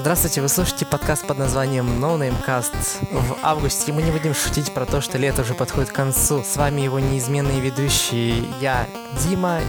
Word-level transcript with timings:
Здравствуйте, 0.00 0.40
вы 0.40 0.48
слушаете 0.48 0.86
подкаст 0.86 1.26
под 1.26 1.38
названием 1.38 1.84
No 2.02 2.16
Name 2.16 2.36
Cast. 2.46 2.72
В 3.10 3.36
августе 3.42 3.92
мы 3.92 4.00
не 4.00 4.12
будем 4.12 4.32
шутить 4.32 4.72
про 4.72 4.86
то, 4.86 5.00
что 5.00 5.18
лето 5.18 5.42
уже 5.42 5.54
подходит 5.54 5.90
к 5.90 5.92
концу. 5.92 6.44
С 6.44 6.56
вами 6.56 6.82
его 6.82 7.00
неизменные 7.00 7.60
ведущие 7.60 8.44
я, 8.60 8.86
Дима, 9.20 9.60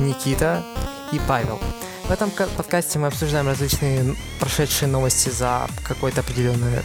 Никита 0.00 0.64
и 1.12 1.20
Павел. 1.28 1.60
В 2.02 2.10
этом 2.10 2.32
подкасте 2.32 2.98
мы 2.98 3.06
обсуждаем 3.06 3.46
различные 3.46 4.16
прошедшие 4.40 4.88
новости 4.88 5.28
за 5.28 5.68
какое-то 5.84 6.22
определенное 6.22 6.82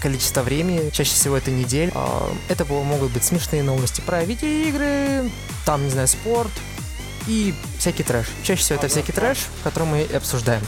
количество 0.00 0.42
времени, 0.42 0.90
чаще 0.90 1.14
всего 1.14 1.36
это 1.36 1.50
недель. 1.50 1.90
А, 1.96 2.30
это 2.48 2.64
могут 2.64 3.10
быть 3.10 3.24
смешные 3.24 3.64
новости 3.64 4.00
про 4.00 4.22
видеоигры, 4.22 5.28
там, 5.66 5.84
не 5.84 5.90
знаю, 5.90 6.06
спорт 6.06 6.52
и 7.26 7.52
всякий 7.78 8.04
трэш. 8.04 8.26
Чаще 8.44 8.62
всего 8.62 8.78
это 8.78 8.86
всякий 8.86 9.12
трэш, 9.12 9.38
который 9.64 9.88
мы 9.88 10.02
обсуждаем. 10.14 10.62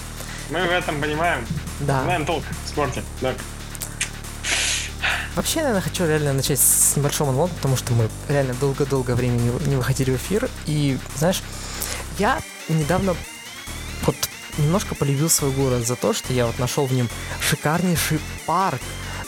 Мы 0.50 0.66
в 0.66 0.70
этом 0.70 1.00
понимаем. 1.00 1.46
Да. 1.80 2.02
Знаем 2.02 2.26
толк 2.26 2.44
в 2.64 2.68
спорте. 2.68 3.02
Да. 3.20 3.34
Вообще, 5.36 5.60
наверное, 5.60 5.80
хочу 5.80 6.06
реально 6.06 6.32
начать 6.32 6.58
с 6.58 6.96
небольшого 6.96 7.28
монолога, 7.28 7.54
потому 7.54 7.76
что 7.76 7.92
мы 7.92 8.08
реально 8.28 8.54
долго-долго 8.54 9.12
времени 9.12 9.52
не 9.68 9.76
выходили 9.76 10.10
в 10.10 10.16
эфир. 10.16 10.50
И, 10.66 10.98
знаешь, 11.16 11.42
я 12.18 12.40
недавно 12.68 13.14
вот 14.04 14.16
немножко 14.58 14.94
полюбил 14.94 15.30
свой 15.30 15.52
город 15.52 15.86
за 15.86 15.94
то, 15.94 16.12
что 16.12 16.32
я 16.32 16.46
вот 16.46 16.58
нашел 16.58 16.86
в 16.86 16.92
нем 16.92 17.08
шикарнейший 17.40 18.18
парк, 18.44 18.80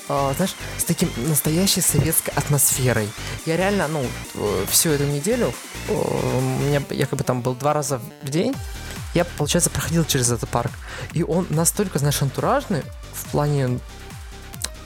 э, 0.08 0.32
знаешь, 0.36 0.56
с 0.76 0.84
таким 0.84 1.08
настоящей 1.28 1.80
советской 1.80 2.30
атмосферой. 2.34 3.08
Я 3.46 3.56
реально, 3.56 3.86
ну, 3.86 4.04
э, 4.34 4.66
всю 4.68 4.90
эту 4.90 5.04
неделю, 5.04 5.54
э, 5.88 5.92
у 5.92 6.40
меня 6.40 6.82
якобы 6.90 7.22
там 7.22 7.42
был 7.42 7.54
два 7.54 7.72
раза 7.72 8.00
в 8.22 8.28
день, 8.28 8.54
я, 9.14 9.24
получается, 9.24 9.70
проходил 9.70 10.04
через 10.04 10.30
этот 10.30 10.48
парк. 10.48 10.72
И 11.12 11.22
он 11.22 11.46
настолько, 11.50 11.98
знаешь, 11.98 12.20
антуражный 12.22 12.82
в 13.12 13.30
плане 13.30 13.78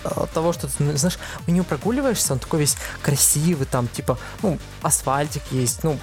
э, 0.04 0.26
того, 0.34 0.52
что 0.52 0.66
ты, 0.66 0.96
знаешь, 0.96 1.18
у 1.46 1.50
него 1.50 1.64
прогуливаешься, 1.64 2.32
он 2.32 2.38
такой 2.38 2.60
весь 2.60 2.76
красивый, 3.02 3.66
там, 3.66 3.88
типа, 3.88 4.18
ну, 4.42 4.58
асфальтик 4.82 5.42
есть, 5.50 5.84
ну, 5.84 5.98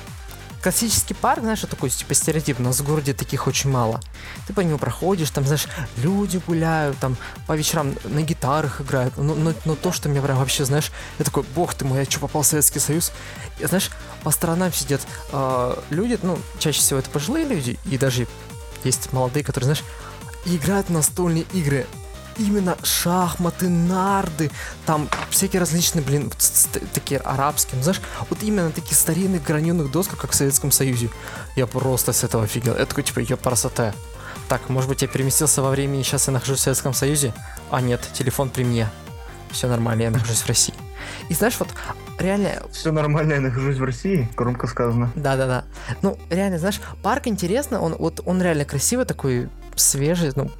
классический 0.63 1.13
парк, 1.13 1.41
знаешь, 1.41 1.59
такой, 1.61 1.89
типа, 1.89 2.13
стереотип, 2.13 2.59
у 2.59 2.63
нас 2.63 2.79
в 2.79 2.85
городе 2.85 3.13
таких 3.13 3.47
очень 3.47 3.69
мало. 3.69 3.99
Ты 4.47 4.53
по 4.53 4.61
нему 4.61 4.77
проходишь, 4.77 5.29
там, 5.29 5.43
знаешь, 5.43 5.67
люди 5.97 6.41
гуляют, 6.47 6.97
там, 6.99 7.17
по 7.47 7.53
вечерам 7.53 7.93
на 8.05 8.21
гитарах 8.21 8.79
играют, 8.79 9.17
но, 9.17 9.35
но, 9.35 9.53
но 9.65 9.75
то, 9.75 9.91
что 9.91 10.07
меня 10.07 10.21
прям 10.21 10.37
вообще, 10.37 10.63
знаешь, 10.63 10.91
я 11.19 11.25
такой, 11.25 11.43
бог 11.53 11.73
ты 11.73 11.83
мой, 11.83 11.99
я 11.99 12.05
что, 12.05 12.21
попал 12.21 12.43
в 12.43 12.47
Советский 12.47 12.79
Союз? 12.79 13.11
И, 13.59 13.65
знаешь, 13.65 13.91
по 14.23 14.31
сторонам 14.31 14.71
сидят 14.71 15.01
э, 15.33 15.75
люди, 15.89 16.17
ну, 16.23 16.39
чаще 16.59 16.79
всего 16.79 16.99
это 16.99 17.09
пожилые 17.09 17.45
люди, 17.45 17.77
и 17.85 17.97
даже 17.97 18.25
есть 18.85 19.11
молодые, 19.11 19.43
которые, 19.43 19.75
знаешь, 19.75 19.83
играют 20.45 20.87
в 20.87 20.93
настольные 20.93 21.43
игры 21.51 21.85
именно 22.37 22.77
шахматы, 22.83 23.69
нарды, 23.69 24.51
там 24.85 25.09
всякие 25.29 25.59
различные, 25.59 26.03
блин, 26.03 26.31
такие 26.93 27.19
арабские, 27.19 27.77
ну, 27.77 27.83
знаешь, 27.83 28.01
вот 28.29 28.43
именно 28.43 28.71
такие 28.71 28.95
старинные 28.95 29.39
граненых 29.39 29.91
досках, 29.91 30.19
как 30.19 30.31
в 30.31 30.35
Советском 30.35 30.71
Союзе. 30.71 31.09
Я 31.55 31.67
просто 31.67 32.13
с 32.13 32.23
этого 32.23 32.43
офигел. 32.43 32.73
Это 32.73 32.87
такой, 32.87 33.03
типа, 33.03 33.19
ее 33.19 33.37
красота. 33.37 33.93
Так, 34.49 34.69
может 34.69 34.89
быть, 34.89 35.01
я 35.01 35.07
переместился 35.07 35.61
во 35.61 35.69
времени, 35.69 36.03
сейчас 36.03 36.27
я 36.27 36.33
нахожусь 36.33 36.59
в 36.59 36.61
Советском 36.61 36.93
Союзе? 36.93 37.33
А 37.71 37.81
нет, 37.81 38.01
телефон 38.13 38.49
при 38.49 38.63
мне. 38.63 38.89
Все 39.51 39.67
нормально, 39.67 40.03
я 40.03 40.11
нахожусь 40.11 40.41
в 40.41 40.47
России. 40.47 40.73
И 41.29 41.33
знаешь, 41.33 41.55
вот 41.59 41.69
реально... 42.19 42.63
Все 42.71 42.91
нормально, 42.91 43.33
я 43.33 43.39
нахожусь 43.39 43.77
в 43.77 43.83
России, 43.83 44.29
громко 44.35 44.67
сказано. 44.67 45.11
Да-да-да. 45.15 45.65
Ну, 46.01 46.17
реально, 46.29 46.59
знаешь, 46.59 46.81
парк 47.01 47.27
интересно, 47.27 47.79
он 47.79 47.95
вот 47.95 48.21
он 48.25 48.41
реально 48.41 48.65
красивый 48.65 49.05
такой, 49.05 49.49
свежий, 49.75 50.31
ну, 50.35 50.51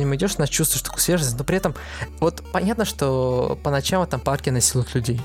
ним 0.00 0.14
идешь, 0.14 0.38
на 0.38 0.48
чувствуешь 0.48 0.82
такую 0.82 1.00
свежесть, 1.00 1.38
но 1.38 1.44
при 1.44 1.56
этом 1.56 1.74
вот 2.18 2.42
понятно, 2.52 2.84
что 2.84 3.58
по 3.62 3.70
ночам 3.70 4.00
в 4.00 4.04
этом 4.04 4.20
парке 4.20 4.50
насилуют 4.50 4.94
людей. 4.94 5.20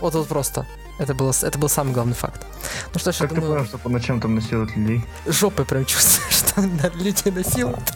Вот 0.00 0.14
вот 0.14 0.28
просто. 0.28 0.66
Это, 0.98 1.14
было, 1.14 1.32
это 1.42 1.58
был 1.58 1.68
самый 1.68 1.92
главный 1.92 2.14
факт. 2.14 2.46
Ну 2.92 3.00
что 3.00 3.12
ж, 3.12 3.18
как 3.18 3.30
я 3.30 3.36
думаю... 3.36 3.50
ты 3.50 3.54
понял, 3.56 3.68
что 3.68 3.78
по 3.78 3.88
ночам 3.88 4.20
там 4.20 4.34
насилуют 4.34 4.76
людей? 4.76 5.02
Жопой 5.26 5.64
прям 5.64 5.84
чувствуешь, 5.84 6.34
что 6.48 6.60
людей 6.96 7.32
насилуют. 7.32 7.92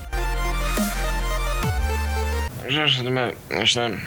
Что 2.68 2.86
ж, 2.86 2.98
думаю, 3.02 3.36
начинаем. 3.48 4.00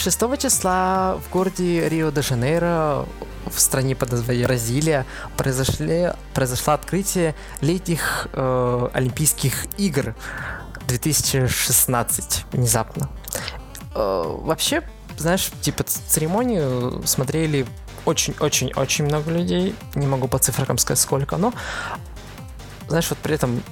6 0.00 0.38
числа 0.38 1.18
в 1.18 1.30
городе 1.30 1.86
Рио-де-Жанейро 1.86 3.04
в 3.46 3.60
стране 3.60 3.94
под 3.94 4.12
названием 4.12 4.46
Бразилия 4.46 5.04
произошли, 5.36 6.12
произошло 6.32 6.72
открытие 6.72 7.34
летних 7.60 8.28
э, 8.32 8.88
Олимпийских 8.94 9.66
игр 9.76 10.14
2016 10.88 12.46
внезапно. 12.52 13.10
Э, 13.94 14.22
вообще, 14.24 14.82
знаешь, 15.18 15.50
типа 15.60 15.84
церемонию 15.84 17.02
смотрели 17.04 17.66
очень-очень-очень 18.06 19.04
много 19.04 19.30
людей. 19.30 19.74
Не 19.94 20.06
могу 20.06 20.28
по 20.28 20.38
цифрам 20.38 20.78
сказать 20.78 20.98
сколько, 20.98 21.36
но 21.36 21.52
знаешь, 22.90 23.08
вот 23.08 23.18
при 23.18 23.34
этом 23.34 23.62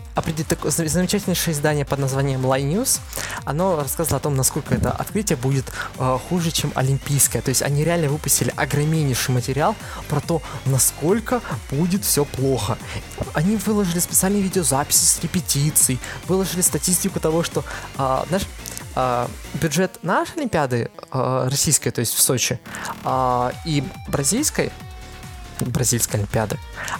такое 0.48 0.70
замечательнейшее 0.70 1.52
издание 1.52 1.84
под 1.84 1.98
названием 1.98 2.44
Line 2.46 2.72
News, 2.72 3.00
оно 3.44 3.76
рассказывало 3.76 4.18
о 4.18 4.20
том, 4.20 4.36
насколько 4.36 4.74
это 4.74 4.90
открытие 4.92 5.36
будет 5.36 5.66
э, 5.98 6.18
хуже, 6.28 6.50
чем 6.50 6.72
олимпийское. 6.74 7.42
То 7.42 7.48
есть 7.48 7.62
они 7.62 7.84
реально 7.84 8.08
выпустили 8.08 8.52
огромнейший 8.56 9.34
материал 9.34 9.74
про 10.08 10.20
то, 10.20 10.40
насколько 10.66 11.42
будет 11.70 12.04
все 12.04 12.24
плохо. 12.24 12.78
Они 13.34 13.56
выложили 13.56 13.98
специальные 13.98 14.42
видеозаписи 14.42 15.04
с 15.04 15.20
репетиций, 15.22 15.98
выложили 16.28 16.60
статистику 16.60 17.20
того, 17.20 17.42
что, 17.42 17.64
э, 17.98 18.24
знаешь, 18.28 18.46
э, 18.94 19.26
бюджет 19.54 19.98
нашей 20.02 20.36
Олимпиады, 20.36 20.90
э, 21.12 21.48
российской, 21.50 21.90
то 21.90 22.00
есть 22.00 22.14
в 22.14 22.20
Сочи, 22.20 22.60
э, 23.04 23.50
и 23.64 23.82
бразильской, 24.08 24.70
бразильской 25.60 26.20
Олимпиады, 26.20 26.56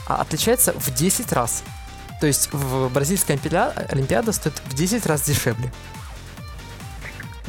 отличается 0.06 0.72
в 0.72 0.92
10 0.92 1.32
раз. 1.32 1.62
То 2.20 2.26
есть 2.26 2.52
в 2.52 2.88
бразильская 2.88 3.38
Олимпиада 3.88 4.32
стоит 4.32 4.60
в 4.66 4.74
10 4.74 5.06
раз 5.06 5.22
дешевле. 5.22 5.72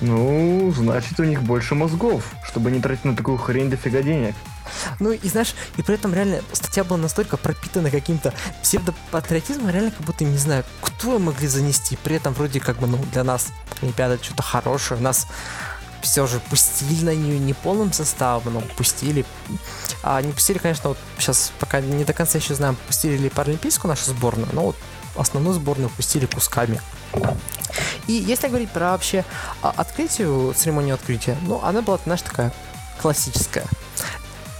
Ну, 0.01 0.71
значит, 0.75 1.19
у 1.19 1.23
них 1.23 1.43
больше 1.43 1.75
мозгов, 1.75 2.23
чтобы 2.45 2.71
не 2.71 2.79
тратить 2.79 3.03
на 3.03 3.15
такую 3.15 3.37
хрень 3.37 3.69
дофига 3.69 4.01
денег. 4.01 4.35
Ну 4.99 5.11
и 5.11 5.27
знаешь, 5.27 5.55
и 5.77 5.81
при 5.81 5.95
этом 5.95 6.13
реально 6.13 6.41
статья 6.53 6.83
была 6.83 6.97
настолько 6.97 7.37
пропитана 7.37 7.89
каким-то 7.91 8.33
псевдопатриотизмом, 8.61 9.69
реально 9.69 9.91
как 9.91 10.01
будто, 10.01 10.23
не 10.23 10.37
знаю, 10.37 10.63
кто 10.81 11.19
могли 11.19 11.47
занести. 11.47 11.97
При 12.03 12.15
этом 12.15 12.33
вроде 12.33 12.59
как 12.59 12.77
бы, 12.77 12.87
ну, 12.87 12.97
для 13.11 13.23
нас 13.23 13.47
Олимпиада 13.81 14.23
что-то 14.23 14.43
хорошее. 14.43 14.99
У 14.99 15.03
нас 15.03 15.27
все 16.01 16.27
же 16.27 16.39
пустили 16.49 17.03
на 17.03 17.15
нее 17.15 17.39
не 17.39 17.53
полным 17.53 17.93
составом, 17.93 18.53
но 18.53 18.61
пустили. 18.61 19.25
А 20.03 20.21
не 20.21 20.31
пустили, 20.31 20.57
конечно, 20.57 20.89
вот 20.89 20.97
сейчас 21.17 21.51
пока 21.59 21.81
не 21.81 22.03
до 22.03 22.13
конца 22.13 22.37
еще 22.37 22.55
знаем, 22.55 22.77
пустили 22.87 23.17
ли 23.17 23.29
паралимпийскую 23.29 23.89
нашу 23.89 24.05
сборную, 24.05 24.49
но 24.53 24.63
вот 24.63 24.75
основную 25.15 25.53
сборную 25.53 25.89
пустили 25.89 26.25
кусками. 26.25 26.81
И 28.07 28.13
если 28.13 28.47
говорить 28.47 28.71
про 28.71 28.91
вообще 28.91 29.23
а, 29.61 29.73
открытие, 29.75 30.53
церемонию 30.53 30.95
открытия, 30.95 31.37
ну, 31.43 31.61
она 31.63 31.81
была, 31.81 31.99
знаешь, 32.03 32.21
такая 32.21 32.51
классическая. 33.01 33.65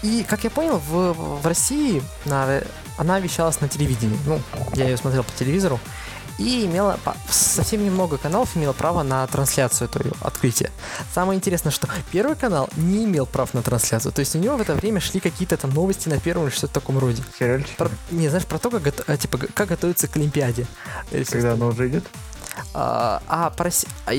И, 0.02 0.26
как 0.28 0.44
я 0.44 0.50
понял, 0.50 0.78
в, 0.78 1.14
в 1.42 1.46
России 1.46 2.02
на, 2.26 2.62
она 2.98 3.20
вещалась 3.20 3.60
на 3.60 3.68
телевидении. 3.68 4.18
Ну, 4.26 4.42
я 4.74 4.86
ее 4.86 4.98
смотрел 4.98 5.24
по 5.24 5.32
телевизору 5.34 5.80
и 6.40 6.66
имела 6.66 6.98
совсем 7.30 7.84
немного 7.84 8.18
каналов 8.18 8.56
имело 8.56 8.74
право 8.74 9.04
на 9.04 9.28
трансляцию 9.28 9.90
этого 9.90 10.16
открытия. 10.22 10.72
Самое 11.14 11.38
интересное, 11.38 11.72
что 11.72 11.88
первый 12.12 12.36
канал 12.36 12.70
не 12.78 13.04
имел 13.04 13.26
прав 13.26 13.54
на 13.54 13.62
трансляцию, 13.62 14.12
то 14.14 14.22
есть 14.22 14.36
у 14.36 14.40
него 14.40 14.58
в 14.58 14.62
это 14.62 14.74
время 14.74 15.02
шли 15.02 15.20
какие-то 15.20 15.58
там 15.58 15.72
новости 15.72 16.08
на 16.10 16.20
первом 16.20 16.46
или 16.46 16.52
что-то 16.52 16.68
в 16.68 16.74
таком 16.74 16.98
роде. 16.98 17.22
Про, 17.78 17.92
не, 18.10 18.30
знаешь, 18.30 18.46
про 18.46 18.58
то, 18.58 18.72
как, 18.72 18.88
э, 19.08 19.18
типа, 19.18 19.38
как 19.38 19.68
готовиться 19.68 20.08
к 20.08 20.16
Олимпиаде. 20.16 20.66
Когда 21.30 21.54
оно 21.54 21.68
уже 21.68 21.90
идет? 21.90 22.06
А, 22.74 23.22
а, 23.28 23.54
России, 23.58 23.90
а, 24.06 24.14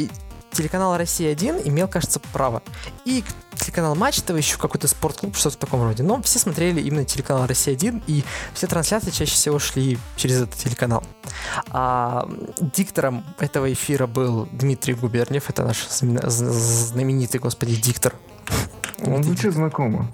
телеканал 0.52 0.97
«Россия-1» 0.97 1.69
имел, 1.69 1.88
кажется, 1.88 2.20
право. 2.32 2.62
И 3.05 3.25
телеканал 3.56 3.94
Матч 3.94 4.23
ТВ, 4.23 4.37
еще 4.37 4.56
какой-то 4.56 4.88
спортклуб, 4.88 5.37
что-то 5.37 5.56
в 5.56 5.58
таком 5.58 5.82
роде. 5.82 6.02
Но 6.02 6.20
все 6.23 6.38
смотрели 6.38 6.81
именно 6.81 7.05
телеканал 7.05 7.47
«Россия-1», 7.47 8.02
и 8.06 8.25
все 8.55 8.67
трансляции 8.67 9.11
чаще 9.11 9.32
всего 9.32 9.58
шли 9.58 9.99
через 10.17 10.43
этот 10.43 10.56
телеканал. 10.56 11.05
А 11.70 12.29
диктором 12.61 13.25
этого 13.38 13.73
эфира 13.73 14.06
был 14.06 14.49
Дмитрий 14.52 14.94
Губерниев, 14.94 15.49
это 15.50 15.64
наш 15.64 15.87
знаменитый, 15.88 17.41
господи, 17.41 17.76
диктор. 17.76 18.14
Он 19.05 19.23
звучит 19.23 19.55
знакомо. 19.55 20.11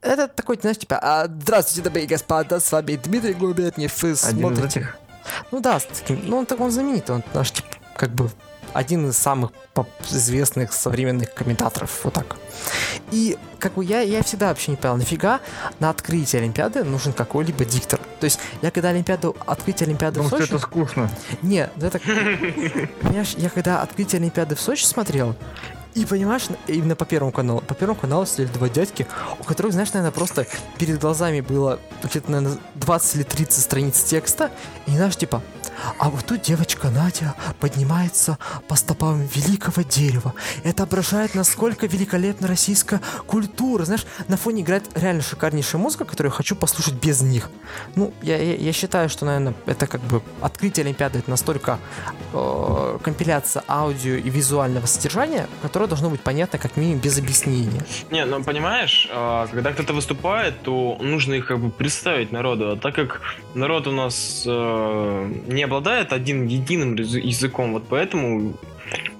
Это 0.00 0.28
такой, 0.28 0.58
знаешь, 0.60 0.78
типа, 0.78 0.98
а, 1.00 1.26
здравствуйте, 1.26 1.88
дорогие 1.88 2.08
господа, 2.08 2.58
с 2.58 2.72
вами 2.72 2.96
Дмитрий 2.96 3.34
Губерниев, 3.34 3.92
смотрите... 3.92 4.28
Один 4.28 4.52
из 4.52 4.64
этих? 4.64 4.98
Ну 5.50 5.60
да, 5.60 5.80
ну 6.08 6.38
он 6.38 6.46
так 6.46 6.60
он 6.60 6.70
знаменитый, 6.70 7.14
он 7.14 7.24
наш, 7.32 7.52
типа, 7.52 7.68
как 7.96 8.10
бы 8.10 8.30
один 8.74 9.08
из 9.08 9.16
самых 9.16 9.52
известных 10.10 10.72
современных 10.72 11.32
комментаторов, 11.32 12.00
вот 12.04 12.14
так. 12.14 12.36
И 13.10 13.38
как 13.58 13.74
бы 13.74 13.84
я, 13.84 14.00
я 14.00 14.22
всегда 14.22 14.48
вообще 14.48 14.72
не 14.72 14.76
понял, 14.76 14.96
нафига 14.96 15.40
на 15.80 15.90
открытие 15.90 16.42
Олимпиады 16.42 16.84
нужен 16.84 17.12
какой-либо 17.12 17.64
диктор. 17.64 18.00
То 18.20 18.24
есть 18.24 18.38
я 18.62 18.70
когда 18.70 18.90
Олимпиаду, 18.90 19.36
открытие 19.46 19.86
Олимпиады 19.86 20.20
Потому 20.20 20.28
в 20.28 20.30
Сочи... 20.30 20.50
это 20.50 20.58
скучно. 20.58 21.10
Не, 21.42 21.70
ну 21.76 21.86
это... 21.86 21.98
Понимаешь, 23.00 23.34
я 23.38 23.48
когда 23.48 23.80
открытие 23.80 24.18
Олимпиады 24.18 24.54
в 24.54 24.60
Сочи 24.60 24.84
смотрел, 24.84 25.34
и 25.94 26.04
понимаешь, 26.04 26.48
именно 26.66 26.96
по 26.96 27.04
первому 27.04 27.32
каналу. 27.32 27.60
По 27.60 27.74
первому 27.74 27.98
каналу 27.98 28.26
сидели 28.26 28.48
два 28.48 28.68
дядьки, 28.68 29.06
у 29.38 29.44
которых, 29.44 29.72
знаешь, 29.72 29.92
наверное, 29.92 30.12
просто 30.12 30.46
перед 30.78 30.98
глазами 30.98 31.40
было 31.40 31.78
где-то, 32.02 32.30
наверное, 32.30 32.58
20 32.74 33.16
или 33.16 33.22
30 33.22 33.62
страниц 33.62 34.02
текста. 34.02 34.50
И 34.86 34.90
знаешь, 34.90 35.16
типа, 35.16 35.42
а 35.98 36.10
вот 36.10 36.24
тут 36.24 36.42
девочка 36.42 36.90
Надя 36.90 37.34
поднимается 37.60 38.38
по 38.68 38.74
стопам 38.74 39.22
великого 39.22 39.82
дерева. 39.82 40.34
Это 40.62 40.82
отображает, 40.84 41.34
насколько 41.34 41.86
великолепна 41.86 42.48
российская 42.48 43.00
культура. 43.26 43.84
Знаешь, 43.84 44.06
на 44.28 44.36
фоне 44.36 44.62
играет 44.62 44.84
реально 44.94 45.22
шикарнейшая 45.22 45.80
музыка, 45.80 46.04
которую 46.04 46.30
я 46.32 46.36
хочу 46.36 46.56
послушать 46.56 46.94
без 46.94 47.22
них. 47.22 47.50
Ну, 47.94 48.12
я, 48.22 48.36
я, 48.36 48.56
я 48.56 48.72
считаю, 48.72 49.08
что, 49.08 49.24
наверное, 49.26 49.54
это 49.66 49.86
как 49.86 50.00
бы 50.02 50.22
открытие 50.40 50.84
Олимпиады, 50.84 51.20
это 51.20 51.30
настолько 51.30 51.78
э, 52.32 52.98
компиляция 53.02 53.62
аудио 53.68 54.14
и 54.14 54.30
визуального 54.30 54.86
содержания, 54.86 55.48
которое 55.62 55.83
должно 55.86 56.10
быть 56.10 56.20
понятно 56.20 56.58
как 56.58 56.76
минимум 56.76 57.00
без 57.00 57.18
объяснения. 57.18 57.82
Не, 58.10 58.24
ну 58.24 58.42
понимаешь, 58.42 59.08
а, 59.10 59.46
когда 59.48 59.72
кто-то 59.72 59.92
выступает, 59.92 60.60
то 60.62 60.96
нужно 61.00 61.34
их 61.34 61.46
как 61.46 61.58
бы 61.58 61.70
представить 61.70 62.32
народу. 62.32 62.72
А 62.72 62.76
так 62.76 62.94
как 62.94 63.20
народ 63.54 63.86
у 63.86 63.92
нас 63.92 64.44
э, 64.46 65.32
не 65.46 65.62
обладает 65.62 66.12
один 66.12 66.46
единым 66.46 66.94
язы- 66.94 67.20
языком, 67.20 67.72
вот 67.72 67.84
поэтому 67.88 68.54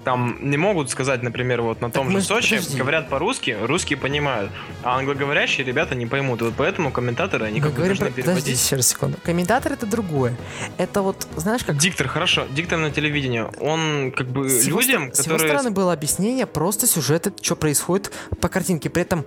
там 0.03 0.37
не 0.41 0.57
могут 0.57 0.89
сказать, 0.89 1.23
например, 1.23 1.61
вот 1.61 1.81
на 1.81 1.89
том 1.89 2.07
мы 2.11 2.19
же 2.19 2.25
Сочи, 2.25 2.57
подожди. 2.57 2.77
говорят 2.77 3.09
по-русски, 3.09 3.57
русские 3.61 3.97
понимают, 3.97 4.51
а 4.83 4.97
англоговорящие 4.97 5.65
ребята 5.65 5.95
не 5.95 6.05
поймут. 6.05 6.41
И 6.41 6.45
вот 6.45 6.53
поэтому 6.57 6.91
комментаторы, 6.91 7.45
они 7.45 7.59
как 7.61 7.71
бы 7.71 7.77
говорим 7.77 7.97
должны 7.97 8.13
про... 8.13 8.21
Подожди, 8.21 8.41
переводить. 8.43 8.65
еще 8.65 8.75
раз 8.75 8.87
секунду. 8.87 9.17
Комментатор 9.23 9.73
это 9.73 9.85
другое. 9.85 10.35
Это 10.77 11.01
вот, 11.01 11.27
знаешь, 11.35 11.63
как 11.63 11.77
Диктор, 11.77 12.07
хорошо, 12.07 12.45
диктор 12.51 12.77
на 12.79 12.91
телевидении, 12.91 13.45
он 13.59 14.11
как 14.11 14.27
бы 14.27 14.49
С 14.49 14.65
людям, 14.65 15.11
стор- 15.11 15.15
С 15.15 15.25
его 15.25 15.35
которые... 15.35 15.49
стороны 15.53 15.71
было 15.75 15.93
объяснение 15.93 16.45
просто 16.45 16.87
сюжета, 16.87 17.31
что 17.41 17.55
происходит 17.55 18.11
по 18.41 18.47
картинке. 18.49 18.89
При 18.89 19.01
этом 19.01 19.25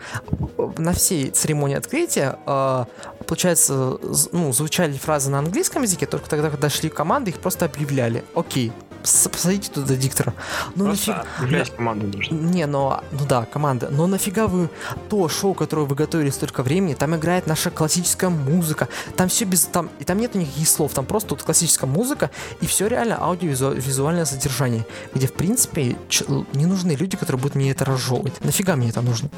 э, 0.59 0.71
на 0.79 0.93
всей 0.93 1.31
церемонии 1.31 1.77
открытия, 1.77 2.39
э, 2.47 2.85
получается, 3.27 3.99
ну, 4.33 4.53
звучали 4.53 4.93
фразы 4.97 5.31
на 5.31 5.39
английском 5.41 5.83
языке, 5.83 6.07
только 6.07 6.29
тогда, 6.31 6.51
когда 6.51 6.69
шли 6.71 6.89
команды, 6.89 7.31
их 7.31 7.39
просто 7.39 7.65
объявляли. 7.65 8.25
Окей, 8.35 8.71
с- 8.71 8.88
посадите 9.03 9.71
туда 9.71 9.95
диктора. 9.97 10.35
Ну 10.75 10.87
Просто 10.87 11.13
нафиг... 11.13 11.27
объявлять 11.39 11.77
команду 11.77 12.07
нужно. 12.17 12.35
Не, 12.35 12.67
но, 12.67 13.03
ну 13.13 13.27
да, 13.27 13.45
команда. 13.45 13.89
Но 13.91 14.07
нафига 14.07 14.47
вы 14.47 14.69
то 15.09 15.29
шоу, 15.29 15.55
которое 15.55 15.87
вы 15.87 15.95
готовили 15.95 16.31
столько 16.31 16.63
времени, 16.63 16.95
там 16.95 17.15
играет 17.17 17.47
наша 17.47 17.71
классическая 17.71 18.29
музыка, 18.29 18.89
там 19.17 19.29
все 19.29 19.45
без, 19.45 19.65
там, 19.65 19.91
и 19.99 20.05
там 20.05 20.19
нет 20.19 20.35
никаких 20.35 20.69
слов, 20.69 20.93
там 20.93 21.07
просто 21.07 21.31
вот 21.31 21.43
классическая 21.43 21.87
музыка, 21.87 22.31
и 22.61 22.67
все 22.67 22.87
реально 22.89 23.17
аудиовизуальное 23.21 24.25
содержание, 24.25 24.85
где, 25.15 25.27
в 25.27 25.33
принципе, 25.33 25.97
ч- 26.09 26.25
не 26.53 26.67
нужны 26.67 26.93
люди, 26.93 27.17
которые 27.17 27.41
будут 27.41 27.55
мне 27.55 27.71
это 27.71 27.85
разжевывать. 27.85 28.43
Нафига 28.45 28.77
мне 28.77 28.91
это 28.91 29.01
нужно? 29.01 29.29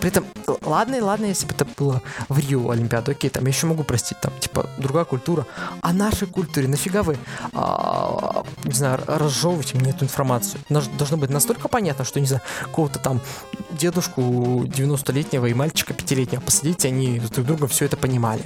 При 0.00 0.08
этом, 0.10 0.24
л- 0.46 0.58
ладно, 0.62 0.96
ладно, 1.04 1.26
если 1.26 1.46
бы 1.46 1.54
это 1.54 1.66
было 1.76 2.02
в 2.28 2.38
Рио 2.38 2.70
Олимпиада, 2.70 3.12
окей, 3.12 3.30
там 3.30 3.44
я 3.44 3.50
еще 3.50 3.66
могу 3.66 3.84
простить, 3.84 4.18
там, 4.20 4.32
типа, 4.40 4.68
другая 4.78 5.04
культура. 5.04 5.46
А 5.82 5.92
нашей 5.92 6.26
культуре 6.26 6.68
нафига 6.68 7.02
вы, 7.02 7.18
а, 7.52 8.44
не 8.64 8.72
знаю, 8.72 8.99
разжевываете 9.06 9.78
мне 9.78 9.90
эту 9.90 10.04
информацию? 10.04 10.60
Наж- 10.68 10.88
Должно 10.98 11.16
быть 11.16 11.30
настолько 11.30 11.68
понятно, 11.68 12.04
что, 12.04 12.20
не 12.20 12.26
знаю, 12.26 12.42
какого-то 12.62 12.98
там 12.98 13.20
дедушку 13.72 14.20
90-летнего 14.64 15.46
и 15.46 15.54
мальчика 15.54 15.92
5-летнего 15.92 16.40
посадить, 16.40 16.84
они 16.84 17.20
друг 17.20 17.46
друга 17.46 17.66
все 17.66 17.84
это 17.86 17.96
понимали. 17.96 18.42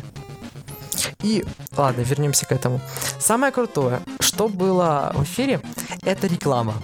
И, 1.22 1.44
ладно, 1.76 2.02
вернемся 2.02 2.46
к 2.46 2.52
этому. 2.52 2.80
Самое 3.18 3.52
крутое, 3.52 4.00
что 4.20 4.48
было 4.48 5.12
в 5.14 5.24
эфире, 5.24 5.60
это 6.02 6.26
реклама. 6.26 6.74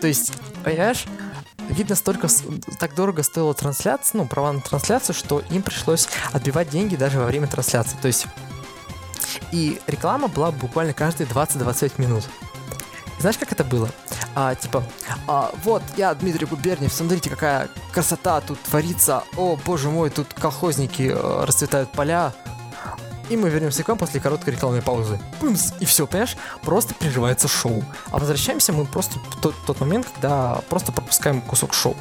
То 0.00 0.06
есть, 0.06 0.32
понимаешь, 0.64 1.06
видно, 1.68 1.94
столько 1.94 2.28
так 2.78 2.94
дорого 2.94 3.22
стоила 3.22 3.54
трансляция, 3.54 4.18
ну, 4.18 4.26
права 4.26 4.52
на 4.52 4.60
трансляцию, 4.60 5.14
что 5.14 5.42
им 5.50 5.62
пришлось 5.62 6.08
отбивать 6.32 6.70
деньги 6.70 6.96
даже 6.96 7.18
во 7.18 7.26
время 7.26 7.46
трансляции. 7.46 7.96
То 8.00 8.08
есть, 8.08 8.26
и 9.52 9.80
реклама 9.86 10.28
была 10.28 10.50
буквально 10.50 10.92
каждые 10.92 11.26
20-25 11.28 11.92
минут. 11.98 12.24
Знаешь, 13.20 13.36
как 13.36 13.52
это 13.52 13.64
было? 13.64 13.88
А, 14.34 14.54
типа, 14.54 14.82
а, 15.28 15.52
вот 15.62 15.82
я 15.96 16.14
Дмитрий 16.14 16.46
Губерниев, 16.46 16.92
смотрите, 16.92 17.28
какая 17.28 17.68
красота 17.92 18.40
тут 18.40 18.58
творится. 18.62 19.24
О, 19.36 19.58
боже 19.64 19.90
мой, 19.90 20.08
тут 20.08 20.32
колхозники 20.32 21.12
э, 21.14 21.44
расцветают 21.44 21.92
поля. 21.92 22.32
И 23.28 23.36
мы 23.36 23.50
вернемся 23.50 23.84
к 23.84 23.88
вам 23.88 23.98
после 23.98 24.20
короткой 24.20 24.54
рекламной 24.54 24.82
паузы. 24.82 25.20
Пымс, 25.38 25.74
и 25.78 25.84
все, 25.84 26.06
понимаешь? 26.06 26.36
Просто 26.62 26.94
прерывается 26.94 27.46
шоу. 27.46 27.84
А 28.10 28.18
возвращаемся 28.18 28.72
мы 28.72 28.86
просто 28.86 29.18
в 29.18 29.40
тот, 29.40 29.54
тот 29.66 29.78
момент, 29.80 30.08
когда 30.14 30.62
просто 30.68 30.90
пропускаем 30.90 31.42
кусок 31.42 31.74
шоу. 31.74 31.96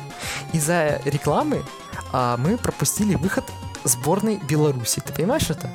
Из-за 0.54 1.01
рекламы 1.04 1.63
а, 2.13 2.38
мы 2.38 2.57
пропустили 2.57 3.15
выход 3.15 3.44
сборной 3.83 4.38
Беларуси. 4.38 5.01
Ты 5.06 5.13
понимаешь 5.13 5.50
это? 5.50 5.69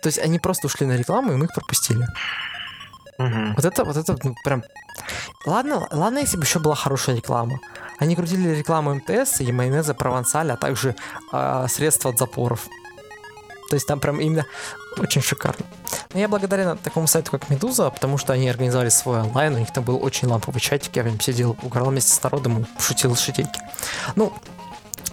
То 0.00 0.06
есть 0.06 0.18
они 0.18 0.38
просто 0.38 0.68
ушли 0.68 0.86
на 0.86 0.96
рекламу, 0.96 1.32
и 1.32 1.36
мы 1.36 1.46
их 1.46 1.52
пропустили. 1.52 2.06
Мгм. 3.18 3.54
Вот 3.54 3.64
это, 3.64 3.84
вот 3.84 3.96
это, 3.96 4.16
ну, 4.22 4.34
прям... 4.44 4.62
Ладно, 5.44 5.88
ладно, 5.90 6.18
если 6.18 6.36
бы 6.36 6.44
еще 6.44 6.58
была 6.58 6.74
хорошая 6.74 7.16
реклама. 7.16 7.60
Они 7.98 8.14
крутили 8.14 8.50
рекламу 8.50 8.94
МТС 8.94 9.40
и 9.40 9.52
майонеза 9.52 9.94
Провансаль, 9.94 10.50
а 10.52 10.56
также 10.56 10.94
а, 11.32 11.66
средства 11.68 12.10
от 12.10 12.18
запоров. 12.18 12.68
То 13.68 13.74
есть 13.74 13.86
там 13.86 14.00
прям 14.00 14.20
именно 14.20 14.46
очень 14.98 15.20
шикарно. 15.20 15.66
Но 16.14 16.20
я 16.20 16.28
благодарен 16.28 16.78
такому 16.78 17.06
сайту, 17.06 17.30
как 17.30 17.50
Медуза, 17.50 17.90
потому 17.90 18.18
что 18.18 18.32
они 18.32 18.48
организовали 18.48 18.88
свой 18.88 19.20
онлайн, 19.20 19.54
у 19.54 19.58
них 19.58 19.72
там 19.72 19.84
был 19.84 20.02
очень 20.02 20.28
ламповый 20.28 20.60
чатик, 20.60 20.96
я 20.96 21.02
прям 21.02 21.20
сидел, 21.20 21.56
угорал 21.62 21.90
вместе 21.90 22.12
с 22.12 22.22
народом 22.22 22.62
и 22.62 22.80
шутил 22.80 23.14
шутейки. 23.14 23.60
Ну, 24.16 24.32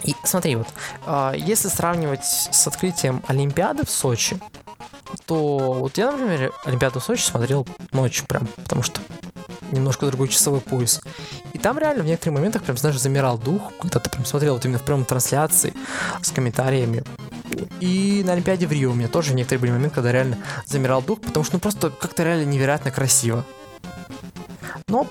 и 0.03 0.15
смотри, 0.23 0.55
вот, 0.55 0.67
а, 1.05 1.33
если 1.33 1.67
сравнивать 1.67 2.23
с 2.23 2.67
открытием 2.67 3.23
Олимпиады 3.27 3.85
в 3.85 3.89
Сочи, 3.89 4.39
то 5.25 5.73
вот 5.73 5.97
я, 5.97 6.11
например, 6.11 6.51
Олимпиаду 6.65 6.99
в 6.99 7.03
Сочи 7.03 7.21
смотрел 7.21 7.67
ночью 7.91 8.25
прям, 8.27 8.47
потому 8.55 8.83
что 8.83 9.01
немножко 9.71 10.05
другой 10.05 10.27
часовой 10.27 10.61
пояс. 10.61 11.01
И 11.53 11.57
там 11.57 11.77
реально 11.77 12.03
в 12.03 12.05
некоторых 12.05 12.35
моментах 12.35 12.63
прям, 12.63 12.77
знаешь, 12.77 12.99
замирал 12.99 13.37
дух, 13.37 13.73
когда 13.79 13.99
ты 13.99 14.09
прям 14.09 14.25
смотрел 14.25 14.53
вот 14.53 14.65
именно 14.65 14.79
в 14.79 14.83
прямой 14.83 15.05
трансляции 15.05 15.73
с 16.21 16.31
комментариями. 16.31 17.03
И 17.79 18.23
на 18.25 18.33
Олимпиаде 18.33 18.67
в 18.67 18.71
Рио 18.71 18.91
у 18.91 18.93
меня 18.93 19.07
тоже 19.07 19.33
некоторые 19.33 19.61
были 19.61 19.71
моменты, 19.71 19.95
когда 19.95 20.11
реально 20.11 20.37
замирал 20.65 21.01
дух, 21.01 21.21
потому 21.21 21.43
что 21.43 21.55
ну 21.55 21.59
просто 21.59 21.89
как-то 21.89 22.23
реально 22.23 22.45
невероятно 22.45 22.91
красиво. 22.91 23.45
Но 24.87 25.07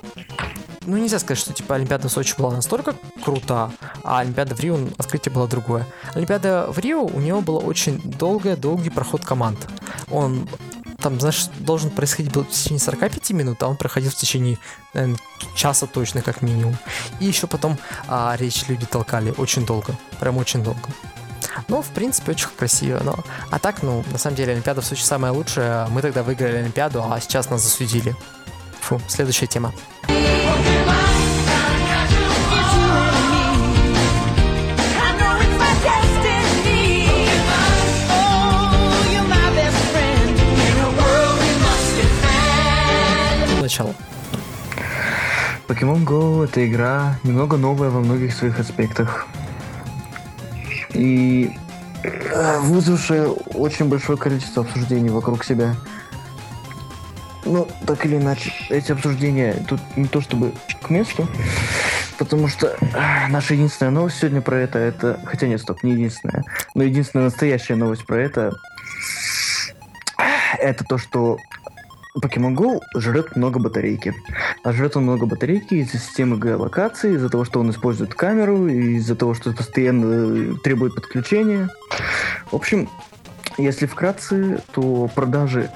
ну, 0.87 0.99
нельзя 0.99 1.19
сказать, 1.19 1.39
что, 1.39 1.53
типа, 1.53 1.77
Олимпиада 1.77 2.09
в 2.09 2.13
Сочи 2.13 2.35
была 2.37 2.51
настолько 2.51 2.95
крута, 3.25 3.71
а 4.03 4.21
Олимпиада 4.21 4.55
в 4.55 4.61
Рио, 4.61 4.79
открытие 4.99 5.33
было 5.33 5.49
другое. 5.49 5.87
Олимпиада 6.15 6.67
в 6.71 6.79
Рио, 6.79 7.05
у 7.05 7.21
него 7.21 7.41
было 7.41 7.59
очень 7.59 8.01
долгое, 8.03 8.55
долгий 8.55 8.91
проход 8.91 9.25
команд. 9.25 9.59
Он 10.11 10.49
там, 10.99 11.21
знаешь, 11.21 11.47
должен 11.59 11.91
происходить 11.91 12.33
был 12.33 12.45
в 12.45 12.51
течение 12.51 12.81
45 12.81 13.31
минут, 13.31 13.63
а 13.63 13.69
он 13.69 13.77
проходил 13.77 14.11
в 14.11 14.15
течение, 14.15 14.59
наверное, 14.95 15.19
часа 15.55 15.87
точно, 15.87 16.23
как 16.23 16.41
минимум. 16.41 16.77
И 17.21 17.27
еще 17.27 17.47
потом 17.47 17.79
а, 18.09 18.35
речь 18.39 18.65
люди 18.69 18.87
толкали 18.87 19.35
очень 19.37 19.67
долго, 19.67 19.97
прям 20.19 20.39
очень 20.39 20.63
долго. 20.63 20.89
Ну, 21.69 21.83
в 21.83 21.89
принципе, 21.89 22.33
очень 22.33 22.49
красиво, 22.57 23.01
но... 23.05 23.19
А 23.51 23.59
так, 23.59 23.83
ну, 23.83 24.05
на 24.11 24.19
самом 24.19 24.37
деле, 24.37 24.53
Олимпиада 24.53 24.81
в 24.81 24.87
Сочи 24.87 25.03
самая 25.03 25.33
лучшая. 25.33 25.87
Мы 25.89 26.03
тогда 26.03 26.23
выиграли 26.23 26.57
Олимпиаду, 26.57 27.05
а 27.05 27.21
сейчас 27.21 27.51
нас 27.51 27.63
засудили. 27.63 28.17
Фу, 28.81 29.01
следующая 29.09 29.47
тема. 29.47 29.73
Начало. 43.75 43.95
Pokemon 45.67 46.05
Go 46.05 46.45
это 46.45 46.65
игра 46.65 47.19
немного 47.25 47.57
новая 47.57 47.91
во 47.91 47.99
многих 47.99 48.33
своих 48.33 48.61
аспектах. 48.61 49.27
И 50.91 51.51
э, 52.05 52.59
вызвавшая 52.61 53.27
очень 53.27 53.87
большое 53.87 54.17
количество 54.17 54.63
обсуждений 54.63 55.09
вокруг 55.09 55.45
себя. 55.45 55.75
Ну, 57.45 57.67
так 57.85 58.07
или 58.07 58.17
иначе, 58.19 58.53
эти 58.69 58.93
обсуждения 58.93 59.55
тут 59.69 59.81
не 59.97 60.07
то 60.07 60.21
чтобы 60.21 60.53
к 60.81 60.89
месту, 60.91 61.27
потому 62.17 62.47
что 62.47 62.77
э, 62.81 63.27
наша 63.29 63.55
единственная 63.55 63.91
новость 63.91 64.19
сегодня 64.19 64.41
про 64.41 64.57
это, 64.57 64.79
это... 64.79 65.19
Хотя 65.25 65.49
нет, 65.49 65.61
стоп, 65.61 65.83
не 65.83 65.95
единственная. 65.95 66.45
Но 66.77 66.85
единственная 66.85 67.25
настоящая 67.25 67.75
новость 67.75 68.07
про 68.07 68.21
это, 68.21 68.53
это 70.61 70.85
то, 70.85 70.97
что 70.97 71.39
Pokemon 72.17 72.55
Go 72.55 72.81
жрет 72.97 73.35
много 73.35 73.59
батарейки. 73.59 74.15
А 74.63 74.73
жрет 74.73 74.97
он 74.97 75.05
много 75.05 75.27
батарейки 75.27 75.75
из-за 75.75 75.99
системы 75.99 76.39
геолокации, 76.39 77.15
из-за 77.15 77.29
того, 77.29 77.45
что 77.45 77.61
он 77.61 77.71
использует 77.71 78.15
камеру, 78.15 78.69
из-за 78.69 79.17
того, 79.17 79.35
что 79.35 79.53
постоянно 79.53 80.53
э, 80.53 80.55
требует 80.63 80.95
подключения. 80.95 81.69
В 82.51 82.55
общем, 82.55 82.89
если 83.57 83.87
вкратце, 83.87 84.63
то 84.73 85.09
продажи 85.15 85.71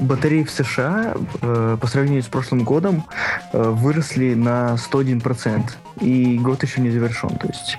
батарей 0.00 0.44
в 0.44 0.50
США 0.50 1.14
э, 1.40 1.78
по 1.80 1.86
сравнению 1.86 2.22
с 2.22 2.26
прошлым 2.26 2.64
годом 2.64 3.04
э, 3.52 3.62
выросли 3.62 4.34
на 4.34 4.74
101%. 4.74 5.70
И 6.00 6.38
год 6.38 6.62
еще 6.62 6.80
не 6.80 6.90
завершен. 6.90 7.30
То 7.36 7.46
есть 7.46 7.78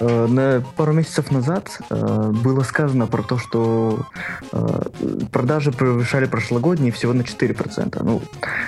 э, 0.00 0.26
на 0.26 0.64
пару 0.76 0.92
месяцев 0.92 1.30
назад 1.30 1.78
э, 1.90 2.30
было 2.32 2.62
сказано 2.62 3.06
про 3.06 3.22
то, 3.22 3.38
что 3.38 4.06
э, 4.52 4.82
продажи 5.30 5.72
превышали 5.72 6.26
прошлогодние 6.26 6.92
всего 6.92 7.12
на 7.12 7.22
4%. 7.22 8.02
Ну, 8.02 8.22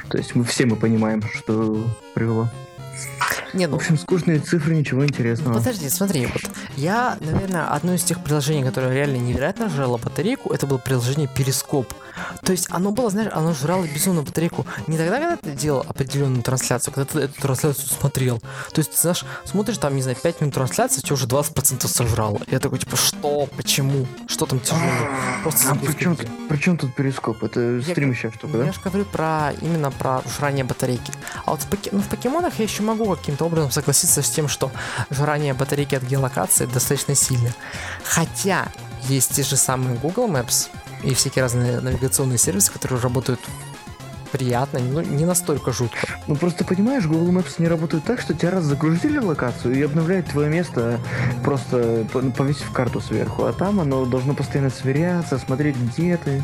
то 0.08 0.18
есть 0.18 0.34
мы 0.34 0.44
все 0.44 0.66
мы 0.66 0.76
понимаем, 0.76 1.22
что 1.22 1.82
привело. 2.14 2.48
Не, 3.54 3.66
В 3.66 3.70
ну, 3.70 3.76
общем, 3.76 3.98
скучные 3.98 4.38
цифры, 4.38 4.74
ничего 4.74 5.00
ну, 5.00 5.06
интересного. 5.06 5.58
подожди, 5.58 5.88
смотри, 5.90 6.26
вот 6.26 6.42
я, 6.76 7.16
наверное, 7.20 7.68
одно 7.68 7.94
из 7.94 8.04
тех 8.04 8.22
приложений, 8.22 8.64
которое 8.64 8.94
реально 8.94 9.16
невероятно 9.16 9.68
жрало 9.68 9.98
батарейку, 9.98 10.52
это 10.52 10.66
было 10.66 10.78
приложение 10.78 11.28
Перископ. 11.28 11.92
То 12.42 12.52
есть 12.52 12.68
оно 12.70 12.92
было, 12.92 13.10
знаешь, 13.10 13.30
оно 13.32 13.54
жрало 13.54 13.84
безумно 13.86 14.22
батарейку 14.22 14.66
не 14.86 14.96
тогда, 14.96 15.18
когда 15.18 15.36
ты 15.36 15.52
делал 15.52 15.84
определенную 15.88 16.42
трансляцию, 16.42 16.92
когда 16.92 17.12
ты 17.12 17.20
эту 17.20 17.40
трансляцию 17.40 17.88
смотрел. 17.88 18.40
То 18.72 18.78
есть, 18.78 18.92
ты 18.92 18.98
знаешь, 18.98 19.24
смотришь 19.44 19.78
там, 19.78 19.94
не 19.94 20.02
знаю, 20.02 20.16
5 20.22 20.40
минут 20.40 20.54
трансляции, 20.54 21.00
тебе 21.00 21.14
уже 21.14 21.26
20% 21.26 21.86
сожрало. 21.86 22.40
Я 22.48 22.58
такой, 22.58 22.78
типа, 22.78 22.96
что? 22.96 23.48
Почему? 23.56 24.06
Что 24.26 24.46
там 24.46 24.60
тяжело? 24.60 24.80
Просто 25.42 25.70
А 25.70 25.74
при 25.74 25.92
чем, 25.92 26.16
при 26.48 26.56
чем 26.58 26.76
тут 26.76 26.94
перископ? 26.94 27.42
Это 27.42 27.80
стримящая 27.82 28.32
штука, 28.32 28.58
да? 28.58 28.64
Я 28.66 28.72
же 28.72 28.80
говорю 28.80 29.04
про 29.04 29.52
именно 29.60 29.90
про 29.90 30.22
жрание 30.36 30.64
батарейки. 30.64 31.12
А 31.44 31.52
вот 31.52 31.60
в, 31.60 31.92
ну, 31.92 32.00
в 32.00 32.08
покемонах 32.08 32.58
я 32.58 32.64
еще 32.64 32.82
могу 32.82 33.14
каким-то 33.14 33.44
образом 33.44 33.70
согласиться 33.70 34.22
с 34.22 34.30
тем, 34.30 34.48
что 34.48 34.70
жрание 35.10 35.54
батарейки 35.54 35.94
от 35.94 36.02
геолокации 36.02 36.61
достаточно 36.66 37.14
сильно. 37.14 37.50
Хотя 38.04 38.68
есть 39.08 39.34
те 39.34 39.42
же 39.42 39.56
самые 39.56 39.96
Google 39.96 40.28
Maps 40.28 40.68
и 41.02 41.14
всякие 41.14 41.42
разные 41.42 41.80
навигационные 41.80 42.38
сервисы, 42.38 42.72
которые 42.72 43.00
работают 43.00 43.40
приятно, 44.32 44.80
ну, 44.80 45.02
не 45.02 45.26
настолько 45.26 45.72
жутко. 45.72 45.98
Ну 46.26 46.36
просто 46.36 46.64
понимаешь, 46.64 47.04
Google 47.04 47.32
Maps 47.32 47.56
не 47.58 47.68
работает 47.68 48.04
так, 48.04 48.20
что 48.20 48.32
тебя 48.34 48.52
раз 48.52 48.64
загрузили 48.64 49.18
в 49.18 49.26
локацию 49.26 49.74
и 49.74 49.82
обновляет 49.82 50.26
твое 50.26 50.48
место, 50.48 50.98
просто 51.44 52.06
по- 52.12 52.22
повесив 52.22 52.72
карту 52.72 53.00
сверху, 53.00 53.44
а 53.44 53.52
там 53.52 53.78
оно 53.80 54.06
должно 54.06 54.34
постоянно 54.34 54.70
сверяться, 54.70 55.38
смотреть, 55.38 55.76
где 55.76 56.16
ты. 56.16 56.42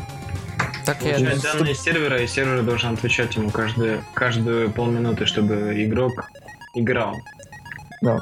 Так 0.85 1.01
я... 1.01 1.15
Получать 1.15 1.41
данные 1.41 1.75
сервера, 1.75 2.21
и 2.21 2.27
сервер 2.27 2.63
должен 2.63 2.93
отвечать 2.93 3.35
ему 3.35 3.49
каждые, 3.49 4.03
каждую 4.13 4.71
полминуты, 4.71 5.25
чтобы 5.25 5.73
игрок 5.83 6.29
играл. 6.75 7.15
Да. 8.01 8.19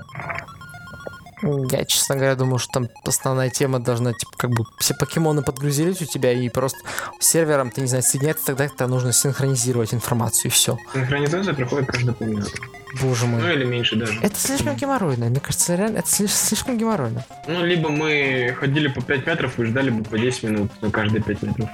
Я, 1.41 1.86
честно 1.86 2.15
говоря, 2.15 2.36
думаю, 2.36 2.58
что 2.58 2.74
там 2.74 2.89
основная 3.03 3.50
тема 3.50 3.79
должна, 3.79 4.13
типа, 4.13 4.32
как 4.38 4.50
бы 4.50 4.65
все 4.79 4.96
покемоны 4.96 5.44
подгрузились 5.44 6.01
у 6.01 6.06
тебя, 6.06 6.32
и 6.32 6.50
просто 6.50 6.79
сервером, 7.20 7.70
ты 7.70 7.82
не 7.82 7.88
знаю, 7.88 8.03
соединяться 8.03 8.46
тогда, 8.48 8.67
когда 8.67 8.88
нужно 8.88 9.13
синхронизировать 9.13 9.94
информацию, 9.94 10.50
и 10.50 10.53
все. 10.53 10.77
Синхронизация 10.94 11.53
проходит 11.53 11.88
каждую 11.88 12.15
полминуты. 12.15 12.60
Боже 13.01 13.25
мой. 13.25 13.41
Ну 13.41 13.50
или 13.50 13.63
меньше 13.65 13.96
даже. 13.96 14.20
Это 14.22 14.36
слишком 14.36 14.75
геморройно. 14.75 15.25
Мне 15.25 15.39
кажется, 15.39 15.75
реально, 15.75 15.98
это 16.00 16.08
слиш- 16.10 16.27
слишком 16.29 16.77
геморройно. 16.77 17.24
Ну, 17.48 17.63
либо 17.65 17.89
мы 17.89 18.56
ходили 18.60 18.88
по 18.88 19.01
5 19.01 19.25
метров 19.27 19.60
и 19.60 19.65
ждали 19.65 19.89
бы 19.89 20.03
по 20.03 20.17
10 20.17 20.44
минут 20.44 20.72
на 20.82 20.89
каждые 20.91 21.22
5 21.22 21.41
метров. 21.44 21.70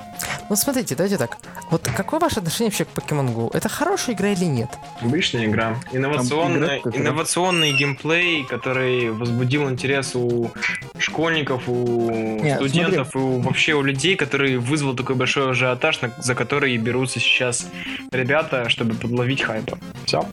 Ну, 0.49 0.55
смотрите, 0.55 0.95
давайте 0.95 1.17
так. 1.17 1.37
Вот 1.71 1.87
какое 1.95 2.19
ваше 2.19 2.39
отношение 2.39 2.69
вообще 2.69 2.85
к 2.85 2.89
Pokemon 2.89 3.33
Go? 3.33 3.49
Это 3.55 3.69
хорошая 3.69 4.15
игра 4.15 4.29
или 4.29 4.45
нет? 4.45 4.69
Обычная 5.01 5.45
игра. 5.45 5.77
Инновационный, 5.93 6.79
игра, 6.79 6.79
как 6.83 6.97
инновационный 6.97 7.71
геймплей, 7.71 8.43
который 8.45 9.11
возбудил 9.11 9.69
интерес 9.69 10.15
у 10.15 10.51
школьников, 10.97 11.63
у 11.67 12.09
Нет, 12.43 12.57
студентов 12.57 13.15
и 13.15 13.17
у, 13.17 13.39
вообще 13.39 13.73
у 13.73 13.81
людей, 13.81 14.15
который 14.15 14.57
вызвал 14.57 14.95
такой 14.95 15.15
большой 15.15 15.51
ажиотаж, 15.51 16.01
на- 16.01 16.11
за 16.19 16.35
который 16.35 16.75
берутся 16.77 17.19
сейчас 17.19 17.67
ребята, 18.11 18.69
чтобы 18.69 18.93
подловить 18.95 19.41
хайпа. 19.41 19.77
Все. 20.05 20.25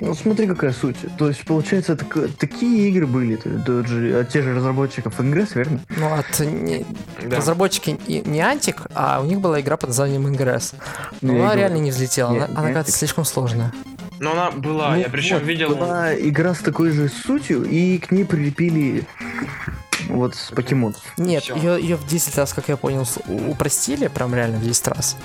Ну 0.00 0.14
смотри, 0.22 0.46
какая 0.46 0.72
суть. 0.72 0.96
То 1.18 1.28
есть, 1.28 1.44
получается, 1.44 1.96
так- 1.96 2.28
такие 2.38 2.88
игры 2.88 3.06
были, 3.06 3.36
то- 3.36 3.58
тот 3.64 3.86
же- 3.86 4.20
от 4.20 4.28
тех 4.28 4.44
же 4.44 4.54
разработчиков 4.54 5.18
Ingress, 5.20 5.50
верно? 5.54 5.80
Ну, 5.96 6.12
от 6.14 6.40
не- 6.40 6.84
Да. 7.24 7.36
разработчики 7.38 7.98
и- 8.06 8.22
не 8.26 8.40
Антик, 8.40 8.82
а 8.94 9.20
у 9.22 9.26
них 9.26 9.40
была 9.40 9.60
игра 9.60 9.76
под 9.76 9.90
названием 9.90 10.26
Ingress. 10.26 10.74
Но 11.20 11.32
Ну, 11.32 11.38
я 11.38 11.44
она 11.44 11.54
и 11.54 11.56
реально 11.58 11.76
не 11.78 11.90
взлетела. 11.90 12.30
Не- 12.32 12.38
Она, 12.38 12.46
не 12.48 12.56
она 12.56 12.72
кажется, 12.72 12.96
слишком 12.98 13.24
сложная. 13.24 13.72
Но 14.18 14.32
она 14.32 14.50
была, 14.50 14.90
Ну, 14.90 15.00
я 15.00 15.08
причем 15.08 15.38
вот, 15.38 15.46
видел... 15.46 15.70
Была 15.74 16.14
игра 16.14 16.54
с 16.54 16.58
такой 16.58 16.90
же 16.90 17.08
сутью, 17.08 17.64
и 17.64 17.96
к 17.98 18.10
ней 18.10 18.24
прилепили 18.24 19.06
вот 20.16 20.34
с 20.34 20.50
покемонов. 20.50 21.00
Нет, 21.16 21.44
ее, 21.44 21.80
ее 21.80 21.96
в 21.96 22.06
10 22.06 22.36
раз, 22.38 22.52
как 22.52 22.68
я 22.68 22.76
понял, 22.76 23.06
упростили, 23.48 24.08
прям 24.08 24.34
реально 24.34 24.58
в 24.58 24.62
10 24.64 24.88
раз. 24.88 25.16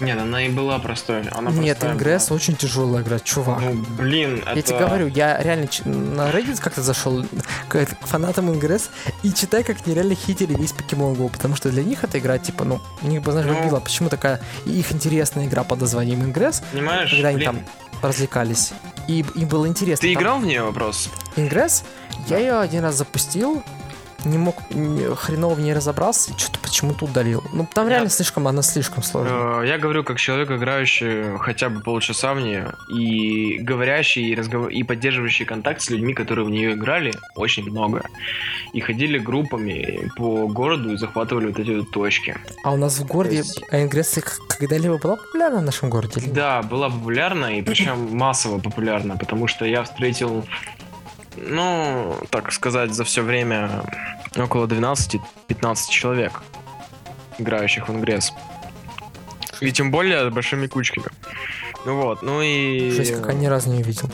Нет, 0.00 0.18
она 0.18 0.44
и 0.44 0.48
была 0.48 0.78
простой. 0.78 1.22
Она 1.28 1.50
Нет, 1.50 1.82
Ingress 1.82 2.28
была. 2.28 2.36
очень 2.36 2.56
тяжелая 2.56 3.02
игра, 3.02 3.18
чувак. 3.18 3.60
Ну, 3.60 3.74
блин, 3.98 4.42
Я 4.46 4.52
это... 4.52 4.62
тебе 4.62 4.78
говорю, 4.78 5.06
я 5.08 5.42
реально 5.42 5.68
на 5.84 6.30
Reddit 6.30 6.60
как-то 6.60 6.82
зашел 6.82 7.24
к, 7.68 7.86
фанатам 8.02 8.50
Ingress 8.50 8.90
и 9.22 9.32
читай, 9.32 9.62
как 9.64 9.78
они 9.84 9.94
реально 9.94 10.14
хитили 10.14 10.54
весь 10.54 10.72
Pokemon 10.72 11.16
Go, 11.16 11.30
потому 11.30 11.56
что 11.56 11.70
для 11.70 11.82
них 11.82 12.04
эта 12.04 12.18
игра, 12.18 12.38
типа, 12.38 12.64
ну, 12.64 12.80
у 13.02 13.06
них 13.06 13.22
бы, 13.22 13.32
знаешь, 13.32 13.46
Ну. 13.48 13.54
выбила, 13.54 13.80
почему 13.80 14.08
такая 14.08 14.40
их 14.64 14.92
интересная 14.92 15.46
игра 15.46 15.64
под 15.64 15.80
названием 15.80 16.22
Ingress, 16.22 16.62
Понимаешь, 16.72 17.10
когда 17.10 17.28
они 17.28 17.36
блин, 17.38 17.46
там 17.46 17.64
развлекались. 18.02 18.72
И 19.08 19.24
им 19.34 19.48
было 19.48 19.66
интересно. 19.66 20.02
ты 20.06 20.14
Там 20.14 20.22
играл 20.22 20.38
в 20.38 20.46
нее, 20.46 20.62
вопрос? 20.62 21.08
Ingress, 21.36 21.82
я 22.28 22.38
ее 22.38 22.58
один 22.58 22.82
раз 22.82 22.94
запустил, 22.96 23.62
не 24.24 24.38
мог, 24.38 24.56
хреново 25.18 25.54
в 25.54 25.60
ней 25.60 25.72
разобрался, 25.72 26.32
и 26.32 26.38
что-то 26.38 26.58
почему-то 26.60 27.04
удалил. 27.06 27.42
Ну, 27.52 27.66
там 27.72 27.88
реально 27.88 28.10
слишком, 28.10 28.46
она 28.48 28.62
слишком 28.62 29.02
сложная. 29.02 29.62
Э, 29.62 29.66
Я 29.66 29.78
говорю 29.78 30.04
как 30.04 30.18
человек, 30.18 30.50
играющий 30.50 31.38
хотя 31.38 31.68
бы 31.68 31.80
полчаса 31.80 32.34
в 32.34 32.40
нее, 32.40 32.72
и 32.88 33.58
говорящий, 33.58 34.30
и, 34.30 34.34
разгов... 34.34 34.70
и 34.70 34.82
поддерживающий 34.82 35.44
контакт 35.46 35.80
с 35.82 35.90
людьми, 35.90 36.14
которые 36.14 36.44
в 36.46 36.50
нее 36.50 36.72
играли, 36.72 37.12
очень 37.36 37.64
много. 37.70 38.02
И 38.72 38.80
ходили 38.80 39.18
группами 39.18 40.10
по 40.16 40.46
городу 40.48 40.92
и 40.92 40.96
захватывали 40.96 41.46
вот 41.46 41.58
эти 41.58 41.70
вот 41.70 41.90
точки. 41.90 42.36
А 42.64 42.72
у 42.72 42.76
нас 42.76 42.98
в 42.98 43.06
городе 43.06 43.36
есть- 43.38 43.62
а 43.70 43.88
к- 43.88 44.38
когда-либо 44.58 44.98
была 44.98 45.16
популярна 45.16 45.58
в 45.60 45.62
нашем 45.62 45.90
городе? 45.90 46.20
Да, 46.26 46.62
была 46.62 46.88
популярна, 46.90 47.58
и 47.58 47.62
причем 47.62 48.16
массово 48.16 48.58
популярна, 48.58 49.16
потому 49.16 49.46
что 49.48 49.64
я 49.64 49.82
встретил, 49.82 50.44
ну, 51.36 52.16
так 52.30 52.52
сказать, 52.52 52.92
за 52.92 53.04
все 53.04 53.22
время 53.22 53.82
около 54.36 54.66
12-15 54.66 55.20
человек, 55.90 56.42
играющих 57.38 57.88
в 57.88 57.92
Ингресс. 57.92 58.32
И 59.60 59.72
тем 59.72 59.90
более 59.90 60.30
большими 60.30 60.66
кучками. 60.66 61.06
Ну 61.84 62.00
вот, 62.00 62.22
ну 62.22 62.42
и... 62.42 62.90
Жесть, 62.90 63.14
как 63.16 63.28
я 63.28 63.34
ни 63.34 63.46
разу 63.46 63.70
не 63.70 63.82
видел. 63.82 64.10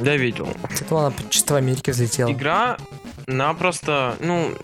Я 0.00 0.16
видел. 0.16 0.48
Это 0.80 0.98
она 0.98 1.12
чисто 1.28 1.54
в 1.54 1.56
Америке 1.56 1.92
взлетела. 1.92 2.30
Игра, 2.30 2.76
она 3.26 3.52
просто, 3.54 4.16
ну, 4.20 4.54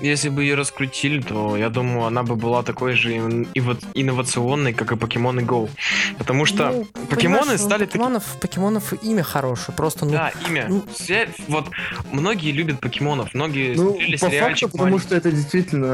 если 0.00 0.28
бы 0.28 0.42
ее 0.42 0.54
раскрутили, 0.54 1.20
то 1.20 1.56
я 1.56 1.68
думаю, 1.70 2.04
она 2.06 2.22
бы 2.22 2.36
была 2.36 2.62
такой 2.62 2.94
же 2.94 3.16
ин- 3.16 3.48
и 3.54 3.60
вот 3.60 3.80
инновационной, 3.94 4.72
как 4.72 4.92
и 4.92 4.94
Pokemon 4.94 5.44
Go. 5.46 5.68
Потому 6.18 6.44
что 6.44 6.70
Ну, 6.70 6.84
покемоны 7.08 7.40
понимаешь, 7.40 7.60
у 7.60 7.64
стали 7.64 7.80
таки- 7.80 7.92
покемонов, 7.98 8.24
покемонов 8.40 8.92
имя 9.02 9.22
хорошее, 9.22 9.76
просто 9.76 10.04
ну, 10.04 10.12
Да, 10.12 10.32
имя. 10.48 10.66
ну- 10.68 10.84
Я- 11.06 11.26
вот 11.48 11.66
многие 12.12 12.52
любят 12.52 12.80
покемонов, 12.80 13.34
многие 13.34 13.74
Ну, 13.76 13.92
смотрели 13.92 14.16
по 14.16 14.28
факту, 14.28 14.66
потому 14.68 14.82
маленький. 14.84 15.04
что 15.06 15.16
это 15.16 15.32
действительно, 15.32 15.86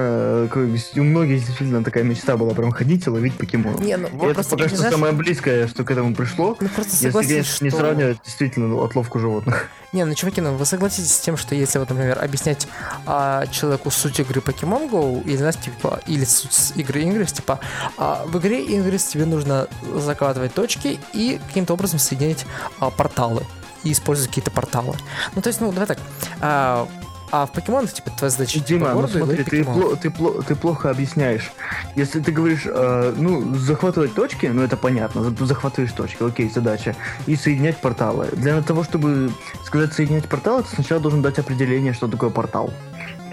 э, 0.53 0.77
у 0.97 1.03
многих 1.03 1.39
действительно 1.45 1.83
такая 1.85 2.05
мечта 2.05 2.37
была 2.37 2.55
прям 2.55 2.71
ходить 2.73 3.07
и 3.07 3.11
ловить 3.11 3.35
покемонов. 3.35 3.81
не, 3.81 3.97
ну 3.97 4.09
вот 4.13 4.27
это 4.27 4.35
просто 4.35 4.57
пока 4.57 4.69
что 4.69 4.77
знаешь, 4.79 4.95
самое 4.95 5.13
близкое, 5.13 5.67
что 5.69 5.85
к 5.85 5.91
этому 5.91 6.15
пришло. 6.15 6.57
ну 6.61 6.69
просто 6.69 6.93
Если, 6.93 7.07
согласись, 7.07 7.31
конечно, 7.31 7.65
не 7.65 7.71
что- 7.71 7.79
сравнивать 7.79 8.19
действительно 8.25 8.69
ну, 8.69 8.83
отловку 8.83 9.19
животных. 9.19 9.69
Не, 9.95 10.05
ну 10.05 10.15
чуваки, 10.15 10.41
ну 10.41 10.57
вы 10.57 10.67
согласитесь 10.67 11.13
с 11.13 11.21
тем, 11.21 11.37
что 11.37 11.55
если 11.55 11.79
вот, 11.79 11.89
например, 11.89 12.19
объяснять 12.21 12.67
а, 13.07 13.47
человеку 13.47 13.93
суть 13.93 14.19
игры 14.19 14.41
Pokemon 14.41 14.91
Go, 14.91 15.23
или, 15.23 15.37
знаешь, 15.37 15.55
типа, 15.55 16.01
или 16.09 16.25
суть 16.25 16.73
игры 16.75 17.03
Ingress, 17.03 17.33
типа, 17.33 17.61
а, 17.97 18.25
в 18.27 18.37
игре 18.39 18.67
Ingress 18.67 19.13
тебе 19.13 19.25
нужно 19.25 19.69
закладывать 19.95 20.53
точки 20.53 20.99
и 21.13 21.41
каким-то 21.47 21.75
образом 21.75 22.01
соединять 22.01 22.45
а, 22.81 22.91
порталы 22.91 23.47
и 23.85 23.93
использовать 23.93 24.31
какие-то 24.31 24.51
порталы. 24.51 24.97
Ну, 25.37 25.43
то 25.43 25.49
есть, 25.49 25.61
ну, 25.61 25.71
давай 25.71 25.87
так, 25.87 25.99
а, 26.41 26.89
а 27.37 27.47
в 27.47 27.51
покемонах, 27.51 27.93
типа, 27.93 28.11
твоя 28.11 28.31
задача 28.31 28.59
идти 28.59 28.63
по 28.63 28.69
Дима, 28.69 28.89
ну 28.91 28.95
городу 28.95 29.19
и 29.19 29.23
смотри, 29.23 29.45
ты, 29.45 29.63
пло- 29.63 29.97
ты, 29.97 30.09
пло- 30.09 30.45
ты 30.47 30.55
плохо 30.55 30.91
объясняешь. 30.91 31.51
Если 31.97 32.21
ты 32.21 32.31
говоришь, 32.31 32.63
э, 32.67 33.13
ну, 33.17 33.55
захватывать 33.57 34.15
точки, 34.15 34.47
ну 34.47 34.63
это 34.63 34.77
понятно, 34.77 35.25
за- 35.25 35.47
захватываешь 35.47 35.91
точки, 35.93 36.23
окей, 36.23 36.49
задача. 36.49 36.95
И 37.27 37.35
соединять 37.35 37.77
порталы. 37.79 38.29
Для 38.33 38.63
того, 38.63 38.85
чтобы 38.85 39.33
сказать 39.65 39.93
соединять 39.93 40.29
порталы, 40.29 40.63
ты 40.63 40.69
сначала 40.77 41.01
должен 41.01 41.23
дать 41.23 41.39
определение, 41.41 41.93
что 41.93 42.07
такое 42.07 42.31
портал. 42.31 42.73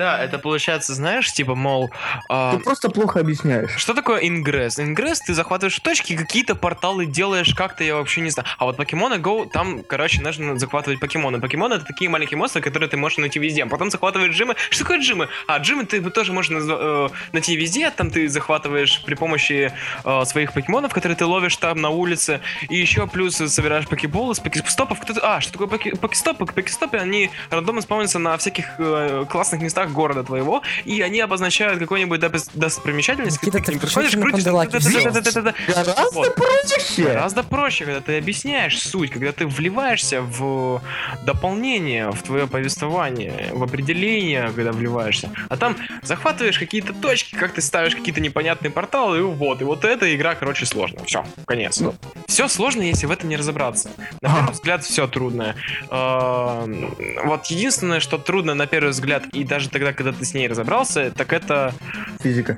Да, 0.01 0.17
это 0.17 0.39
получается, 0.39 0.95
знаешь, 0.95 1.31
типа, 1.31 1.53
мол, 1.53 1.91
а, 2.27 2.57
Ты 2.57 2.63
просто 2.63 2.89
плохо 2.89 3.19
объясняешь. 3.19 3.75
Что 3.77 3.93
такое 3.93 4.21
ингресс? 4.21 4.79
Ингресс, 4.79 5.19
ты 5.19 5.35
захватываешь 5.35 5.77
точки, 5.77 6.17
какие-то 6.17 6.55
порталы 6.55 7.05
делаешь, 7.05 7.53
как-то 7.53 7.83
я 7.83 7.93
вообще 7.93 8.21
не 8.21 8.31
знаю. 8.31 8.47
А 8.57 8.65
вот 8.65 8.77
Покемоны 8.77 9.19
Go, 9.19 9.47
там, 9.47 9.83
короче, 9.83 10.23
нужно 10.23 10.57
захватывать 10.57 10.99
покемоны. 10.99 11.39
Покемоны 11.39 11.75
это 11.75 11.85
такие 11.85 12.09
маленькие 12.09 12.39
монстры, 12.39 12.63
которые 12.63 12.89
ты 12.89 12.97
можешь 12.97 13.19
найти 13.19 13.37
везде. 13.37 13.61
А 13.61 13.67
потом 13.67 13.91
захватываешь 13.91 14.33
джимы. 14.33 14.55
Что 14.71 14.85
такое 14.85 15.01
джимы? 15.01 15.27
А 15.45 15.59
джимы 15.59 15.85
ты 15.85 16.01
тоже 16.09 16.33
можешь 16.33 16.51
э, 16.51 17.09
найти 17.31 17.55
везде. 17.55 17.91
Там 17.91 18.09
ты 18.09 18.27
захватываешь 18.27 19.03
при 19.05 19.13
помощи 19.13 19.71
э, 20.03 20.25
своих 20.25 20.53
покемонов, 20.53 20.93
которые 20.93 21.15
ты 21.15 21.27
ловишь 21.27 21.57
там 21.57 21.79
на 21.79 21.89
улице. 21.89 22.41
И 22.69 22.75
еще 22.75 23.05
плюс 23.05 23.35
собираешь 23.35 23.87
покеболы 23.87 24.33
с 24.33 24.39
покестопов. 24.39 24.99
Кто 24.99 25.13
а, 25.21 25.41
что 25.41 25.51
такое 25.51 25.67
поке- 25.67 25.95
покестопы? 25.95 26.47
Покестопы, 26.47 26.97
они 26.97 27.29
рандомно 27.51 27.81
спавнятся 27.81 28.17
на 28.17 28.35
всяких 28.37 28.79
э, 28.79 29.25
классных 29.29 29.61
местах 29.61 29.90
города 29.91 30.23
твоего. 30.23 30.61
И 30.85 31.01
они 31.01 31.19
обозначают 31.19 31.79
какой-нибудь 31.79 32.19
допис- 32.19 32.49
достопримечательность. 32.53 33.41
Никита, 33.41 33.57
ты 33.59 33.63
к 33.63 33.67
ним 33.69 33.79
крутишь, 33.79 34.13
да-да-да-да-да-да. 34.13 35.53
Гораздо 35.67 36.31
проще. 36.31 37.03
Гораздо 37.03 37.43
проще, 37.43 37.85
когда 37.85 38.01
ты 38.01 38.17
объясняешь 38.17 38.79
суть, 38.81 39.11
когда 39.11 39.31
ты 39.31 39.45
вливаешься 39.45 40.21
в 40.21 40.81
дополнение, 41.23 42.11
в 42.11 42.21
твое 42.23 42.47
повествование, 42.47 43.49
в 43.53 43.63
определение, 43.63 44.51
когда 44.55 44.71
вливаешься. 44.71 45.31
А 45.49 45.57
там 45.57 45.77
захватываешь 46.03 46.57
какие-то 46.59 46.93
точки, 46.93 47.35
как 47.35 47.53
ты 47.53 47.61
ставишь 47.61 47.95
какие-то 47.95 48.21
непонятные 48.21 48.71
порталы, 48.71 49.19
и 49.19 49.21
вот. 49.21 49.61
И 49.61 49.63
вот 49.63 49.85
эта 49.85 50.13
игра, 50.15 50.35
короче, 50.35 50.65
сложная. 50.65 51.03
Все, 51.05 51.25
конец. 51.45 51.79
Ну. 51.79 51.95
Все 52.27 52.47
сложно, 52.47 52.81
если 52.81 53.05
в 53.05 53.11
этом 53.11 53.29
не 53.29 53.37
разобраться. 53.37 53.89
На 54.21 54.29
А. 54.29 54.35
первый 54.37 54.51
взгляд, 54.53 54.83
все 54.83 55.07
трудно. 55.07 55.55
Эм, 55.89 56.95
Вот 57.25 57.47
единственное, 57.47 57.99
что 57.99 58.17
трудно 58.17 58.53
на 58.53 58.67
первый 58.67 58.89
взгляд, 58.91 59.25
и 59.33 59.43
даже 59.43 59.69
тогда, 59.71 59.93
когда 59.93 60.11
ты 60.11 60.25
с 60.25 60.33
ней 60.33 60.47
разобрался, 60.47 61.11
так 61.11 61.33
это... 61.33 61.73
Физика. 62.21 62.57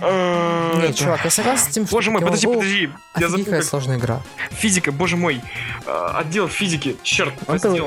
э, 0.00 0.80
Нет, 0.80 0.96
чувак, 0.96 1.24
я 1.24 1.30
согласен 1.30 1.64
с 1.70 1.74
тем, 1.74 1.86
что 1.86 1.96
Боже 1.96 2.10
мой, 2.10 2.22
подожди, 2.22 2.46
подожди. 2.46 2.90
Я 3.18 3.28
забыл, 3.28 3.62
сложная 3.62 3.98
игра. 3.98 4.22
Физика, 4.50 4.92
боже 4.92 5.16
мой. 5.16 5.42
Э, 5.86 6.10
Отдел 6.14 6.48
физики, 6.48 6.96
черт. 7.02 7.34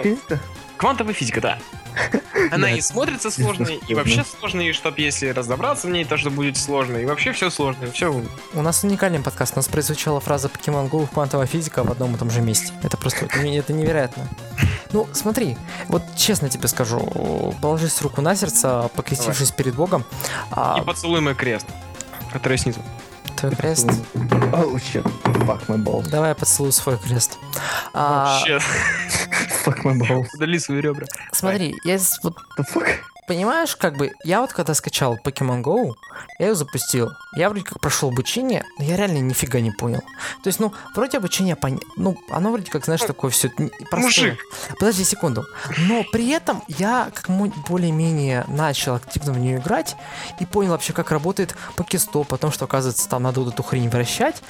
Физика? 0.04 0.40
Квантовая 0.78 1.14
физика, 1.14 1.42
да. 1.42 1.58
Она 2.52 2.72
и 2.72 2.82
смотрится 2.82 3.32
сложной, 3.32 3.80
и 3.88 3.96
вообще 3.96 4.24
сложной, 4.24 4.68
и 4.68 4.74
чтоб 4.74 4.98
если 5.00 5.30
разобраться 5.30 5.88
в 5.88 5.90
ней, 5.90 6.06
то 6.06 6.16
что 6.18 6.30
будет 6.30 6.56
сложно. 6.58 6.98
И 6.98 7.06
вообще 7.06 7.32
все 7.32 7.50
сложно. 7.50 7.92
Все. 7.92 8.14
У 8.54 8.62
нас 8.62 8.84
уникальный 8.84 9.20
подкаст. 9.20 9.54
У 9.56 9.56
нас 9.58 9.68
прозвучала 9.68 10.20
фраза 10.20 10.48
Pokemon 10.48 10.90
Go 10.90 11.08
квантовая 11.12 11.48
физика 11.48 11.84
в 11.84 11.92
одном 11.92 12.14
и 12.16 12.18
том 12.20 12.30
же 12.30 12.42
месте. 12.42 12.72
Это 12.84 12.96
просто 12.98 13.26
это, 13.26 13.40
не- 13.40 13.58
это 13.58 13.74
невероятно. 13.74 14.28
Ну, 14.94 15.06
смотри, 15.12 15.58
вот 15.90 16.02
честно 16.16 16.48
тебе 16.48 16.70
скажу, 16.70 17.54
положись 17.62 18.02
руку 18.02 18.22
на 18.22 18.38
сердце, 18.38 18.90
покрестившись 18.96 19.52
перед 19.52 19.76
Богом, 19.76 20.06
а, 20.50 20.78
И 20.80 20.86
поцелуй 20.86 21.20
мой 21.20 21.36
крест, 21.36 21.66
который 22.32 22.58
снизу. 22.58 22.80
твой 23.36 23.54
крест, 23.54 23.86
Oh 24.16 24.76
shit. 24.76 25.04
Fuck 25.46 25.66
my 25.68 25.76
balls. 25.84 26.08
давай 26.10 26.30
я 26.30 26.36
поцелую 26.36 26.72
свой 26.72 26.98
крест. 26.98 27.38
А, 27.94 28.40
Вообще, 28.40 28.62
Fuck 29.68 29.84
my 29.84 30.00
balls. 30.00 30.28
удали 30.34 30.60
свои 30.60 30.82
ребра. 30.82 31.06
смотри, 31.32 31.76
я 31.84 31.98
вот 32.24 32.38
The 32.58 32.66
fuck? 32.74 32.88
Понимаешь, 33.28 33.76
как 33.76 33.98
бы, 33.98 34.14
я 34.24 34.40
вот 34.40 34.54
когда 34.54 34.74
скачал 34.74 35.18
Pokemon 35.22 35.62
Go, 35.62 35.96
я 36.40 36.48
ее 36.48 36.56
запустил. 36.56 37.12
Я 37.36 37.50
вроде 37.50 37.66
как 37.66 37.82
прошел 37.82 38.08
обучение, 38.08 38.64
но 38.80 38.86
я 38.86 38.96
реально 38.96 39.18
нифига 39.18 39.60
не 39.60 39.72
понял. 39.72 40.00
То 40.44 40.48
есть, 40.48 40.62
ну, 40.62 40.72
вроде 40.96 41.18
обучение 41.18 41.58
понятно. 41.58 41.86
Ну, 41.98 42.18
оно 42.30 42.54
вроде 42.54 42.72
как, 42.72 42.86
знаешь, 42.86 43.02
такое 43.02 43.30
все 43.30 43.50
простое. 43.50 44.02
Мужик. 44.02 44.40
Подожди 44.80 45.04
секунду. 45.04 45.46
Но 45.80 46.06
при 46.10 46.30
этом 46.30 46.64
я 46.70 47.12
как 47.14 47.30
более-менее 47.68 48.46
начал 48.48 48.96
активно 48.96 49.34
в 49.34 49.40
нее 49.40 49.58
играть 49.58 49.98
и 50.40 50.46
понял 50.46 50.72
вообще, 50.72 50.94
как 50.94 51.12
работает 51.12 51.54
покестоп, 51.76 52.34
о 52.34 52.38
том, 52.38 52.54
что, 52.54 52.64
оказывается, 52.64 53.10
там 53.10 53.24
надо 53.24 53.42
вот 53.42 53.54
эту 53.54 53.62
хрень 53.62 53.90
вращать. 53.90 54.42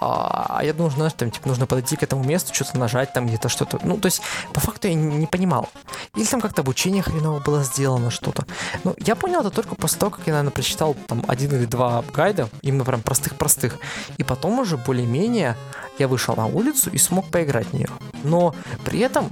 А 0.00 0.60
я 0.62 0.72
думал, 0.72 0.90
знаешь, 0.90 1.12
там, 1.16 1.30
типа, 1.30 1.48
нужно 1.48 1.66
подойти 1.66 1.96
к 1.96 2.02
этому 2.02 2.24
месту, 2.24 2.54
что-то 2.54 2.78
нажать, 2.78 3.12
там 3.12 3.26
где-то 3.26 3.48
что-то. 3.48 3.78
Ну, 3.82 3.96
то 3.96 4.06
есть, 4.06 4.22
по 4.52 4.60
факту 4.60 4.88
я 4.88 4.94
не 4.94 5.24
не 5.24 5.26
понимал. 5.26 5.68
Или 6.14 6.24
там 6.24 6.40
как-то 6.40 6.62
обучение 6.62 7.02
хреново 7.02 7.40
было 7.40 7.64
сделано, 7.64 8.10
что-то. 8.10 8.44
Ну, 8.84 8.94
я 8.98 9.14
понял 9.14 9.40
это 9.40 9.50
только 9.50 9.74
после 9.74 9.98
того, 9.98 10.10
как 10.10 10.26
я, 10.26 10.32
наверное, 10.32 10.52
прочитал 10.52 10.94
там 11.06 11.24
один 11.28 11.54
или 11.54 11.66
два 11.66 12.02
гайда, 12.12 12.48
именно 12.62 12.84
прям 12.84 13.02
простых-простых. 13.02 13.78
И 14.18 14.24
потом 14.24 14.58
уже 14.58 14.76
более-менее 14.76 15.56
я 15.98 16.08
вышел 16.08 16.36
на 16.36 16.46
улицу 16.46 16.90
и 16.90 16.98
смог 16.98 17.30
поиграть 17.30 17.68
в 17.68 17.72
нее. 17.72 17.88
Но 18.22 18.54
при 18.84 19.00
этом 19.00 19.30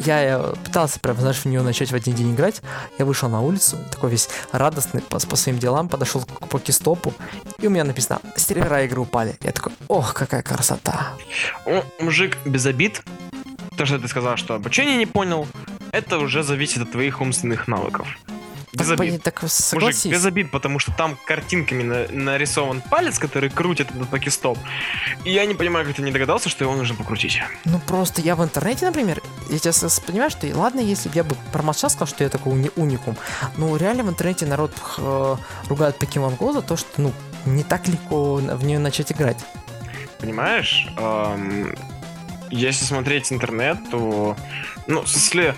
я 0.00 0.38
э, 0.38 0.54
пытался 0.64 0.98
прям, 1.00 1.16
знаешь, 1.16 1.38
в 1.38 1.44
нее 1.46 1.62
начать 1.62 1.90
в 1.90 1.94
один 1.94 2.14
день 2.14 2.34
играть. 2.34 2.62
Я 2.98 3.04
вышел 3.04 3.28
на 3.28 3.40
улицу, 3.40 3.78
такой 3.90 4.10
весь 4.10 4.28
радостный 4.52 5.02
по, 5.02 5.18
по 5.18 5.36
своим 5.36 5.58
делам, 5.58 5.88
подошел 5.88 6.22
к 6.22 6.48
покестопу, 6.48 7.12
и 7.58 7.66
у 7.66 7.70
меня 7.70 7.84
написано 7.84 8.20
«Сервера 8.36 8.84
игры 8.84 9.00
упали». 9.00 9.38
Я 9.42 9.52
такой 9.52 9.72
«Ох, 9.88 10.14
какая 10.14 10.42
красота!» 10.42 11.12
О, 11.66 11.84
мужик, 12.00 12.36
без 12.44 12.66
обид. 12.66 13.02
То, 13.76 13.86
что 13.86 13.98
ты 13.98 14.08
сказал, 14.08 14.36
что 14.36 14.54
обучение 14.54 14.96
не 14.96 15.06
понял, 15.06 15.46
это 15.92 16.18
уже 16.18 16.42
зависит 16.42 16.82
от 16.82 16.92
твоих 16.92 17.20
умственных 17.20 17.68
навыков. 17.68 18.08
Без 18.72 18.86
Так, 18.86 19.00
обид. 19.00 19.22
так 19.22 19.42
Мужик, 19.42 20.06
без 20.06 20.24
обид, 20.24 20.50
потому 20.52 20.78
что 20.78 20.92
там 20.92 21.18
картинками 21.26 21.82
на- 21.82 22.06
нарисован 22.08 22.80
палец, 22.82 23.18
который 23.18 23.50
крутит 23.50 23.90
этот 23.90 24.08
покестоп. 24.08 24.58
И 25.24 25.32
я 25.32 25.44
не 25.46 25.54
понимаю, 25.54 25.84
как 25.86 25.96
ты 25.96 26.02
не 26.02 26.12
догадался, 26.12 26.48
что 26.48 26.64
его 26.64 26.76
нужно 26.76 26.94
покрутить. 26.94 27.40
Ну 27.64 27.80
просто 27.80 28.20
я 28.20 28.36
в 28.36 28.44
интернете, 28.44 28.86
например, 28.86 29.20
я 29.50 29.58
тебя 29.58 29.72
с- 29.72 30.00
понимаю, 30.00 30.30
что 30.30 30.46
ладно, 30.56 30.80
если 30.80 31.08
бы 31.08 31.16
я 31.16 31.24
бы 31.24 31.34
промолчал, 31.52 31.90
сказал, 31.90 32.06
что 32.06 32.22
я 32.22 32.30
такой 32.30 32.52
уни- 32.52 32.72
уникум, 32.76 33.16
но 33.56 33.76
реально 33.76 34.04
в 34.04 34.08
интернете 34.08 34.46
народ 34.46 34.72
э, 34.98 35.36
ругает 35.68 35.96
Pokemon 36.00 36.38
Go 36.38 36.52
за 36.52 36.62
то, 36.62 36.76
что 36.76 36.88
ну 37.02 37.12
не 37.46 37.64
так 37.64 37.88
легко 37.88 38.34
в 38.36 38.64
нее 38.64 38.78
начать 38.78 39.10
играть. 39.10 39.38
Понимаешь? 40.20 40.86
Эм, 40.96 41.74
если 42.50 42.84
смотреть 42.84 43.32
интернет, 43.32 43.78
то... 43.90 44.36
Ну, 44.86 45.02
в 45.02 45.08
смысле, 45.08 45.54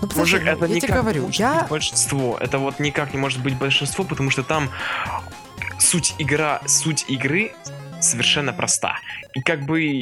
Ну, 0.00 0.08
подожди, 0.08 0.18
мужик, 0.20 0.46
это 0.46 0.66
я 0.66 0.74
никак 0.74 0.90
не 0.90 0.96
говорю, 0.96 1.28
я 1.32 1.66
большинство. 1.68 2.38
Это 2.40 2.58
вот 2.58 2.80
никак 2.80 3.12
не 3.12 3.18
может 3.18 3.42
быть 3.42 3.56
большинство, 3.56 4.04
потому 4.04 4.30
что 4.30 4.42
там 4.42 4.70
суть 5.78 6.14
игра, 6.18 6.60
суть 6.66 7.04
игры 7.08 7.52
совершенно 8.00 8.52
проста. 8.52 8.96
И 9.34 9.40
как 9.40 9.62
бы... 9.66 10.00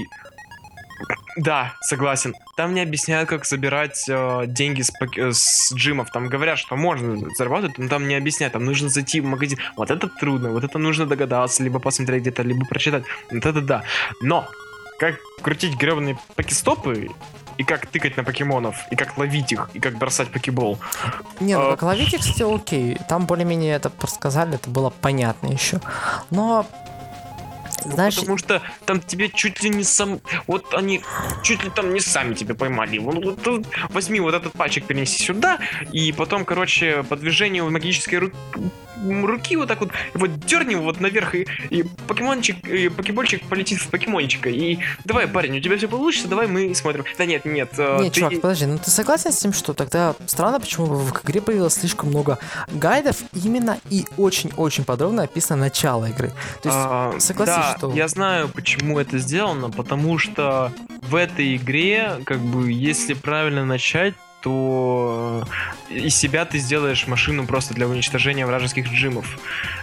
Да, 1.37 1.75
согласен. 1.81 2.35
Там 2.57 2.75
не 2.75 2.81
объясняют, 2.81 3.29
как 3.29 3.45
забирать 3.45 4.05
э, 4.09 4.43
деньги 4.47 4.83
с, 4.83 4.91
э, 5.17 5.31
с 5.33 5.73
джимов. 5.73 6.11
Там 6.11 6.29
говорят, 6.29 6.59
что 6.59 6.75
можно 6.75 7.29
заработать, 7.37 7.79
но 7.79 7.89
там 7.89 8.09
не 8.09 8.17
объясняют. 8.17 8.55
Там 8.55 8.65
нужно 8.65 8.89
зайти 8.89 9.21
в 9.21 9.25
магазин. 9.25 9.59
Вот 9.77 9.93
это 9.93 10.09
трудно, 10.09 10.51
вот 10.51 10.65
это 10.65 10.79
нужно 10.79 11.07
догадаться, 11.07 11.63
либо 11.63 11.79
посмотреть 11.79 12.23
где-то, 12.23 12.43
либо 12.43 12.67
прочитать. 12.67 13.05
Вот 13.31 13.47
это 13.47 13.61
да. 13.61 13.85
Но 14.21 14.49
как 14.99 15.17
крутить 15.43 15.77
гребаные 15.77 16.19
покестопы 16.35 17.09
и 17.57 17.65
как 17.65 17.87
тыкать 17.87 18.17
на 18.17 18.25
покемонов, 18.25 18.77
и 18.91 18.97
как 18.97 19.19
ловить 19.19 19.53
их, 19.53 19.71
и 19.75 19.81
как 19.81 19.97
бросать 19.99 20.31
покебол. 20.31 20.79
Не, 21.41 21.57
ну 21.57 21.69
А- 21.69 21.71
как 21.73 21.83
ловить 21.83 22.15
их, 22.15 22.21
кстати, 22.21 22.43
окей. 22.43 22.99
Там 23.09 23.27
более-менее 23.27 23.75
это 23.75 23.91
рассказали, 24.01 24.55
это 24.55 24.71
было 24.71 24.91
понятно 24.91 25.49
еще. 25.49 25.81
Но 26.31 26.67
Ну, 27.85 27.93
знаешь, 27.93 28.17
потому 28.17 28.39
что 28.39 28.61
там 28.87 29.01
тебе 29.01 29.29
чуть 29.29 29.63
ли 29.63 29.71
не 29.71 29.85
сам... 29.85 30.21
Вот 30.47 30.75
они 30.75 31.01
чуть 31.43 31.63
ли 31.65 31.71
там 31.71 31.93
не 31.95 32.01
сами 32.01 32.35
тебя 32.35 32.55
поймали. 32.55 32.99
Вот, 32.99 33.39
возьми 33.91 34.21
вот 34.21 34.35
этот 34.35 34.53
пальчик, 34.53 34.85
перенеси 34.85 35.23
сюда, 35.23 35.59
и 35.93 36.13
потом, 36.13 36.45
короче, 36.45 37.03
по 37.05 37.17
движению 37.17 37.71
магической 37.71 38.19
ру- 38.19 38.35
м, 39.05 39.25
руки 39.25 39.57
вот 39.57 39.69
так 39.69 39.81
вот, 39.81 39.91
вот 40.15 40.41
дерни 40.45 40.73
его 40.73 40.83
вот 40.85 41.01
наверх, 41.01 41.35
и, 41.35 41.47
и 41.71 41.85
покемончик, 42.07 42.67
и 42.67 42.89
покебольчик 42.89 43.43
полетит 43.49 43.81
в 43.81 43.89
покемончика. 43.89 44.49
И 44.49 44.79
давай, 45.05 45.29
парень, 45.29 45.57
у 45.59 45.61
тебя 45.61 45.77
все 45.77 45.87
получится, 45.89 46.27
давай 46.29 46.47
мы 46.49 46.75
смотрим. 46.75 47.05
Да 47.17 47.25
нет, 47.25 47.45
нет. 47.45 47.71
э, 47.79 47.99
Не, 48.03 48.11
ты- 48.11 48.21
чувак, 48.21 48.41
подожди, 48.41 48.67
ну 48.67 48.79
ты 48.79 48.91
согласен 48.91 49.33
с 49.33 49.37
тем, 49.39 49.53
что 49.53 49.73
тогда 49.73 50.15
странно, 50.27 50.59
почему 50.61 50.87
в 50.87 51.13
игре 51.25 51.41
появилось 51.41 51.75
слишком 51.75 52.09
много 52.09 52.39
гайдов 52.69 53.17
именно 53.33 53.79
и 53.89 54.05
очень-очень 54.17 54.85
подробно 54.85 55.23
описано 55.23 55.61
начало 55.61 56.07
игры. 56.07 56.29
То 56.63 56.69
есть, 56.69 56.79
А, 56.81 57.15
согласись, 57.21 57.55
да, 57.55 57.68
что- 57.77 57.93
я 57.93 58.09
знаю, 58.09 58.49
почему 58.49 58.99
это 58.99 59.19
сделано, 59.19 59.71
потому 59.71 60.19
что 60.19 60.73
в 61.03 61.15
этой 61.15 61.57
игре, 61.57 62.21
как 62.25 62.39
бы, 62.39 62.71
если 62.71 63.15
правильно 63.15 63.65
начать, 63.65 64.15
то 64.41 65.45
э, 65.91 65.95
из 65.95 66.15
себя 66.15 66.45
ты 66.45 66.59
сделаешь 66.59 67.07
машину 67.07 67.47
просто 67.47 67.75
для 67.75 67.89
уничтожения 67.89 68.47
вражеских 68.47 68.93
джимов. 68.93 69.39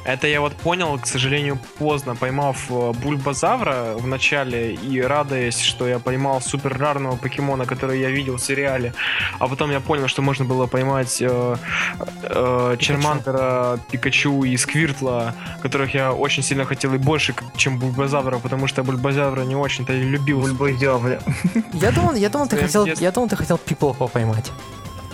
Это 0.06 0.28
я 0.28 0.40
вот 0.40 0.54
понял, 0.56 0.98
к 1.00 1.08
сожалению, 1.08 1.60
поздно, 1.78 2.16
поймав 2.16 2.66
э, 2.70 2.92
Бульбазавра 2.94 3.96
в 3.98 4.08
начале 4.08 4.74
и 4.74 5.02
радуясь, 5.02 5.60
что 5.60 5.88
я 5.88 6.00
поймал 6.00 6.42
супер 6.42 6.78
рарного 6.78 7.16
покемона, 7.18 7.66
который 7.66 8.00
я 8.00 8.10
видел 8.10 8.36
в 8.36 8.42
сериале, 8.42 8.94
а 9.40 9.48
потом 9.48 9.72
я 9.72 9.80
понял, 9.80 10.08
что 10.08 10.22
можно 10.22 10.46
было 10.46 10.68
поймать 10.68 11.22
э, 11.22 11.56
э, 12.24 12.78
Чермантера, 12.80 13.80
Пикачу 13.92 14.44
и 14.44 14.56
Сквиртла, 14.58 15.34
которых 15.62 15.94
я 15.94 16.14
очень 16.14 16.44
сильно 16.44 16.66
хотел 16.66 16.94
и 16.94 16.98
больше, 16.98 17.34
чем 17.58 17.80
Бульбазавра, 17.80 18.40
потому 18.40 18.68
что 18.68 18.84
Бульбазавра 18.84 19.42
не 19.42 19.56
очень-то 19.56 19.94
и 19.94 20.02
любил. 20.02 20.40
Бульбазявля. 20.40 21.20
я 21.74 21.92
думал, 21.92 22.14
я 22.14 22.30
думал, 22.30 22.48
ты 22.48 22.58
хотел, 22.58 22.86
я 22.86 23.12
думал, 23.12 23.30
ты 23.30 23.36
хотел 23.36 23.58
Пиплопа 23.58 24.08
поймать. 24.08 24.52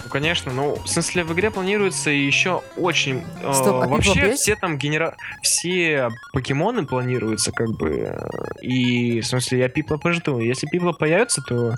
Конечно. 0.10 0.52
Ну, 0.52 0.76
в 0.76 0.88
смысле, 0.88 1.24
в 1.24 1.32
игре 1.34 1.52
планируется 1.52 2.10
еще 2.10 2.62
очень... 2.76 3.24
э, 3.42 3.54
Стоп, 3.54 3.84
а 3.84 3.88
вообще, 3.88 4.34
все 4.34 4.56
там 4.56 4.78
генера... 4.78 5.16
Все 5.42 6.10
покемоны 6.34 6.86
планируются, 6.86 7.52
как 7.52 7.70
бы. 7.72 7.90
э, 7.90 8.28
И, 8.62 9.22
в 9.22 9.26
смысле, 9.28 9.60
я 9.60 9.70
Пипла 9.70 9.98
пожду. 9.98 10.40
Если 10.40 10.68
Пипла 10.68 10.92
появится, 10.92 11.42
то 11.42 11.76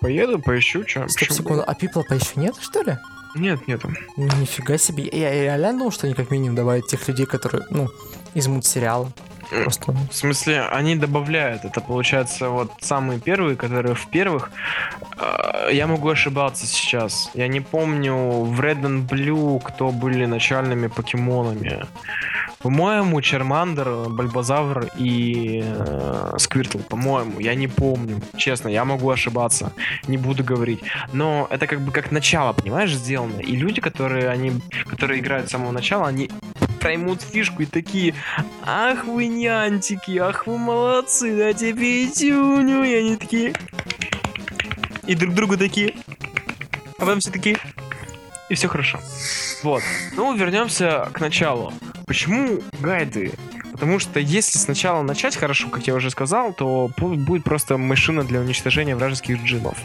поеду, 0.00 0.38
поищу, 0.38 0.86
что. 0.86 1.08
Стоп, 1.08 1.30
секунду, 1.32 1.64
а 1.66 1.74
Пиплопа 1.74 2.14
еще 2.14 2.30
нет, 2.36 2.54
что 2.60 2.82
ли? 2.82 2.96
Нет, 3.34 3.66
нету. 3.68 3.90
Нифига 4.16 4.78
себе. 4.78 5.08
Я, 5.12 5.32
я 5.34 5.42
реально 5.56 5.78
думал, 5.78 5.90
что 5.90 6.06
они 6.06 6.14
как 6.14 6.30
минимум 6.30 6.54
добавят 6.56 6.86
тех 6.86 7.06
людей, 7.08 7.26
которые, 7.26 7.64
ну, 7.70 7.88
из 8.34 8.46
мультсериала. 8.46 9.10
Просто. 9.50 9.92
В 10.10 10.12
смысле, 10.12 10.62
они 10.62 10.96
добавляют. 10.96 11.64
Это, 11.64 11.80
получается, 11.80 12.48
вот 12.48 12.72
самые 12.80 13.20
первые, 13.20 13.56
которые 13.56 13.94
в 13.94 14.06
первых. 14.08 14.50
Э, 15.18 15.70
Я 15.72 15.86
могу 15.86 16.08
ошибаться 16.08 16.66
сейчас. 16.66 17.30
Я 17.34 17.48
не 17.48 17.60
помню 17.60 18.14
в 18.44 18.60
Red 18.60 18.82
and 18.82 19.08
Blue, 19.08 19.60
кто 19.62 19.90
были 19.90 20.26
начальными 20.26 20.88
покемонами. 20.88 21.84
По-моему, 22.62 23.20
Чермандер, 23.20 24.08
Бальбазавр 24.08 24.88
и 24.96 25.62
э, 25.64 26.34
Сквиртл, 26.38 26.78
по-моему, 26.78 27.38
я 27.40 27.54
не 27.54 27.68
помню. 27.68 28.20
Честно, 28.36 28.68
я 28.68 28.84
могу 28.84 29.10
ошибаться. 29.10 29.72
Не 30.08 30.16
буду 30.18 30.42
говорить. 30.42 30.80
Но 31.12 31.46
это 31.50 31.66
как 31.66 31.80
бы 31.80 31.92
как 31.92 32.10
начало, 32.10 32.52
понимаешь, 32.54 32.92
сделано. 32.92 33.40
И 33.40 33.56
люди, 33.56 33.80
которые 33.80 34.28
они, 34.30 34.52
которые 34.90 35.20
играют 35.20 35.48
с 35.48 35.52
самого 35.52 35.70
начала, 35.72 36.08
они 36.08 36.30
проймут 36.86 37.20
фишку 37.20 37.64
и 37.64 37.66
такие, 37.66 38.14
ах 38.64 39.06
вы 39.06 39.26
нянтики, 39.26 40.18
ах 40.18 40.46
вы 40.46 40.56
молодцы, 40.56 41.36
дайте 41.36 41.72
пятюню. 41.72 42.84
И 42.84 42.94
они 42.94 43.16
такие... 43.16 43.54
И 45.04 45.16
друг 45.16 45.34
другу 45.34 45.56
такие... 45.56 45.96
А 46.98 47.00
потом 47.00 47.18
все 47.18 47.32
такие... 47.32 47.58
И 48.48 48.54
все 48.54 48.68
хорошо. 48.68 49.00
Вот. 49.64 49.82
Ну, 50.14 50.36
вернемся 50.36 51.10
к 51.12 51.18
началу. 51.18 51.72
Почему 52.06 52.62
гайды? 52.78 53.32
Потому 53.72 53.98
что 53.98 54.20
если 54.20 54.56
сначала 54.56 55.02
начать 55.02 55.34
хорошо, 55.34 55.68
как 55.68 55.88
я 55.88 55.94
уже 55.94 56.10
сказал, 56.10 56.52
то 56.52 56.88
бу- 56.96 57.16
будет 57.16 57.42
просто 57.42 57.78
машина 57.78 58.22
для 58.22 58.38
уничтожения 58.38 58.94
вражеских 58.94 59.42
джинов. 59.42 59.76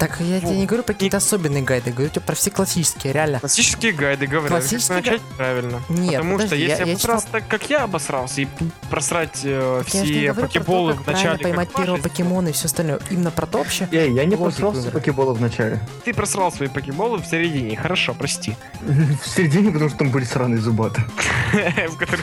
Так 0.00 0.18
я 0.20 0.40
тебе 0.40 0.56
не 0.56 0.64
говорю 0.66 0.82
про 0.82 0.94
какие-то 0.94 1.18
особенные 1.18 1.62
гайды, 1.62 1.90
говорю 1.92 2.08
тебе 2.10 2.22
про 2.22 2.34
все 2.34 2.50
классические, 2.50 3.12
реально. 3.12 3.38
Классические 3.38 3.92
гайды 3.92 4.26
говорят, 4.26 4.48
как 4.50 4.60
Классические 4.62 4.96
начать 4.96 5.20
правильно. 5.36 5.82
Нет, 5.90 6.12
Потому 6.14 6.38
что 6.38 6.44
подожди, 6.48 6.64
если 6.64 6.80
я- 6.80 6.86
я 6.86 6.92
обосрался 6.94 7.26
читал- 7.26 7.40
так, 7.40 7.48
как 7.48 7.70
я 7.70 7.82
обосрался, 7.84 8.40
и 8.40 8.48
просрать 8.90 9.40
э, 9.44 9.82
Я 9.84 9.84
все 9.84 10.00
говорю 10.02 10.34
про 10.34 10.34
то, 10.34 10.40
покеболы 10.48 10.94
как 10.94 11.02
в 11.02 11.06
начале, 11.06 11.38
поймать 11.38 11.68
как 11.68 11.76
первого 11.84 12.00
покемона 12.00 12.48
и 12.48 12.52
все 12.52 12.64
остальное. 12.66 12.98
Именно 13.10 13.30
про 13.30 13.46
то 13.46 13.58
вообще. 13.58 13.88
Эй, 13.92 14.10
я 14.12 14.24
не 14.24 14.36
Логику 14.36 14.44
просрался 14.44 14.90
покебола 14.90 15.34
в 15.34 15.40
начале. 15.40 15.78
ты 16.04 16.14
просрал 16.14 16.50
свои 16.50 16.68
покеболы 16.68 17.18
в 17.18 17.26
середине, 17.26 17.76
хорошо, 17.76 18.14
прости. 18.14 18.56
В 18.80 19.28
середине, 19.28 19.70
потому 19.70 19.90
что 19.90 19.98
там 19.98 20.10
были 20.10 20.24
сраные 20.24 20.60
зубаты. 20.60 21.02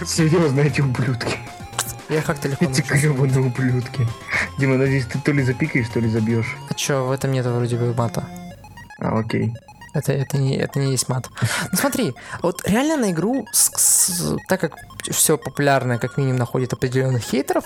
Серьезно, 0.05 0.61
эти 0.61 0.81
ублюдки. 0.81 1.37
Я 2.09 2.21
как-то 2.21 2.47
легко 2.47 2.65
Эти 2.65 2.81
гребаные 2.81 3.39
ублюдки. 3.41 4.07
Дима, 4.57 4.77
надеюсь, 4.77 5.05
ты 5.05 5.19
то 5.19 5.31
ли 5.31 5.43
запикаешь, 5.43 5.89
то 5.89 5.99
ли 5.99 6.07
забьешь. 6.07 6.55
А 6.69 6.73
чё, 6.73 7.05
в 7.05 7.11
этом 7.11 7.31
нет 7.31 7.45
вроде 7.45 7.75
бы 7.75 7.93
мата. 7.93 8.23
А, 8.99 9.19
окей. 9.19 9.53
Это, 9.93 10.13
это, 10.13 10.37
не, 10.37 10.55
это 10.57 10.79
не 10.79 10.91
есть 10.91 11.09
мат. 11.09 11.29
Ну 11.71 11.77
смотри, 11.77 12.13
вот 12.41 12.67
реально 12.67 12.97
на 12.97 13.11
игру, 13.11 13.47
с- 13.51 13.71
с- 13.75 14.35
так 14.47 14.59
как 14.61 14.73
все 15.09 15.37
популярное 15.37 15.97
как 15.97 16.17
минимум 16.17 16.37
находит 16.37 16.73
определенных 16.73 17.23
хейтеров, 17.23 17.65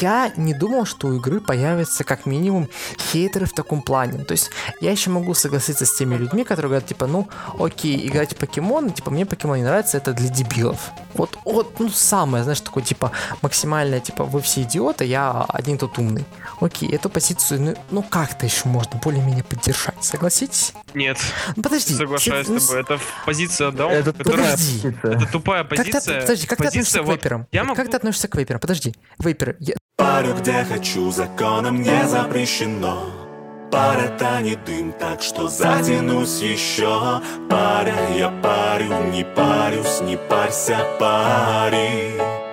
я 0.00 0.32
не 0.36 0.52
думал, 0.52 0.84
что 0.84 1.06
у 1.08 1.16
игры 1.16 1.40
появятся 1.40 2.04
как 2.04 2.26
минимум 2.26 2.68
хейтеры 2.98 3.46
в 3.46 3.52
таком 3.52 3.82
плане. 3.82 4.24
То 4.24 4.32
есть 4.32 4.50
я 4.80 4.90
еще 4.90 5.10
могу 5.10 5.32
согласиться 5.34 5.86
с 5.86 5.94
теми 5.96 6.16
людьми, 6.16 6.44
которые 6.44 6.68
говорят, 6.70 6.88
типа, 6.88 7.06
ну, 7.06 7.28
окей, 7.58 8.06
играть 8.06 8.32
в 8.34 8.36
покемон, 8.36 8.90
типа, 8.90 9.10
мне 9.10 9.24
покемон 9.24 9.58
не 9.58 9.64
нравится, 9.64 9.96
это 9.96 10.12
для 10.12 10.28
дебилов. 10.28 10.90
Вот, 11.14 11.38
вот, 11.44 11.78
ну, 11.80 11.88
самое, 11.88 12.42
знаешь, 12.44 12.60
такое, 12.60 12.82
типа, 12.82 13.12
максимальное, 13.42 14.00
типа, 14.00 14.24
вы 14.24 14.40
все 14.40 14.62
идиоты, 14.62 15.04
я 15.04 15.44
один 15.48 15.78
тут 15.78 15.98
умный. 15.98 16.24
Окей, 16.60 16.90
эту 16.92 17.08
позицию, 17.08 17.60
ну, 17.62 17.74
ну 17.90 18.02
как-то 18.02 18.44
еще 18.44 18.68
можно 18.68 18.98
более-менее 19.02 19.44
поддержать, 19.44 20.02
согласитесь? 20.04 20.72
Нет, 20.94 21.18
Ну 21.54 21.62
подожди. 21.62 21.94
соглашаюсь 21.94 22.46
с 22.48 22.66
тобой. 22.66 22.80
Это 22.82 22.98
позиция 23.24 23.70
даун, 23.70 23.92
Это 23.92 24.12
которая... 24.12 24.50
подожди. 24.52 24.80
позиция. 24.82 25.12
Это 25.14 25.32
тупая 25.32 25.64
Как 25.64 25.70
ты, 25.70 25.92
позиция. 25.92 26.20
подожди, 26.20 26.46
как 26.46 26.58
ты 26.58 26.64
относишься 26.66 26.98
позиция, 26.98 27.02
к 27.02 27.06
вот, 27.06 27.12
вейперам? 27.12 27.46
Я 27.52 27.60
Вот 27.62 27.68
могу... 27.68 27.76
Как 27.82 27.90
ты 27.90 27.96
относишься 27.96 28.28
к 28.28 28.36
вейперам? 28.36 28.60
Подожди, 28.60 28.94
вейперы. 29.18 29.56
я- 29.60 29.76
Парю, 29.96 30.34
где 30.34 30.64
хочу, 30.64 31.10
законом 31.10 31.82
не 31.82 32.06
запрещено 32.08 33.26
Пара 33.70 34.40
не 34.42 34.56
дым, 34.56 34.92
так 34.92 35.22
что 35.22 35.48
затянусь 35.48 36.40
еще 36.40 37.20
Паря, 37.50 37.94
я 38.16 38.30
парю, 38.30 39.10
не 39.10 39.24
парюсь, 39.24 40.00
не 40.02 40.16
парься, 40.16 40.78
пари 40.98 42.45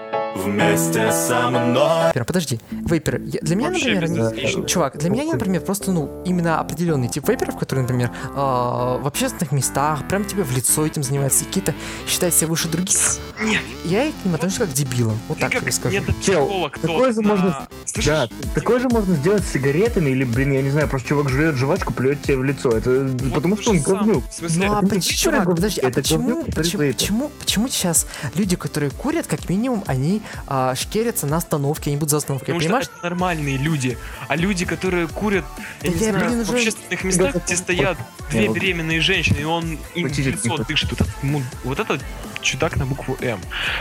Вместе 0.44 1.12
со 1.12 1.50
мной 1.50 2.06
вейперы, 2.08 2.26
Подожди, 2.26 2.60
вейперы. 2.72 3.22
я- 3.26 3.40
Для 3.42 3.56
меня, 3.56 3.70
Вообще 3.70 3.92
например, 3.96 4.10
не- 4.10 4.18
безразлично. 4.18 4.66
чувак, 4.68 4.98
для 4.98 5.10
меня, 5.10 5.24
например, 5.26 5.62
просто, 5.62 5.92
ну, 5.92 6.22
именно 6.26 6.60
определенный 6.60 7.08
тип 7.08 7.28
вейперов, 7.28 7.58
которые, 7.58 7.84
например, 7.84 8.12
а, 8.36 8.98
в 8.98 9.08
общественных 9.08 9.52
местах, 9.52 10.08
прям 10.08 10.26
тебе 10.26 10.44
в 10.44 10.56
лицо 10.56 10.86
этим 10.86 11.04
занимаются, 11.04 11.46
какие-то 11.46 11.74
считают 12.08 12.36
себя 12.36 12.48
выше 12.48 12.68
других. 12.68 12.98
Нет. 13.42 13.62
Я 13.86 14.12
к 14.12 14.26
ним 14.26 14.36
отношусь 14.36 14.58
как 14.60 14.70
к 14.70 14.74
дебилам. 14.74 15.18
Вот 15.28 15.38
Ты 15.38 15.50
так 15.50 15.60
тебе 15.62 15.72
скажу. 15.72 15.96
недопсихолог 16.00 16.78
такое 16.80 17.14
же 17.14 17.22
на- 17.22 17.28
можно- 17.30 17.68
Слышишь? 17.86 18.06
Да, 18.10 18.28
такое 18.56 18.80
же 18.80 18.90
можно 18.90 19.16
сделать 19.16 19.44
с 19.44 19.52
сигаретами, 19.52 20.10
или, 20.12 20.24
блин, 20.24 20.52
я 20.54 20.62
не 20.62 20.70
знаю, 20.72 20.88
просто 20.88 21.10
чувак 21.10 21.30
жует 21.30 21.56
жвачку, 21.56 21.94
плюет 21.94 22.22
тебе 22.22 22.38
в 22.38 22.44
лицо. 22.44 22.70
Это 22.72 23.08
Вот 23.22 23.34
потому 23.34 23.56
то 23.56 23.62
что 23.62 23.72
он 23.72 23.80
говнюк. 23.82 24.24
В 24.30 24.34
смысле, 24.34 24.68
Ну 24.68 24.74
а 24.78 24.82
не 24.82 25.02
чувак, 25.02 25.40
вейперы, 25.40 25.56
подожди, 25.56 25.82
а 25.82 25.90
почему, 25.92 26.44
почему, 26.46 26.92
почему, 26.94 27.32
почему 27.40 27.68
сейчас 27.68 28.08
люди, 28.36 28.56
которые 28.56 28.90
курят, 28.92 29.28
как 29.28 29.50
минимум, 29.50 29.84
они 29.88 30.22
а, 30.48 30.76
шкерятся 30.76 31.28
на 31.28 31.38
остановке, 31.38 31.90
они 31.90 31.98
будут 31.98 32.12
за 32.12 32.18
остановкой, 32.18 32.48
Потому 32.54 32.60
что 32.62 32.68
понимаешь? 32.70 32.86
это 32.88 33.04
нормальные 33.04 33.58
люди. 33.58 33.98
А 34.28 34.36
люди, 34.36 34.66
которые 34.66 35.08
курят, 35.08 35.46
я 35.82 35.90
Да 35.92 35.98
не 35.98 36.06
я, 36.06 36.12
знаю, 36.12 36.26
блин, 36.30 36.44
в 36.44 36.50
уже- 36.50 36.58
общественных 36.58 37.04
местах, 37.04 37.36
где 37.46 37.56
стоят 37.56 37.98
две 38.30 38.46
Я 38.46 38.52
беременные 38.52 39.02
женщины, 39.02 39.40
и 39.40 39.44
он 39.44 39.78
им 39.96 40.08
в 40.10 40.18
лицо 40.18 40.58
дышит. 40.58 40.90
Вот 40.92 41.02
этот, 41.02 41.16
вот 41.64 41.80
этот 41.80 42.02
чудак 42.42 42.76
на 42.78 42.86
букву 42.86 43.18
М. 43.22 43.40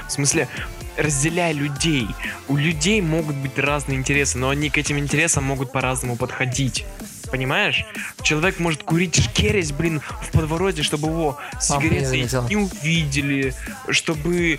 В 0.08 0.12
смысле, 0.12 0.48
разделяй 0.96 1.52
людей. 1.52 2.06
У 2.48 2.56
людей 2.56 3.00
могут 3.00 3.34
быть 3.36 3.58
разные 3.58 3.98
интересы, 3.98 4.38
но 4.38 4.50
они 4.50 4.70
к 4.70 4.78
этим 4.78 4.98
интересам 4.98 5.44
могут 5.44 5.72
по-разному 5.72 6.16
подходить. 6.16 6.84
Понимаешь? 7.30 7.86
Человек 8.22 8.58
может 8.58 8.82
курить 8.82 9.16
шкерясь, 9.16 9.72
блин, 9.72 10.02
в 10.22 10.30
подвороте, 10.32 10.82
чтобы 10.82 11.08
его 11.08 11.38
сигареты 11.60 12.16
я 12.16 12.40
не 12.42 12.56
увидели, 12.56 13.54
чтобы 13.88 14.58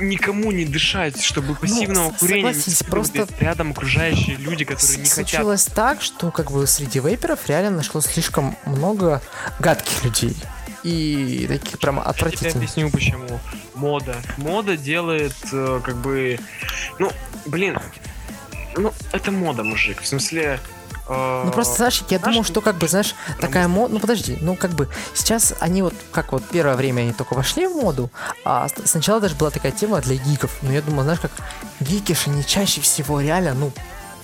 никому 0.00 0.50
не 0.52 0.64
дышать, 0.64 1.22
чтобы 1.22 1.54
пассивного 1.54 2.12
с- 2.12 2.18
курения 2.18 2.42
не 2.48 2.52
согласись, 2.54 2.74
испытывали 2.74 3.26
просто- 3.26 3.44
рядом 3.44 3.70
окружающие 3.70 4.36
люди, 4.36 4.64
которые 4.64 4.98
не 4.98 5.04
хотят. 5.08 5.14
Случилось 5.28 5.64
так, 5.66 6.02
что 6.02 6.30
как 6.30 6.50
бы 6.50 6.66
среди 6.66 6.98
вейперов 7.00 7.40
реально 7.48 7.70
нашлось 7.70 8.06
слишком 8.06 8.56
много 8.66 9.22
гадких 9.60 10.04
людей. 10.04 10.36
И 10.82 11.46
таких 11.48 11.78
прям 11.78 11.96
Я 11.96 12.02
тебе 12.02 12.10
отвратительных. 12.10 12.56
объясню 12.56 12.90
почему. 12.90 13.40
Мода. 13.74 14.16
Мода 14.36 14.76
делает 14.76 15.34
э, 15.52 15.80
как 15.82 15.96
бы... 15.96 16.38
Ну, 16.98 17.10
блин. 17.46 17.78
Ну, 18.76 18.92
это 19.12 19.30
мода, 19.30 19.62
мужик. 19.64 20.02
В 20.02 20.06
смысле... 20.06 20.60
Ну 21.08 21.50
просто, 21.52 21.76
знаешь, 21.76 22.02
я 22.08 22.18
думал, 22.18 22.44
что 22.44 22.60
как 22.60 22.76
бы, 22.76 22.88
знаешь, 22.88 23.14
такая 23.40 23.68
мода... 23.68 23.94
Ну 23.94 24.00
подожди, 24.00 24.38
ну 24.40 24.56
как 24.56 24.70
бы 24.72 24.88
сейчас 25.14 25.54
они 25.60 25.82
вот, 25.82 25.94
как 26.12 26.32
вот 26.32 26.42
первое 26.48 26.76
время 26.76 27.02
они 27.02 27.12
только 27.12 27.34
вошли 27.34 27.66
в 27.66 27.72
моду, 27.76 28.10
а 28.44 28.68
сначала 28.84 29.20
даже 29.20 29.34
была 29.34 29.50
такая 29.50 29.72
тема 29.72 30.00
для 30.00 30.16
гиков. 30.16 30.56
Но 30.62 30.72
я 30.72 30.80
думаю, 30.80 31.04
знаешь, 31.04 31.20
как 31.20 31.32
гикиши 31.80 32.30
не 32.30 32.44
чаще 32.44 32.80
всего 32.80 33.20
реально, 33.20 33.54
ну, 33.54 33.72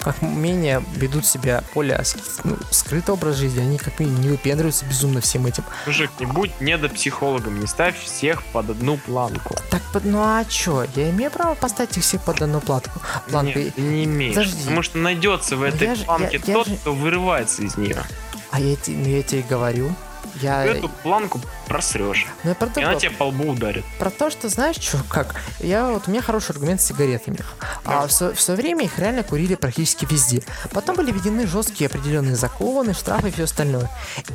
как 0.02 0.22
менее 0.22 0.82
ведут 0.96 1.26
себя 1.26 1.62
более 1.74 2.02
ну, 2.44 2.56
скрытый 2.70 3.14
образ 3.14 3.36
жизни, 3.36 3.60
они 3.60 3.78
как 3.78 3.98
минимум 4.00 4.20
не 4.22 4.28
выпендриваются 4.30 4.84
безумно 4.86 5.20
всем 5.20 5.46
этим. 5.46 5.64
Мужик, 5.86 6.10
не 6.18 6.26
будь 6.26 6.60
недопсихологом, 6.60 7.60
не 7.60 7.66
ставь 7.66 7.98
всех 8.02 8.42
под 8.44 8.70
одну 8.70 8.96
планку. 8.96 9.56
Так, 9.70 9.82
ну 10.04 10.20
а 10.22 10.44
чё, 10.44 10.86
я 10.96 11.10
имею 11.10 11.30
право 11.30 11.54
поставить 11.54 11.96
их 11.96 12.02
всех 12.02 12.22
под 12.22 12.42
одну 12.42 12.60
платку? 12.60 13.00
планку? 13.30 13.58
Нет, 13.58 13.78
не 13.78 14.04
имеешь. 14.04 14.34
Подожди. 14.34 14.58
Потому 14.60 14.82
что 14.82 14.98
найдется 14.98 15.56
в 15.56 15.60
Ну, 15.60 15.66
этой 15.66 15.88
я 15.88 15.96
планке 16.04 16.36
я- 16.38 16.42
я 16.46 16.54
тот, 16.54 16.66
же- 16.68 16.76
кто 16.76 16.94
вырывается 16.94 17.62
из 17.62 17.76
нее. 17.76 18.02
А 18.50 18.58
я, 18.60 18.76
ну, 18.86 19.08
я 19.08 19.22
тебе 19.22 19.42
говорю, 19.42 19.94
я, 20.42 20.64
Эту 20.64 20.88
планку 20.88 21.40
просрешь. 21.66 22.26
ну, 22.44 22.50
я 22.50 22.54
про, 22.56 22.66
И 22.68 22.70
то, 22.70 22.80
она 22.80 22.94
тебе 22.96 23.10
по 23.10 23.24
лбу 23.24 23.50
ударит. 23.50 23.84
про 23.98 24.10
то, 24.10 24.30
что 24.30 24.48
знаешь, 24.48 24.76
что, 24.76 24.98
как, 25.08 25.34
я 25.60 25.88
вот 25.90 26.08
у 26.08 26.10
меня 26.10 26.22
хороший 26.22 26.52
аргумент 26.52 26.80
с 26.80 26.84
сигаретами. 26.86 27.38
А 27.84 28.06
в, 28.06 28.12
со- 28.12 28.34
в 28.34 28.40
свое 28.40 28.58
время 28.60 28.84
их 28.84 28.98
реально 28.98 29.22
курили 29.22 29.54
практически 29.54 30.04
везде. 30.04 30.42
Потом 30.72 30.96
были 30.96 31.12
введены 31.12 31.46
жесткие 31.46 31.88
определенные 31.88 32.36
законы, 32.36 32.94
штрафы 32.94 33.28
и 33.28 33.32
все 33.32 33.44
остальное. 33.44 33.90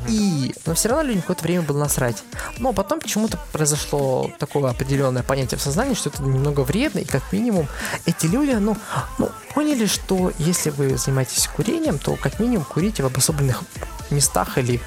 И, 0.08 0.54
но 0.66 0.74
все 0.74 0.88
равно 0.88 1.04
людям 1.04 1.22
какое-то 1.22 1.42
время 1.42 1.62
было 1.62 1.78
насрать. 1.78 2.22
Но 2.58 2.72
потом 2.72 3.00
почему-то 3.00 3.38
произошло 3.52 4.30
такое 4.38 4.70
определенное 4.70 5.22
понятие 5.22 5.58
в 5.58 5.62
сознании, 5.62 5.94
что 5.94 6.08
это 6.10 6.22
немного 6.22 6.60
вредно, 6.60 7.00
и 7.00 7.04
как 7.04 7.32
минимум 7.32 7.68
эти 8.06 8.26
люди, 8.26 8.52
ну, 8.52 8.76
ну, 9.18 9.30
поняли, 9.54 9.86
что 9.86 10.32
если 10.38 10.70
вы 10.70 10.96
занимаетесь 10.96 11.48
курением, 11.48 11.98
то 11.98 12.16
как 12.16 12.40
минимум 12.40 12.64
курите 12.64 13.02
в 13.02 13.06
обособленных 13.06 13.62
местах 14.10 14.58
или 14.58 14.80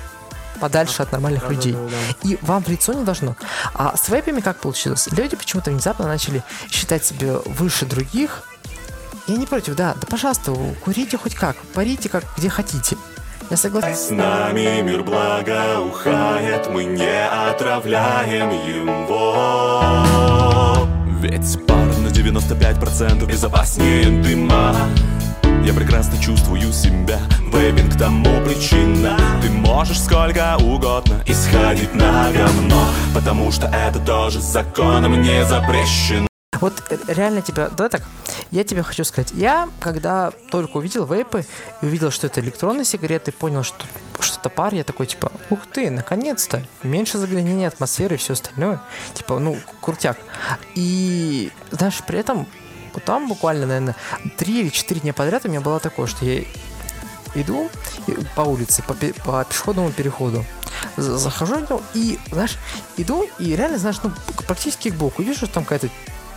подальше 0.60 1.02
от 1.02 1.12
нормальных 1.12 1.50
людей. 1.50 1.74
да. 1.74 2.30
И 2.30 2.38
вам 2.42 2.64
в 2.64 2.68
лицо 2.68 2.94
не 2.94 3.04
должно. 3.04 3.36
А 3.74 3.96
с 3.98 4.10
вейпами 4.10 4.42
как 4.42 4.58
получилось? 4.58 5.10
Люди 5.12 5.36
почему-то 5.36 5.72
внезапно 5.72 6.08
начали 6.08 6.44
считать 6.70 7.06
себя 7.06 7.38
выше 7.46 7.86
других. 7.86 8.44
Я 9.28 9.38
не 9.38 9.46
против, 9.46 9.76
да, 9.76 9.94
да 9.94 10.08
пожалуйста, 10.08 10.56
курите 10.84 11.18
хоть 11.18 11.36
как, 11.36 11.56
парите 11.74 12.10
как 12.10 12.24
где 12.38 12.50
хотите. 12.50 12.98
Я 13.50 13.58
согласен. 13.58 13.96
С 13.96 14.10
нами 14.12 14.82
мир 14.82 15.04
благоухает, 15.04 16.70
мы 16.70 16.84
не 16.84 17.26
отравляем 17.26 18.52
его 18.52 19.36
Ведь 21.20 21.66
пар 21.66 21.88
на 21.98 22.08
95% 22.08 23.26
безопаснее 23.26 24.22
дыма 24.22 24.76
Я 25.64 25.74
прекрасно 25.74 26.18
чувствую 26.22 26.72
себя, 26.72 27.20
вейпинг 27.54 27.98
тому 27.98 28.44
причина. 28.46 29.18
Ты 29.42 29.50
можешь 29.50 30.02
сколько 30.02 30.58
угодно 30.58 31.22
исходить 31.28 31.94
на 31.94 32.32
говно 32.32 32.86
Потому 33.14 33.52
что 33.52 33.68
это 33.68 34.00
тоже 34.00 34.40
законом 34.40 35.22
не 35.22 35.44
запрещено. 35.46 36.28
Вот 36.62 36.74
э, 36.90 36.98
реально 37.08 37.42
тебя, 37.42 37.70
давай 37.70 37.90
так, 37.90 38.04
я 38.52 38.64
тебе 38.64 38.84
хочу 38.84 39.04
сказать, 39.04 39.32
я 39.34 39.70
когда 39.80 40.32
только 40.52 40.78
увидел 40.78 41.06
вейпы 41.06 41.46
и 41.82 41.86
увидел, 41.86 42.12
что 42.12 42.28
это 42.28 42.42
электронные 42.42 42.86
сигареты, 42.86 43.32
понял, 43.32 43.64
что 43.64 43.86
что-то 44.20 44.50
пар, 44.50 44.74
я 44.74 44.84
такой, 44.84 45.06
типа, 45.06 45.32
ух 45.50 45.60
ты, 45.72 45.90
наконец-то, 45.90 46.62
меньше 46.84 47.18
загрязнения 47.18 47.68
атмосферы 47.68 48.16
и 48.16 48.18
все 48.18 48.34
остальное, 48.34 48.82
типа, 49.14 49.40
ну, 49.40 49.58
крутяк. 49.82 50.18
И, 50.76 51.52
знаешь, 51.72 52.02
при 52.06 52.20
этом 52.20 52.48
потом 52.90 53.28
буквально, 53.28 53.66
наверное, 53.68 53.96
три 54.38 54.62
или 54.62 54.70
четыре 54.70 55.02
дня 55.02 55.14
подряд 55.14 55.46
у 55.46 55.50
меня 55.50 55.62
было 55.62 55.80
такое, 55.80 56.08
что 56.08 56.26
я 56.26 56.44
иду 57.36 57.70
по 58.36 58.42
улице, 58.42 58.84
по, 58.84 58.94
по 59.24 59.44
пешеходному 59.46 59.92
переходу, 59.92 60.46
за- 60.98 61.18
захожу 61.18 61.56
и, 61.94 62.20
знаешь, 62.32 62.58
иду 62.98 63.28
и 63.40 63.56
реально, 63.56 63.78
знаешь, 63.78 64.00
ну, 64.04 64.12
практически 64.48 64.90
к 64.90 64.96
боку, 64.96 65.22
вижу, 65.22 65.38
что 65.46 65.48
там 65.48 65.64
какая-то 65.64 65.90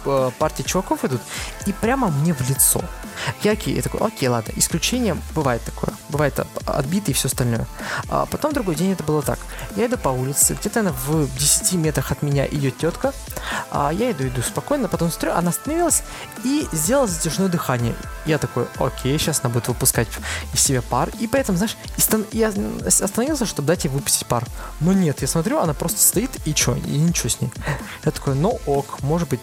э, 0.04 0.30
партия 0.38 0.62
чуваков 0.64 1.04
идут, 1.04 1.20
и 1.66 1.72
прямо 1.72 2.08
мне 2.08 2.32
в 2.34 2.40
лицо. 2.48 2.80
Я, 3.42 3.52
я 3.52 3.82
такой, 3.82 4.00
окей, 4.00 4.28
ладно, 4.28 4.52
исключение 4.56 5.16
бывает 5.34 5.62
такое, 5.62 5.94
бывает 6.08 6.38
от- 6.40 6.48
отбитый 6.66 7.12
и 7.12 7.14
все 7.14 7.28
остальное. 7.28 7.66
А 8.08 8.26
потом 8.26 8.52
другой 8.52 8.74
день 8.74 8.92
это 8.92 9.04
было 9.04 9.22
так. 9.22 9.38
Я 9.76 9.86
иду 9.86 9.96
по 9.98 10.08
улице, 10.08 10.54
где-то 10.58 10.82
наверное, 10.82 11.26
в 11.26 11.36
10 11.38 11.72
метрах 11.74 12.10
от 12.10 12.22
меня 12.22 12.46
идет 12.46 12.78
тетка, 12.78 13.12
а 13.70 13.92
я 13.92 14.10
иду, 14.10 14.26
иду 14.26 14.42
спокойно, 14.42 14.88
потом 14.88 15.10
смотрю, 15.10 15.32
она 15.32 15.50
остановилась 15.50 16.02
и 16.44 16.66
сделала 16.72 17.06
затяжное 17.06 17.48
дыхание. 17.48 17.94
Я 18.26 18.38
такой, 18.38 18.66
окей, 18.78 19.18
сейчас 19.18 19.40
она 19.42 19.52
будет 19.52 19.68
выпускать 19.68 20.08
из 20.54 20.60
себя 20.60 20.82
пар, 20.82 21.10
и 21.20 21.26
поэтому, 21.26 21.58
знаешь, 21.58 21.76
я 22.32 22.52
остановился, 22.86 23.46
чтобы 23.46 23.68
дать 23.68 23.84
ей 23.84 23.90
выпустить 23.90 24.26
пар. 24.26 24.44
Но 24.80 24.92
нет, 24.92 25.20
я 25.22 25.28
смотрю, 25.28 25.58
она 25.58 25.74
просто 25.74 26.00
стоит, 26.00 26.30
и 26.46 26.54
чё, 26.54 26.74
и 26.74 26.96
ничего 26.98 27.28
с 27.28 27.40
ней. 27.40 27.52
Я 28.04 28.10
такой, 28.10 28.34
ну 28.34 28.58
ок, 28.66 29.00
может 29.02 29.28
быть, 29.28 29.40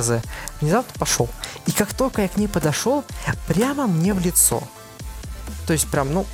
хз. 0.00 0.22
Внезапно 0.60 0.92
пошел. 0.98 1.28
И 1.66 1.72
как 1.72 1.92
только 1.94 2.22
я 2.22 2.28
к 2.28 2.36
ней 2.36 2.48
подошел, 2.48 3.04
прямо 3.46 3.86
мне 3.86 4.14
в 4.14 4.20
лицо. 4.20 4.62
То 5.66 5.72
есть 5.72 5.88
прям, 5.88 6.12
ну, 6.12 6.26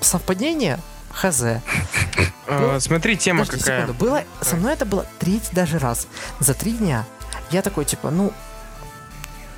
совпадение 0.00 0.78
хз. 1.12 1.42
Э, 2.46 2.80
Смотри, 2.80 3.16
тема 3.16 3.44
Подожди 3.44 3.62
какая. 3.64 3.82
секунду. 3.82 4.04
Было, 4.04 4.24
со 4.40 4.56
мной 4.56 4.72
это 4.72 4.84
было 4.84 5.06
третий 5.18 5.54
даже 5.54 5.78
раз. 5.78 6.06
За 6.40 6.54
три 6.54 6.72
дня. 6.72 7.04
Я 7.50 7.62
такой, 7.62 7.84
типа, 7.84 8.10
ну, 8.10 8.32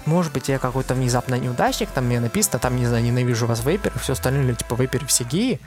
может 0.05 0.33
быть, 0.33 0.49
я 0.49 0.59
какой-то 0.59 0.95
внезапно 0.95 1.37
неудачник, 1.37 1.89
там 1.91 2.07
мне 2.07 2.21
написано, 2.21 2.59
там, 2.59 2.77
не 2.77 2.87
знаю, 2.87 3.05
ненавижу 3.05 3.47
вас 3.47 3.65
вейперы, 3.65 3.99
все 4.01 4.15
остальное, 4.15 4.55
типа, 4.55 4.75
вейперы 4.75 5.07
все 5.07 5.25
геи. 5.25 5.61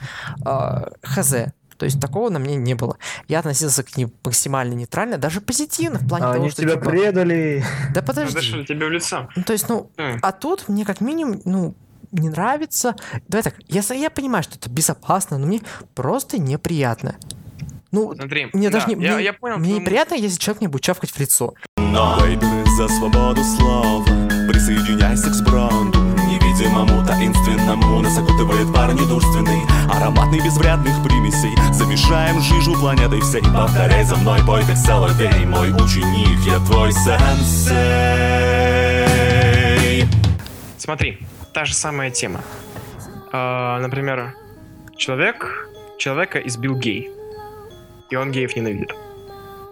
А, 0.43 0.89
хз. 1.03 1.33
То 1.77 1.85
есть 1.85 1.99
такого 1.99 2.29
на 2.29 2.39
мне 2.39 2.55
не 2.55 2.73
было. 2.73 2.97
Я 3.27 3.39
относился 3.39 3.83
к 3.83 3.97
ним 3.97 4.11
максимально 4.23 4.73
нейтрально, 4.73 5.17
даже 5.17 5.41
позитивно, 5.41 5.99
в 5.99 6.07
плане 6.07 6.25
А 6.25 6.31
того, 6.33 6.43
они 6.43 6.51
что, 6.51 6.61
тебя 6.61 6.73
типа, 6.75 6.89
предали. 6.89 7.63
да 7.93 8.01
Ну, 8.01 8.07
подожди. 8.07 8.35
Дошли 8.35 8.65
тебе 8.65 8.85
в 8.87 8.91
лицо. 8.91 9.27
Ну, 9.35 9.43
то 9.43 9.53
есть, 9.53 9.67
ну, 9.69 9.89
М. 9.97 10.19
а 10.21 10.31
тут 10.31 10.69
мне 10.69 10.85
как 10.85 11.01
минимум, 11.01 11.41
ну, 11.45 11.75
не 12.11 12.29
нравится. 12.29 12.95
Давай 13.27 13.43
так, 13.43 13.55
я, 13.67 13.81
с- 13.81 13.93
я 13.93 14.09
понимаю, 14.09 14.43
что 14.43 14.55
это 14.55 14.69
безопасно, 14.69 15.37
но 15.37 15.47
мне 15.47 15.61
просто 15.95 16.37
неприятно. 16.39 17.15
Ну, 17.91 18.13
Смотри, 18.15 18.49
мне 18.53 18.69
да, 18.69 18.79
даже 18.79 18.93
не, 18.95 19.05
я, 19.05 19.15
мне, 19.15 19.23
я 19.25 19.33
понял. 19.33 19.57
мне 19.57 19.73
неприятно, 19.79 20.15
если 20.15 20.37
человек 20.39 20.61
мне 20.61 20.69
будет 20.69 20.81
чавкать 20.83 21.11
в 21.11 21.19
лицо. 21.19 21.53
Но 21.77 22.17
за 22.77 22.87
свободу 22.89 23.41
слова 23.43 24.03
Присоединяйся 24.49 25.29
к 25.29 25.33
сбронду 25.33 25.99
Невидимому, 26.65 27.05
таинственному 27.05 28.01
Нас 28.01 28.17
окутывает 28.17 28.73
пар 28.73 28.91
недурственный 28.93 29.61
Ароматный, 29.91 30.39
без 30.39 30.57
вредных 30.57 31.03
примесей 31.03 31.55
Замешаем 31.71 32.41
жижу 32.41 32.73
планетой 32.73 33.21
всей 33.21 33.41
Повторяй 33.41 34.03
за 34.03 34.15
мной, 34.15 34.41
бой 34.43 34.63
как 34.65 34.75
соловей 34.75 35.45
Мой 35.45 35.71
ученик, 35.71 36.39
я 36.45 36.57
твой 36.65 36.91
сенсей. 36.91 37.75
Смотри, 40.77 41.19
та 41.53 41.65
же 41.65 41.73
самая 41.73 42.09
тема. 42.11 42.41
А, 43.31 43.79
например, 43.79 44.35
человек, 44.97 45.69
человека 45.97 46.39
избил 46.39 46.75
гей. 46.77 47.11
И 48.09 48.15
он 48.15 48.31
геев 48.31 48.55
ненавидит. 48.55 48.93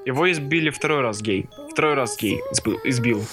Его 0.06 0.32
избили 0.32 0.70
второй 0.70 1.02
раз 1.02 1.22
гей. 1.22 1.50
Второй 1.72 1.94
раз 1.96 2.18
гей 2.18 2.42
избил. 2.52 2.80
избил. 2.84 3.24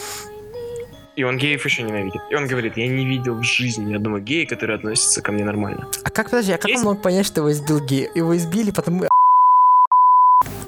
И 1.16 1.24
он 1.24 1.38
геев 1.38 1.64
еще 1.64 1.82
ненавидит. 1.82 2.22
И 2.30 2.34
он 2.34 2.46
говорит, 2.46 2.76
я 2.76 2.86
не 2.86 3.04
видел 3.04 3.34
в 3.34 3.42
жизни 3.42 3.84
ни 3.84 3.94
одного 3.94 4.18
гея, 4.20 4.46
который 4.46 4.76
относится 4.76 5.20
ко 5.22 5.32
мне 5.32 5.44
нормально. 5.44 5.88
А 6.04 6.10
как, 6.10 6.30
подожди, 6.30 6.52
а 6.52 6.58
как 6.58 6.70
Есть- 6.70 6.84
он 6.84 6.90
мог 6.94 7.02
понять, 7.02 7.26
что 7.26 7.40
его 7.40 7.50
избил 7.52 7.80
гей? 7.84 8.08
Его 8.14 8.36
избили, 8.36 8.70
потому... 8.70 9.04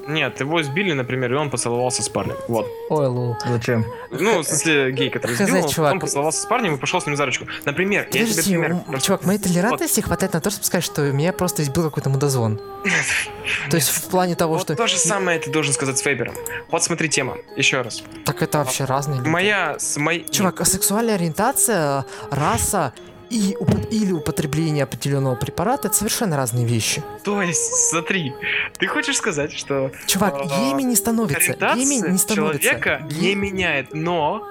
Нет, 0.07 0.39
его 0.41 0.61
избили, 0.61 0.91
например, 0.93 1.33
и 1.33 1.35
он 1.35 1.49
поцеловался 1.49 2.03
с 2.03 2.09
парнем. 2.09 2.35
Вот. 2.47 2.67
Ой, 2.89 3.07
лол. 3.07 3.37
Зачем? 3.47 3.85
Ну, 4.11 4.39
в 4.39 4.43
смысле, 4.43 4.91
гей, 4.91 5.09
который 5.09 5.35
Хз, 5.35 5.41
избил, 5.41 5.63
он 5.63 5.69
чувак. 5.69 5.89
потом 5.91 5.99
поцеловался 6.01 6.41
с 6.41 6.45
парнем 6.45 6.75
и 6.75 6.77
пошел 6.77 6.99
с 7.01 7.05
ним 7.05 7.15
за 7.15 7.25
ручку. 7.25 7.45
Например, 7.65 8.01
я 8.03 8.09
тебе 8.11 8.25
Подожди, 8.27 8.51
пример. 8.51 8.71
м, 8.71 8.79
просто- 8.81 9.07
чувак, 9.07 9.25
моей 9.25 9.39
толерантности 9.39 10.01
хватает 10.01 10.33
на 10.33 10.41
то, 10.41 10.49
чтобы 10.49 10.65
сказать, 10.65 10.83
что 10.83 11.01
меня 11.11 11.31
просто 11.31 11.63
избил 11.63 11.85
какой-то 11.85 12.09
мудозвон. 12.09 12.59
То 13.69 13.77
есть 13.77 13.89
в 13.89 14.09
плане 14.09 14.35
того, 14.35 14.53
Вот 14.55 14.63
что... 14.63 14.75
то 14.75 14.87
же 14.87 14.97
самое 14.97 15.39
ты 15.39 15.49
должен 15.49 15.73
сказать 15.73 15.97
с 15.97 16.05
вейпером. 16.05 16.35
Вот 16.69 16.83
смотри 16.83 17.07
тема. 17.09 17.37
Еще 17.55 17.81
раз. 17.81 18.03
Так 18.25 18.41
это 18.43 18.57
вообще 18.59 18.83
разные 18.85 19.19
люди. 19.19 19.29
Моя... 19.29 19.79
С 19.79 19.97
моей... 19.97 20.27
Чувак, 20.29 20.59
а 20.61 20.65
сексуальная 20.65 21.15
ориентация, 21.15 22.05
раса 22.29 22.93
и 23.29 23.55
или 23.91 24.11
употребление 24.11 24.83
определенного 24.83 25.35
препарата 25.35 25.87
это 25.87 25.97
совершенно 25.97 26.37
разные 26.37 26.65
вещи. 26.65 27.03
То 27.23 27.41
есть, 27.41 27.73
смотри, 27.89 28.33
ты 28.77 28.87
хочешь 28.87 29.17
сказать, 29.17 29.51
что 29.51 29.91
Чувак, 30.07 30.43
геями 30.45 30.83
не 30.83 30.95
становится. 30.95 31.37
Ориентация 31.53 32.09
не 32.11 32.17
становится. 32.17 32.61
человека 32.61 33.07
Ге- 33.09 33.15
не 33.29 33.35
меняет, 33.35 33.93
но 33.93 34.47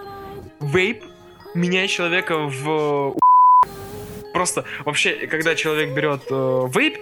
вейп 0.61 1.05
меняет 1.55 1.91
человека 1.91 2.39
в... 2.39 3.17
Просто 4.33 4.65
вообще, 4.85 5.27
когда 5.27 5.55
человек 5.55 5.95
берет 5.95 6.23
э, 6.31 6.69
вейп, 6.75 6.99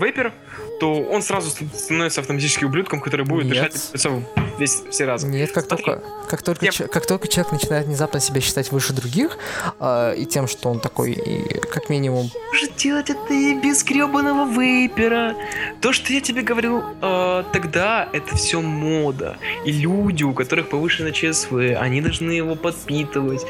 вейпер, 0.00 0.32
то 0.80 0.94
он 1.02 1.22
сразу 1.22 1.50
ст- 1.50 1.62
становится 1.76 2.20
автоматически 2.22 2.64
ублюдком, 2.64 3.00
который 3.00 3.24
будет 3.26 3.46
Нет. 3.52 3.74
лицо 3.92 4.22
весь, 4.58 4.82
все 4.90 5.04
разы. 5.04 5.26
Нет, 5.28 5.52
как 5.52 5.66
Смотри. 5.66 5.84
только, 5.84 6.02
как, 6.28 6.42
только, 6.42 6.64
Я- 6.66 6.72
че- 6.72 6.88
как 6.88 7.06
только 7.06 7.28
человек 7.28 7.52
начинает 7.52 7.86
внезапно 7.86 8.20
себя 8.20 8.40
считать 8.40 8.72
выше 8.72 8.92
других, 8.92 9.38
э, 9.78 10.14
и 10.16 10.26
тем, 10.26 10.48
что 10.48 10.70
он 10.70 10.80
такой, 10.80 11.12
и, 11.12 11.58
как 11.60 11.88
минимум, 11.90 12.30
может 12.52 12.74
делать 12.76 13.10
это 13.10 13.32
и 13.34 13.54
без 13.54 13.84
гребаного 13.84 14.50
вейпера. 14.50 15.34
То, 15.80 15.92
что 15.92 16.12
я 16.12 16.20
тебе 16.20 16.42
говорил 16.42 16.82
э, 17.02 17.44
тогда, 17.52 18.08
это 18.12 18.36
все 18.36 18.60
мода. 18.60 19.36
И 19.64 19.72
люди, 19.72 20.24
у 20.24 20.32
которых 20.34 20.68
повышено 20.68 21.10
ЧСВ, 21.12 21.76
они 21.78 22.00
должны 22.00 22.32
его 22.32 22.54
подпитывать 22.54 23.44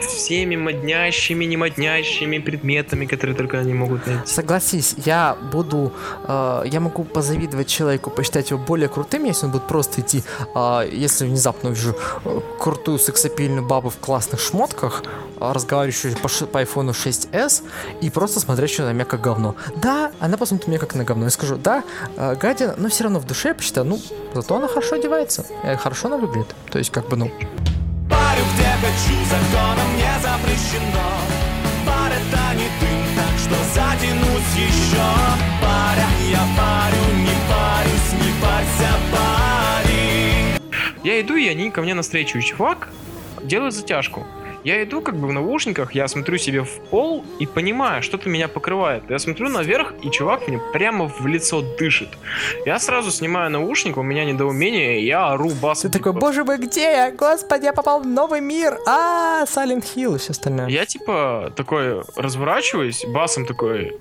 всеми 0.00 0.56
моднящими, 0.56 1.44
не 1.44 1.56
моднящими 1.56 2.38
предметами, 2.38 3.06
которые 3.06 3.36
только 3.36 3.58
они 3.58 3.74
могут 3.74 4.06
найти. 4.06 4.26
согласись, 4.26 4.94
я 5.04 5.36
буду, 5.52 5.92
э, 6.28 6.62
я 6.66 6.75
могу 6.80 7.04
позавидовать 7.04 7.68
человеку, 7.68 8.10
посчитать 8.10 8.50
его 8.50 8.60
более 8.60 8.88
крутым, 8.88 9.24
если 9.24 9.46
он 9.46 9.52
будет 9.52 9.66
просто 9.66 10.00
идти, 10.00 10.22
э, 10.54 10.88
если 10.92 11.26
внезапно 11.26 11.70
увижу 11.70 11.94
э, 12.24 12.40
крутую 12.58 12.98
сексапильную 12.98 13.66
бабу 13.66 13.90
в 13.90 13.96
классных 13.96 14.40
шмотках, 14.40 15.02
э, 15.04 15.52
разговаривающую 15.52 16.16
по, 16.16 16.28
по 16.28 16.62
iPhone 16.62 16.90
6s, 16.90 17.62
и 18.00 18.10
просто 18.10 18.40
смотрящую 18.40 18.86
на 18.86 18.92
меня 18.92 19.04
как 19.04 19.20
говно. 19.20 19.54
Да, 19.76 20.12
она 20.20 20.36
посмотрит 20.36 20.66
на 20.66 20.70
меня 20.72 20.80
как 20.80 20.94
на 20.94 21.04
говно. 21.04 21.24
Я 21.24 21.30
скажу, 21.30 21.56
да, 21.56 21.84
э, 22.16 22.34
гадина, 22.36 22.74
но 22.76 22.88
все 22.88 23.04
равно 23.04 23.18
в 23.18 23.26
душе 23.26 23.48
я 23.48 23.54
посчитаю, 23.54 23.86
ну, 23.86 24.00
зато 24.34 24.56
она 24.56 24.68
хорошо 24.68 24.96
одевается, 24.96 25.46
и 25.64 25.76
хорошо 25.76 26.08
она 26.08 26.18
выглядит. 26.18 26.54
То 26.70 26.78
есть, 26.78 26.90
как 26.90 27.08
бы, 27.08 27.16
ну, 27.16 27.30
Парю 28.08 28.44
где 28.54 28.68
хочу, 28.80 29.14
законом 29.28 29.96
не 29.96 30.20
запрещено 30.22 31.35
затянусь 33.76 34.54
еще 34.56 35.06
Паря, 35.60 36.08
я 36.30 36.44
парю, 36.56 37.04
не 37.18 37.36
парюсь, 37.50 38.12
не 38.14 38.32
парься, 38.40 38.90
парень 39.12 40.58
Я 41.04 41.20
иду, 41.20 41.36
и 41.36 41.46
они 41.48 41.70
ко 41.70 41.82
мне 41.82 41.94
навстречу. 41.94 42.40
Чувак 42.40 42.88
делает 43.42 43.74
затяжку. 43.74 44.26
Я 44.66 44.82
иду 44.82 45.00
как 45.00 45.14
бы 45.14 45.28
в 45.28 45.32
наушниках, 45.32 45.94
я 45.94 46.08
смотрю 46.08 46.38
себе 46.38 46.64
в 46.64 46.80
пол 46.90 47.24
и 47.38 47.46
понимаю, 47.46 48.02
что-то 48.02 48.28
меня 48.28 48.48
покрывает. 48.48 49.04
Я 49.08 49.20
смотрю 49.20 49.48
наверх, 49.48 49.94
и 50.02 50.10
чувак 50.10 50.48
мне 50.48 50.60
прямо 50.72 51.06
в 51.06 51.24
лицо 51.24 51.62
дышит. 51.78 52.08
Я 52.64 52.80
сразу 52.80 53.12
снимаю 53.12 53.48
наушник, 53.48 53.96
у 53.96 54.02
меня 54.02 54.24
недоумение, 54.24 55.00
и 55.00 55.06
я 55.06 55.28
ору 55.28 55.50
басом. 55.50 55.92
Ты 55.92 55.98
такой, 55.98 56.14
боже 56.14 56.42
мой, 56.42 56.58
где 56.58 56.82
я? 56.82 57.12
Господи, 57.12 57.66
я 57.66 57.72
попал 57.72 58.00
в 58.00 58.06
новый 58.08 58.40
мир! 58.40 58.76
А, 58.88 59.44
Silent 59.44 59.84
Hill 59.94 60.16
и 60.16 60.18
все 60.18 60.32
остальное. 60.32 60.66
Я 60.66 60.84
типа 60.84 61.52
такой 61.54 62.02
разворачиваюсь, 62.16 63.04
басом 63.06 63.46
такой, 63.46 63.96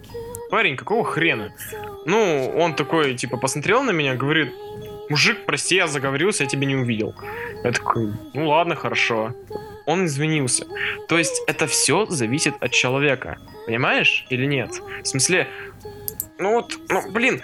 парень, 0.50 0.78
какого 0.78 1.06
хрена? 1.06 1.54
Ну, 2.08 2.52
он 2.58 2.74
такой, 2.74 3.14
типа, 3.14 3.38
посмотрел 3.38 3.84
на 3.84 3.92
меня, 3.92 4.16
говорит, 4.16 4.52
мужик, 5.12 5.46
прости, 5.46 5.76
я 5.76 5.86
заговорился, 5.86 6.42
я 6.42 6.50
тебя 6.50 6.66
не 6.66 6.76
увидел. 6.76 7.14
Я 7.64 7.72
такой, 7.72 8.14
ну 8.34 8.50
ладно, 8.50 8.74
хорошо. 8.74 9.32
Он 9.86 10.06
извинился. 10.06 10.66
То 11.08 11.18
есть 11.18 11.42
это 11.48 11.68
все 11.68 12.06
зависит 12.08 12.56
от 12.60 12.72
человека. 12.72 13.38
Понимаешь 13.66 14.26
или 14.30 14.46
нет? 14.46 14.72
В 15.04 15.06
смысле, 15.06 15.48
ну 16.38 16.54
вот, 16.54 16.78
ну 16.90 17.12
блин, 17.12 17.42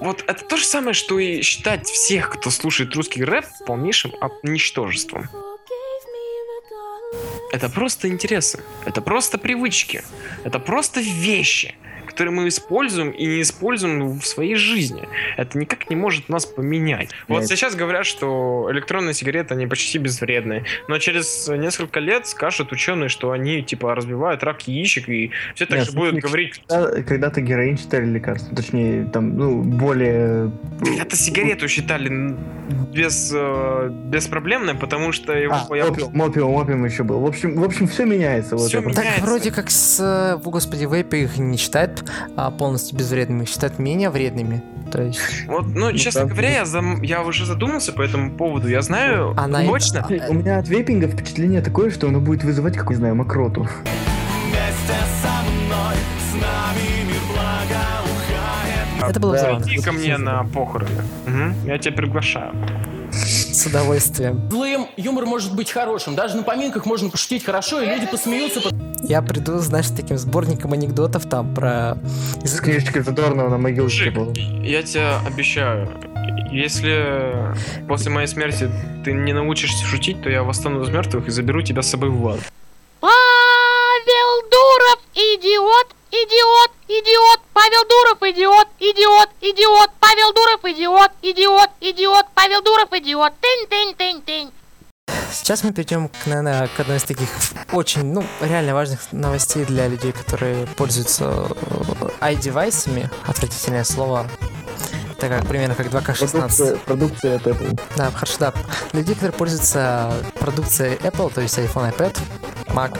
вот 0.00 0.24
это 0.26 0.44
то 0.44 0.56
же 0.56 0.64
самое, 0.64 0.94
что 0.94 1.18
и 1.18 1.42
считать 1.42 1.86
всех, 1.86 2.30
кто 2.30 2.50
слушает 2.50 2.94
русский 2.94 3.24
рэп, 3.24 3.44
полнейшим 3.66 4.12
ничтожеством. 4.42 5.28
Это 7.52 7.68
просто 7.68 8.08
интересы. 8.08 8.64
Это 8.84 9.00
просто 9.00 9.38
привычки. 9.38 10.02
Это 10.42 10.58
просто 10.58 11.00
вещи, 11.00 11.76
которые 12.14 12.32
мы 12.32 12.46
используем 12.48 13.10
и 13.10 13.26
не 13.26 13.42
используем 13.42 14.20
в 14.20 14.26
своей 14.26 14.54
жизни. 14.54 15.02
Это 15.36 15.58
никак 15.58 15.90
не 15.90 15.96
может 15.96 16.28
нас 16.28 16.46
поменять. 16.46 17.10
Вот 17.26 17.40
Нет. 17.40 17.48
сейчас 17.48 17.74
говорят, 17.74 18.06
что 18.06 18.68
электронные 18.70 19.14
сигареты, 19.14 19.54
они 19.54 19.66
почти 19.66 19.98
безвредные. 19.98 20.64
Но 20.86 20.98
через 20.98 21.48
несколько 21.48 21.98
лет 21.98 22.28
скажут 22.28 22.70
ученые, 22.70 23.08
что 23.08 23.32
они, 23.32 23.62
типа, 23.62 23.94
разбивают 23.96 24.44
рак 24.44 24.62
яичек, 24.68 25.08
и 25.08 25.32
все 25.56 25.66
так 25.66 25.78
Нет, 25.78 25.86
же 25.90 25.92
будут 25.92 26.14
говорить, 26.20 26.62
Когда- 26.68 27.02
Когда-то 27.02 27.40
героин 27.40 27.76
считали 27.76 28.06
лекарством, 28.06 28.54
точнее, 28.54 29.06
там, 29.12 29.36
ну, 29.36 29.62
более... 29.62 30.52
это 31.00 31.16
сигарету 31.16 31.66
считали 31.68 32.34
без, 32.92 33.32
э, 33.34 33.88
беспроблемной, 34.06 34.74
потому 34.74 35.10
что 35.12 35.32
его... 35.32 35.54
А, 35.68 35.76
я- 35.76 35.86
опиум, 35.86 36.20
опиум, 36.20 36.54
опиум 36.54 36.84
еще 36.84 37.02
был. 37.02 37.18
В 37.20 37.26
общем, 37.26 37.56
в 37.60 37.64
общем, 37.64 37.88
все 37.88 38.04
меняется. 38.04 38.56
Вот 38.56 38.68
Всё 38.68 38.78
это. 38.80 38.90
Так 38.90 39.04
меняется. 39.04 39.24
вроде 39.26 39.50
как 39.50 39.70
с, 39.70 39.98
э, 40.00 40.40
господи, 40.44 40.84
вейпы 40.84 41.18
их 41.22 41.38
не 41.38 41.56
считают 41.56 42.03
полностью 42.58 42.98
безвредными, 42.98 43.44
считают 43.44 43.78
менее 43.78 44.10
вредными. 44.10 44.62
То 44.92 45.02
есть 45.02 45.20
Вот, 45.48 45.66
ну, 45.66 45.92
честно 45.92 46.20
правда. 46.22 46.34
говоря, 46.34 46.50
я, 46.58 46.64
зам- 46.64 47.02
я 47.02 47.22
уже 47.22 47.46
задумался 47.46 47.92
по 47.92 48.02
этому 48.02 48.30
поводу. 48.32 48.68
Я 48.68 48.82
знаю 48.82 49.34
Она 49.36 49.64
точно, 49.64 50.06
У 50.28 50.34
меня 50.34 50.58
от 50.58 50.68
вейпинга 50.68 51.08
впечатление 51.08 51.62
такое, 51.62 51.90
что 51.90 52.08
оно 52.08 52.20
будет 52.20 52.44
вызывать, 52.44 52.76
как 52.76 52.90
не 52.90 52.96
знаю, 52.96 53.14
мокроту. 53.16 53.62
Вместе 53.62 54.98
со 55.22 55.42
мной, 55.50 55.96
с 56.20 56.34
нами 56.34 57.06
мир 57.06 57.22
благоухает. 57.28 59.10
это 59.10 59.20
было 59.20 59.34
да. 59.34 59.58
иди 59.60 59.78
ко 59.78 59.92
мне 59.92 60.16
на 60.18 60.44
похороны. 60.44 60.90
Мгм, 61.26 61.54
Я 61.66 61.78
тебя 61.78 61.94
приглашаю. 61.96 62.52
С 63.64 63.66
удовольствием. 63.66 64.46
Злым 64.50 64.88
юмор 64.98 65.24
может 65.24 65.56
быть 65.56 65.70
хорошим. 65.70 66.14
Даже 66.14 66.36
на 66.36 66.42
поминках 66.42 66.84
можно 66.84 67.08
пошутить 67.08 67.44
хорошо, 67.44 67.80
и 67.80 67.86
люди 67.86 68.06
посмеются. 68.06 68.60
Я 69.02 69.22
приду, 69.22 69.56
знаешь, 69.56 69.86
с 69.86 69.90
таким 69.90 70.18
сборником 70.18 70.74
анекдотов 70.74 71.26
там 71.26 71.54
про... 71.54 71.96
С 72.44 72.60
книжечкой 72.60 73.00
Задорнова 73.00 73.48
на 73.48 73.56
могилке 73.56 74.10
было. 74.10 74.34
я 74.34 74.82
тебе 74.82 75.06
обещаю, 75.26 75.88
если 76.52 77.54
после 77.88 78.10
моей 78.10 78.26
смерти 78.26 78.70
ты 79.02 79.14
не 79.14 79.32
научишься 79.32 79.82
шутить, 79.86 80.22
то 80.22 80.28
я 80.28 80.42
восстану 80.42 80.82
из 80.82 80.90
мертвых 80.90 81.28
и 81.28 81.30
заберу 81.30 81.62
тебя 81.62 81.80
с 81.80 81.88
собой 81.88 82.10
в 82.10 82.28
ад. 82.28 82.40
Павел 83.00 84.42
Дуров, 84.50 84.93
идиот, 85.14 85.88
идиот, 86.10 86.70
идиот, 86.88 87.40
Павел 87.52 87.84
Дуров, 87.88 88.22
идиот, 88.22 88.68
идиот, 88.80 89.28
идиот, 89.40 89.90
Павел 90.00 90.32
Дуров, 90.32 90.64
идиот, 90.64 91.10
идиот, 91.22 91.70
идиот, 91.80 92.26
Павел 92.34 92.62
Дуров, 92.62 92.92
идиот, 92.92 93.32
тынь, 93.40 93.66
тынь, 93.68 93.94
тынь, 93.94 94.22
тынь. 94.22 94.52
Сейчас 95.32 95.64
мы 95.64 95.72
перейдем, 95.72 96.08
к, 96.08 96.26
наверное, 96.26 96.68
к 96.68 96.80
одной 96.80 96.96
из 96.96 97.04
таких 97.04 97.28
очень, 97.72 98.04
ну, 98.12 98.24
реально 98.40 98.74
важных 98.74 99.12
новостей 99.12 99.64
для 99.64 99.88
людей, 99.88 100.12
которые 100.12 100.66
пользуются 100.66 101.48
э, 102.20 102.32
i-девайсами. 102.32 103.10
Отвратительное 103.26 103.84
слово. 103.84 104.28
Это 105.24 105.38
как, 105.38 105.48
примерно 105.48 105.74
как 105.74 105.86
2К16. 105.86 106.28
Продукция, 106.30 106.76
продукция 106.76 107.36
от 107.36 107.46
Apple. 107.46 107.80
Да, 107.96 108.10
хорошо, 108.10 108.36
да. 108.40 108.54
Для 108.92 109.00
людей, 109.00 109.14
которые 109.14 109.32
пользуются 109.32 110.12
продукцией 110.38 110.96
Apple, 110.96 111.32
то 111.32 111.40
есть 111.40 111.56
iPhone, 111.58 111.94
iPad, 111.96 112.18
Mac, 112.68 112.98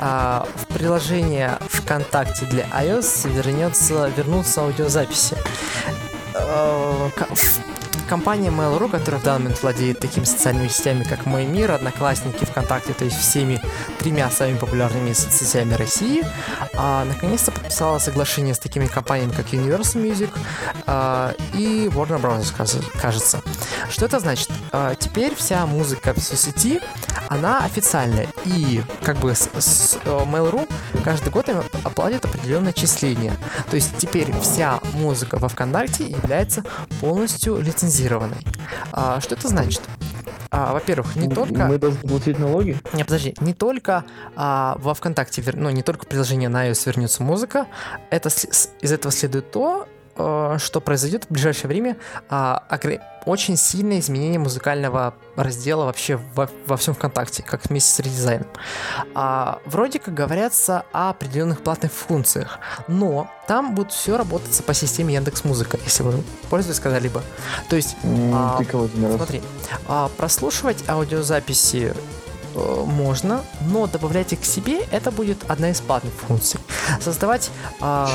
а, 0.00 0.46
в 0.56 0.66
приложение 0.74 1.58
ВКонтакте 1.68 2.46
для 2.46 2.64
iOS 2.64 3.28
вернется, 3.28 4.10
вернутся 4.16 4.62
аудиозаписи. 4.62 5.36
В- 6.34 7.10
Компания 8.10 8.48
Mail.ru, 8.48 8.90
которая 8.90 9.20
в 9.20 9.24
данный 9.24 9.44
момент 9.44 9.62
владеет 9.62 10.00
такими 10.00 10.24
социальными 10.24 10.66
сетями, 10.66 11.04
как 11.04 11.26
Мой 11.26 11.46
Мир, 11.46 11.70
Одноклассники, 11.70 12.44
ВКонтакте, 12.44 12.92
то 12.92 13.04
есть 13.04 13.16
всеми 13.16 13.62
тремя 14.00 14.28
самыми 14.30 14.58
популярными 14.58 15.12
соцсетями 15.12 15.74
России, 15.74 16.24
а, 16.74 17.04
наконец-то 17.04 17.52
подписала 17.52 18.00
соглашение 18.00 18.54
с 18.54 18.58
такими 18.58 18.86
компаниями, 18.86 19.30
как 19.30 19.46
Universal 19.52 20.02
Music 20.02 20.30
а, 20.88 21.36
и 21.54 21.86
Warner 21.86 22.20
Bros., 22.20 22.52
кажется. 23.00 23.42
Что 23.88 24.06
это 24.06 24.18
значит? 24.18 24.50
А, 24.72 24.96
теперь 24.96 25.36
вся 25.36 25.64
музыка 25.66 26.12
в 26.12 26.18
соцсети, 26.18 26.80
она 27.28 27.58
официальная. 27.58 28.26
И 28.44 28.82
как 29.04 29.18
бы 29.18 29.36
с, 29.36 29.48
с, 29.56 29.98
Mail.ru 30.04 30.68
каждый 31.04 31.30
год 31.30 31.48
им 31.48 31.62
оплатит 31.84 32.24
определенное 32.24 32.70
отчисление. 32.70 33.36
То 33.70 33.76
есть 33.76 33.96
теперь 33.98 34.32
вся 34.40 34.80
музыка 35.00 35.38
во 35.38 35.48
ВКонтакте 35.48 36.04
является 36.04 36.64
полностью 37.00 37.60
лицензированной. 37.60 38.36
А, 38.92 39.20
что 39.20 39.34
это 39.34 39.48
значит? 39.48 39.82
А, 40.50 40.72
во-первых, 40.72 41.14
не 41.16 41.28
только... 41.28 41.66
Мы 41.66 41.78
должны 41.78 42.00
платить 42.00 42.38
налоги? 42.38 42.76
Не, 42.92 43.04
подожди, 43.04 43.34
не 43.40 43.54
только 43.54 44.04
а, 44.36 44.76
во 44.80 44.94
ВКонтакте, 44.94 45.42
вер- 45.42 45.56
ну, 45.56 45.70
не 45.70 45.82
только 45.82 46.04
в 46.04 46.08
приложении 46.08 46.48
на 46.48 46.68
iOS 46.68 46.82
вернется 46.86 47.22
музыка, 47.22 47.66
это, 48.10 48.30
с- 48.30 48.70
из 48.80 48.92
этого 48.92 49.12
следует 49.12 49.50
то, 49.52 49.86
что 50.58 50.80
произойдет 50.80 51.24
в 51.24 51.32
ближайшее 51.32 51.68
время 51.68 51.96
а, 52.28 52.62
очень 53.26 53.56
сильное 53.56 54.00
изменение 54.00 54.38
музыкального 54.38 55.14
раздела 55.36 55.84
вообще 55.84 56.18
во, 56.34 56.48
во 56.66 56.76
всем 56.76 56.94
ВКонтакте, 56.94 57.42
как 57.42 57.68
вместе 57.68 57.90
с 57.90 57.98
редизайном. 58.00 58.46
А, 59.14 59.58
вроде 59.66 59.98
как 59.98 60.14
говорятся 60.14 60.84
о 60.92 61.10
определенных 61.10 61.62
платных 61.62 61.92
функциях, 61.92 62.58
но 62.88 63.30
там 63.46 63.74
будет 63.74 63.92
все 63.92 64.16
работать 64.16 64.64
по 64.64 64.74
системе 64.74 65.14
Яндекс 65.14 65.44
Музыка, 65.44 65.78
если 65.84 66.02
вы 66.02 66.22
пользуетесь 66.48 66.80
когда-либо. 66.80 67.22
То 67.68 67.76
есть 67.76 67.96
А? 69.12 69.16
Смотри, 69.16 69.42
а, 69.88 70.08
прослушивать 70.16 70.88
аудиозаписи 70.88 71.94
э, 72.54 72.84
можно, 72.86 73.42
но 73.62 73.86
добавлять 73.86 74.32
их 74.32 74.40
к 74.40 74.44
себе 74.44 74.80
это 74.90 75.10
будет 75.10 75.38
одна 75.48 75.70
из 75.70 75.80
платных 75.80 76.12
функций. 76.14 76.60
Создавать, 77.00 77.50
а, 77.80 78.08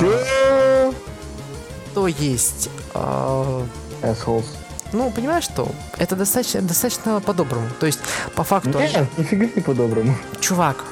Чё? 1.95 2.01
то 2.01 2.08
есть, 2.08 2.69
а, 2.93 3.65
Assholes. 4.01 4.45
ну 4.91 5.10
понимаешь 5.12 5.45
что, 5.45 5.71
это 5.97 6.15
достаточно, 6.15 6.62
достаточно 6.62 7.19
по-доброму. 7.21 7.67
То 7.79 7.86
есть 7.86 7.99
по 8.36 8.43
факту, 8.43 8.77
они- 8.77 8.88
Нет, 8.93 9.17
нифига 9.17 9.45
не 9.55 9.62
по-доброму. 9.62 10.15
чувак, 10.41 10.84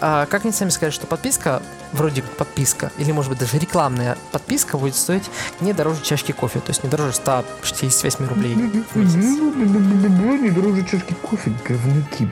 а, 0.00 0.26
как 0.26 0.44
они 0.44 0.52
сами 0.52 0.70
сказали, 0.70 0.92
что 0.92 1.06
подписка 1.06 1.62
вроде 1.92 2.22
подписка, 2.22 2.90
или 2.98 3.12
может 3.12 3.30
быть 3.30 3.38
даже 3.40 3.58
рекламная 3.58 4.16
подписка 4.32 4.78
будет 4.78 4.94
стоить 4.94 5.28
не 5.60 5.72
дороже 5.72 6.02
чашки 6.02 6.32
кофе, 6.32 6.60
то 6.60 6.70
есть 6.70 6.84
не 6.84 6.90
дороже 6.90 7.14
168 7.14 8.26
рублей 8.28 8.54
в 8.54 8.96
месяц. 8.96 9.14
Не 9.16 10.50
дороже 10.50 10.84
чашки 10.84 11.14
кофе, 11.14 11.52
говнюки. 11.66 12.28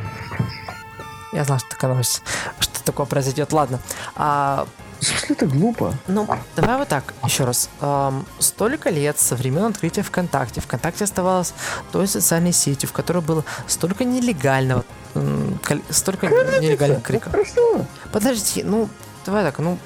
Я 1.33 1.45
знал, 1.45 1.59
что 1.59 1.69
такая 1.71 1.91
новость, 1.91 2.23
что 2.61 2.83
такое 2.85 3.05
произойдет. 3.07 3.53
Ладно. 3.53 3.81
А, 4.17 4.67
В 5.01 5.05
смысле 5.05 5.37
это 5.37 5.47
глупо? 5.47 5.95
ну, 6.09 6.27
давай 6.57 6.77
вот 6.79 6.89
так, 6.89 7.15
еще 7.25 7.45
раз. 7.45 7.69
Ам, 7.81 8.27
столько 8.41 8.91
лет 8.91 9.19
со 9.19 9.37
времен 9.37 9.67
открытия 9.67 10.03
ВКонтакте. 10.03 10.61
ВКонтакте 10.61 11.05
оставалась 11.05 11.55
той 11.93 12.09
социальной 12.09 12.53
сетью, 12.53 12.89
в 12.89 12.93
которой 12.93 13.23
было 13.23 13.45
столько 13.69 14.05
нелегального, 14.05 14.85
м, 15.15 15.59
кол- 15.67 15.83
столько 15.91 16.27
нелегальных 16.27 17.03
криков. 17.03 17.31
Хорошо. 17.33 17.87
Подожди, 18.13 18.65
ну, 18.65 18.89
давай 19.25 19.45
так, 19.45 19.59
ну, 19.61 19.79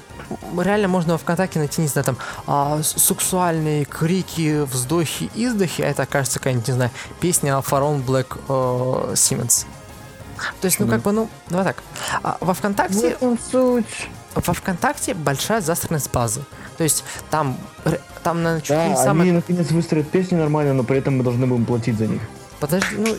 реально 0.57 0.87
можно 0.87 1.13
во 1.13 1.19
ВКонтакте 1.19 1.59
найти, 1.59 1.81
не 1.81 1.87
знаю, 1.87 2.05
там, 2.05 2.17
а, 2.47 2.81
сексуальные 2.81 3.85
крики, 3.85 4.61
вздохи, 4.63 5.29
издохи, 5.35 5.81
а 5.83 5.89
это, 5.89 6.05
кажется, 6.07 6.39
какая-нибудь, 6.39 6.67
не 6.69 6.73
знаю, 6.73 6.91
песня 7.19 7.61
Фарон 7.61 8.01
Блэк 8.01 8.37
э, 8.49 9.15
Симмонс. 9.15 9.67
То 10.59 10.65
есть, 10.65 10.79
ну, 10.79 10.87
как 10.87 11.01
бы, 11.01 11.11
ну, 11.11 11.29
давай 11.49 11.65
так. 11.65 11.83
А 12.23 12.37
во 12.41 12.53
В 12.53 12.57
ВКонтакте 12.57 13.09
этом 13.09 13.37
суть. 13.51 13.85
Во 14.35 14.53
ВКонтакте 14.53 15.13
большая 15.13 15.61
заостренность 15.61 16.11
базы. 16.11 16.41
То 16.77 16.83
есть 16.83 17.03
там, 17.29 17.57
там 18.23 18.43
наверное, 18.43 18.61
чуть 18.61 18.69
Да, 18.69 18.87
не 18.87 18.93
они 18.93 19.03
самое... 19.03 19.33
наконец 19.33 19.71
выстроят 19.71 20.09
песни 20.09 20.35
нормально, 20.35 20.73
но 20.73 20.83
при 20.83 20.97
этом 20.97 21.17
мы 21.17 21.23
должны 21.23 21.45
будем 21.45 21.65
платить 21.65 21.97
за 21.97 22.07
них. 22.07 22.21
Подожди, 22.59 22.95
ну, 22.97 23.15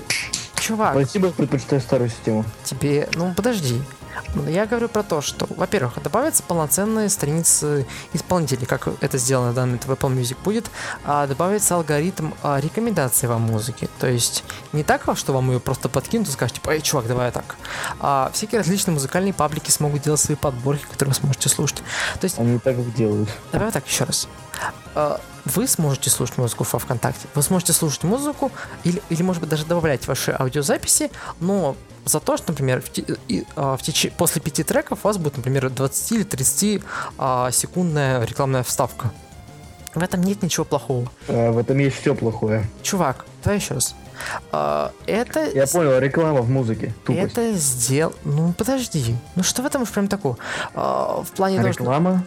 чувак, 0.57 0.95
Спасибо, 0.95 1.31
предпочитаю 1.31 1.81
старую 1.81 2.11
систему. 2.11 2.45
тебе, 2.65 3.09
ну 3.15 3.35
подожди. 3.35 3.83
Ну, 4.35 4.49
Я 4.49 4.67
говорю 4.67 4.89
про 4.89 5.03
то, 5.03 5.21
что, 5.21 5.47
во-первых, 5.57 6.03
добавятся 6.03 6.43
полноценные 6.43 7.09
страницы 7.09 7.87
исполнителей, 8.13 8.67
как 8.67 8.89
это 9.01 9.19
сделано 9.19 9.53
в 9.53 9.55
данный 9.55 9.79
в 9.79 9.91
Apple 9.91 10.15
Music 10.15 10.37
будет, 10.43 10.71
а 11.05 11.27
добавится 11.27 11.77
алгоритм 11.77 12.33
а, 12.43 12.61
рекомендаций 12.61 13.29
вам 13.29 13.43
музыки. 13.43 13.89
То 13.99 14.07
есть 14.07 14.45
не 14.73 14.83
так, 14.83 15.05
что 15.17 15.33
вам 15.33 15.51
ее 15.51 15.61
просто 15.61 15.89
подкинут 15.89 16.29
и 16.29 16.31
скажут, 16.31 16.57
типа, 16.57 16.71
эй, 16.71 16.81
чувак, 16.81 17.07
давай 17.07 17.31
так. 17.33 17.57
А 18.01 18.31
всякие 18.33 18.61
различные 18.61 18.95
музыкальные 18.95 19.35
паблики 19.35 19.71
смогут 19.71 20.03
делать 20.03 20.21
свои 20.21 20.37
подборки, 20.37 20.85
которые 20.85 21.15
вы 21.15 21.21
сможете 21.21 21.49
слушать. 21.49 21.83
То 22.21 22.25
есть 22.25 22.39
Они 22.39 22.59
так 22.59 22.95
делают. 22.95 23.29
Давай 23.53 23.71
так 23.71 23.87
еще 23.87 24.05
раз. 24.05 24.29
А, 24.95 25.21
Вы 25.45 25.67
сможете 25.69 26.11
слушать 26.11 26.39
музыку 26.39 26.67
во 26.71 26.79
ВКонтакте. 26.79 27.29
Вы 27.35 27.43
сможете 27.43 27.73
слушать 27.73 28.05
музыку 28.05 28.51
или, 28.85 29.03
или 29.11 29.23
может 29.23 29.41
быть, 29.41 29.51
даже 29.51 29.67
добавлять 29.67 30.07
ваши 30.07 30.35
аудиозаписи, 30.39 31.11
но 31.41 31.77
за 32.05 32.21
то, 32.21 32.37
что, 32.37 32.53
например, 32.53 32.83
в, 32.83 32.89
и, 33.29 33.45
а, 33.57 33.77
в 33.77 33.81
теч- 33.83 34.13
после 34.17 34.41
пяти 34.43 34.63
треков 34.63 35.01
у 35.05 35.09
вас 35.09 35.17
будет, 35.19 35.37
например, 35.37 35.71
20 35.71 36.13
или 36.13 36.23
30 36.25 36.83
а, 37.19 37.51
секундная 37.51 38.23
рекламная 38.25 38.63
вставка. 38.63 39.11
В 39.95 40.03
этом 40.03 40.23
нет 40.23 40.43
ничего 40.43 40.65
плохого. 40.65 41.11
А, 41.29 41.53
в 41.53 41.59
этом 41.59 41.79
есть 41.79 42.01
все 42.01 42.15
плохое. 42.15 42.67
Чувак, 42.83 43.25
давай 43.43 43.59
еще 43.59 43.75
раз. 43.75 43.95
А, 44.53 44.93
это 45.07 45.45
Я 45.51 45.67
понял, 45.67 45.99
реклама 45.99 46.41
в 46.43 46.51
музыке. 46.51 46.95
Тупость. 47.05 47.33
это 47.33 47.53
сделал... 47.55 48.13
Ну, 48.25 48.53
подожди. 48.53 49.17
Ну, 49.35 49.43
что 49.43 49.63
в 49.63 49.67
этом 49.67 49.83
уж 49.83 49.89
прям 49.91 50.09
такого? 50.09 50.37
А, 50.75 51.23
в 51.23 51.31
плане 51.33 51.59
того, 51.61 51.73
что... 51.73 51.83
Реклама? 51.85 52.25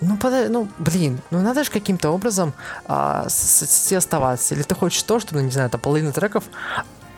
Ну, 0.00 0.16
пода- 0.18 0.48
ну, 0.50 0.68
блин, 0.78 1.20
ну 1.30 1.40
надо 1.40 1.64
же 1.64 1.70
каким-то 1.70 2.10
образом 2.10 2.52
а, 2.86 3.26
с- 3.28 3.66
с- 3.66 3.92
оставаться. 3.92 4.54
Или 4.54 4.62
ты 4.62 4.74
хочешь 4.74 5.02
то, 5.02 5.18
что, 5.20 5.34
ну, 5.34 5.40
не 5.40 5.50
знаю, 5.50 5.70
там 5.70 5.80
половина 5.80 6.12
треков... 6.12 6.44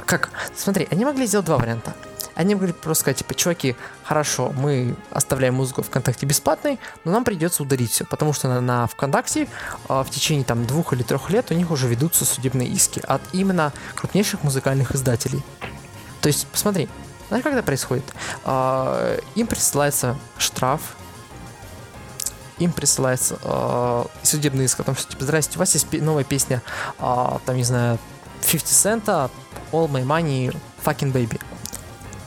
Как? 0.08 0.30
Смотри, 0.56 0.88
они 0.90 1.04
могли 1.04 1.26
сделать 1.26 1.44
два 1.44 1.58
варианта. 1.58 1.94
Они 2.34 2.54
могли 2.54 2.72
просто 2.72 3.02
сказать, 3.02 3.18
типа, 3.18 3.34
чуваки, 3.34 3.76
хорошо, 4.04 4.54
мы 4.56 4.96
оставляем 5.10 5.56
музыку 5.56 5.82
ВКонтакте 5.82 6.24
бесплатной, 6.24 6.80
но 7.04 7.12
нам 7.12 7.24
придется 7.24 7.62
удалить 7.62 7.90
все, 7.90 8.06
потому 8.06 8.32
что 8.32 8.48
на, 8.48 8.62
на 8.62 8.86
ВКонтакте 8.86 9.48
а, 9.86 10.02
в 10.04 10.08
течение 10.08 10.46
там 10.46 10.64
двух 10.64 10.94
или 10.94 11.02
трех 11.02 11.28
лет 11.28 11.50
у 11.50 11.54
них 11.54 11.70
уже 11.70 11.88
ведутся 11.88 12.24
судебные 12.24 12.68
иски 12.68 13.02
от 13.06 13.20
именно 13.32 13.74
крупнейших 13.96 14.44
музыкальных 14.44 14.94
издателей. 14.94 15.42
То 16.22 16.28
есть, 16.28 16.46
посмотри, 16.46 16.88
знаешь, 17.28 17.44
как 17.44 17.52
это 17.52 17.62
происходит? 17.62 18.04
А, 18.44 19.18
им 19.34 19.46
присылается 19.46 20.16
штраф, 20.38 20.80
им 22.58 22.72
присылается 22.72 23.38
э, 23.42 24.04
судебный 24.22 24.64
иск 24.64 24.80
о 24.80 24.84
том, 24.84 24.96
что, 24.96 25.10
типа, 25.10 25.22
здрасте, 25.22 25.56
у 25.56 25.58
вас 25.58 25.74
есть 25.74 25.92
новая 25.92 26.24
песня, 26.24 26.62
а, 26.98 27.40
там, 27.44 27.56
не 27.56 27.62
знаю, 27.62 27.98
50 28.40 28.66
цента, 28.66 29.30
All 29.72 29.88
My 29.90 30.04
Money, 30.04 30.56
Fucking 30.84 31.12
Baby. 31.12 31.40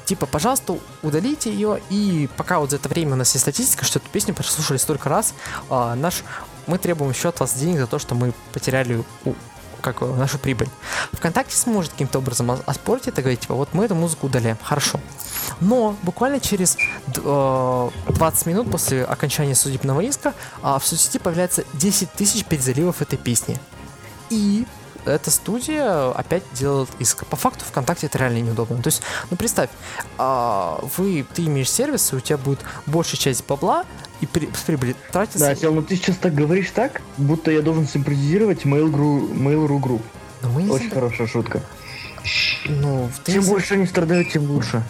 Типа, 0.05 0.25
пожалуйста, 0.25 0.77
удалите 1.03 1.51
ее, 1.53 1.79
и 1.89 2.27
пока 2.35 2.59
вот 2.59 2.71
за 2.71 2.75
это 2.77 2.89
время 2.89 3.13
у 3.13 3.15
нас 3.15 3.31
есть 3.33 3.43
статистика, 3.43 3.85
что 3.85 3.99
эту 3.99 4.09
песню 4.09 4.33
прослушали 4.33 4.77
столько 4.77 5.07
раз, 5.07 5.33
а, 5.69 5.95
наш, 5.95 6.23
мы 6.67 6.77
требуем 6.77 7.11
еще 7.11 7.29
от 7.29 7.39
вас 7.39 7.53
денег 7.53 7.79
за 7.79 7.87
то, 7.87 7.97
что 7.97 8.13
мы 8.15 8.33
потеряли 8.51 9.03
у- 9.25 9.33
как 9.81 10.01
нашу 10.01 10.37
прибыль. 10.37 10.67
ВКонтакте 11.13 11.55
сможет 11.55 11.91
каким-то 11.93 12.19
образом 12.19 12.49
ос- 12.49 12.59
оспорить 12.65 13.07
это, 13.07 13.21
говорить, 13.21 13.39
типа, 13.41 13.55
вот 13.55 13.69
мы 13.73 13.85
эту 13.85 13.95
музыку 13.95 14.27
удаляем, 14.27 14.57
хорошо. 14.61 14.99
Но 15.59 15.95
буквально 16.03 16.39
через 16.39 16.77
э, 17.15 17.89
20 18.09 18.45
минут 18.47 18.69
после 18.69 19.03
окончания 19.05 19.55
судебного 19.55 20.01
иска 20.01 20.33
а, 20.61 20.77
в 20.77 20.85
соцсети 20.85 21.17
появляется 21.19 21.63
10 21.73 22.11
тысяч 22.11 22.43
перезаливов 22.45 23.01
этой 23.01 23.17
песни. 23.17 23.57
И 24.29 24.65
эта 25.05 25.31
студия 25.31 26.11
опять 26.11 26.43
делает 26.53 26.89
иск. 26.99 27.25
По 27.25 27.35
факту 27.35 27.65
ВКонтакте 27.65 28.07
это 28.07 28.17
реально 28.17 28.39
неудобно. 28.39 28.81
То 28.81 28.87
есть, 28.87 29.01
ну 29.29 29.37
представь, 29.37 29.69
а, 30.17 30.79
вы, 30.97 31.25
ты 31.33 31.45
имеешь 31.45 31.69
сервис, 31.69 32.13
и 32.13 32.15
у 32.15 32.19
тебя 32.19 32.37
будет 32.37 32.59
большая 32.85 33.17
часть 33.17 33.45
бабла, 33.47 33.85
и 34.21 34.25
при, 34.25 34.49
прибыли 34.65 34.95
тратится... 35.11 35.39
Да, 35.39 35.55
Сел, 35.55 35.73
ну 35.73 35.81
ты 35.81 35.95
сейчас 35.95 36.17
так 36.17 36.33
говоришь 36.33 36.69
так, 36.73 37.01
будто 37.17 37.51
я 37.51 37.61
должен 37.61 37.87
симпатизировать 37.87 38.65
Mail.ru 38.65 39.33
Mail.ru 39.33 39.79
Group. 39.79 40.01
Но 40.41 40.49
мы 40.49 40.63
не 40.63 40.69
Очень 40.71 40.85
симпа- 40.85 40.93
хорошая 40.95 41.27
шутка. 41.27 41.61
Ну, 42.65 43.09
ты 43.23 43.33
Чем 43.33 43.41
не 43.41 43.47
больше 43.47 43.73
они 43.73 43.87
страдают, 43.87 44.29
тем 44.31 44.49
лучше. 44.49 44.83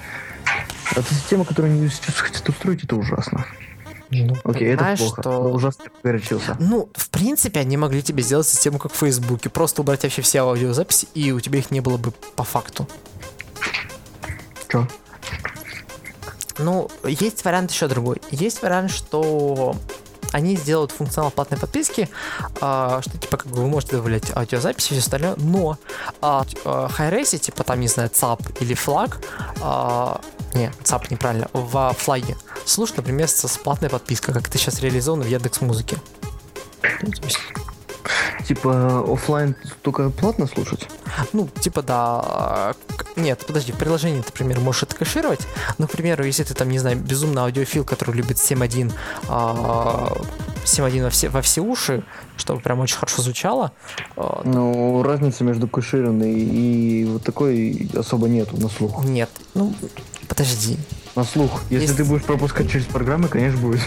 Это 0.91 1.13
система, 1.13 1.45
которую 1.45 1.73
они 1.73 1.87
сейчас 1.89 2.15
хотят 2.15 2.47
устроить, 2.49 2.83
это 2.83 2.97
ужасно. 2.97 3.45
Ну, 4.11 4.35
Окей, 4.43 4.73
это 4.73 4.93
плохо. 4.97 5.21
что- 5.21 5.39
ужасно 5.53 5.85
погорячился. 6.01 6.57
Ну, 6.59 6.89
в 6.93 7.09
принципе, 7.09 7.61
они 7.61 7.77
могли 7.77 8.01
тебе 8.03 8.21
сделать 8.23 8.47
систему 8.47 8.77
как 8.77 8.91
в 8.91 8.97
Фейсбуке. 8.97 9.49
Просто 9.49 9.81
убрать 9.81 10.03
вообще 10.03 10.21
все 10.21 10.39
аудиозаписи, 10.39 11.07
и 11.13 11.31
у 11.31 11.39
тебя 11.39 11.59
их 11.59 11.71
не 11.71 11.79
было 11.79 11.97
бы 11.97 12.11
по 12.35 12.43
факту. 12.43 12.87
Чё? 14.69 14.87
Ну, 16.57 16.89
есть 17.05 17.43
вариант 17.45 17.71
еще 17.71 17.87
другой. 17.87 18.21
Есть 18.31 18.61
вариант, 18.61 18.91
что 18.91 19.75
они 20.31 20.55
сделают 20.55 20.91
функционал 20.91 21.31
платной 21.31 21.59
подписки, 21.59 22.09
а, 22.59 23.01
что 23.01 23.17
типа 23.17 23.37
как 23.37 23.47
бы 23.47 23.57
вы 23.57 23.67
можете 23.67 23.97
добавлять 23.97 24.35
аудиозаписи 24.35 24.87
и 24.87 24.91
все 24.91 24.99
остальное, 24.99 25.35
но 25.37 25.77
а, 26.21 26.45
а, 26.65 26.89
типа 27.23 27.63
там, 27.63 27.79
не 27.79 27.87
знаю, 27.87 28.09
ЦАП 28.09 28.41
или 28.59 28.73
FLAC, 28.73 29.19
а, 29.61 30.21
не, 30.53 30.71
ЦАП 30.83 31.11
неправильно, 31.11 31.49
в 31.53 31.95
FLAC 31.97 32.19
'е, 32.19 32.35
слушай, 32.65 32.93
например, 32.97 33.27
с, 33.27 33.57
платной 33.57 33.89
подпиской, 33.89 34.33
как 34.33 34.47
это 34.47 34.57
сейчас 34.57 34.79
реализовано 34.81 35.23
в 35.23 35.27
Яндекс 35.27 35.61
Музыке. 35.61 35.97
Типа 38.47 39.03
оффлайн 39.13 39.55
только 39.81 40.09
платно 40.09 40.47
слушать? 40.47 40.87
Ну, 41.33 41.47
типа, 41.59 41.81
да. 41.83 42.73
Нет, 43.15 43.43
подожди, 43.45 43.71
в 43.71 43.77
приложении, 43.77 44.17
например, 44.17 44.59
можешь 44.59 44.83
это 44.83 44.95
кэшировать. 44.95 45.41
Но, 45.77 45.87
к 45.87 45.91
примеру, 45.91 46.23
если 46.25 46.43
ты 46.43 46.53
там, 46.53 46.69
не 46.69 46.79
знаю, 46.79 46.97
безумно 46.97 47.43
аудиофил, 47.43 47.83
который 47.83 48.15
любит 48.15 48.37
7.1, 48.37 48.91
а, 49.27 50.17
7.1 50.65 51.03
во 51.03 51.09
все, 51.09 51.29
во 51.29 51.41
все 51.41 51.61
уши, 51.61 52.03
чтобы 52.37 52.61
прям 52.61 52.79
очень 52.79 52.97
хорошо 52.97 53.21
звучало, 53.21 53.71
а, 54.15 54.41
Ну, 54.43 55.03
разницы 55.03 55.43
между 55.43 55.67
кэшированной 55.67 56.33
и 56.33 57.05
вот 57.05 57.23
такой 57.23 57.89
особо 57.95 58.27
нету 58.27 58.57
на 58.57 58.69
слух. 58.69 59.03
нет. 59.05 59.29
Ну, 59.53 59.73
подожди. 60.27 60.77
На 61.15 61.23
слух. 61.25 61.61
Если 61.69 61.87
Есть- 61.87 61.97
ты 61.97 62.05
будешь 62.05 62.23
пропускать 62.23 62.69
через 62.71 62.85
программы, 62.85 63.27
конечно, 63.27 63.59
будет. 63.59 63.81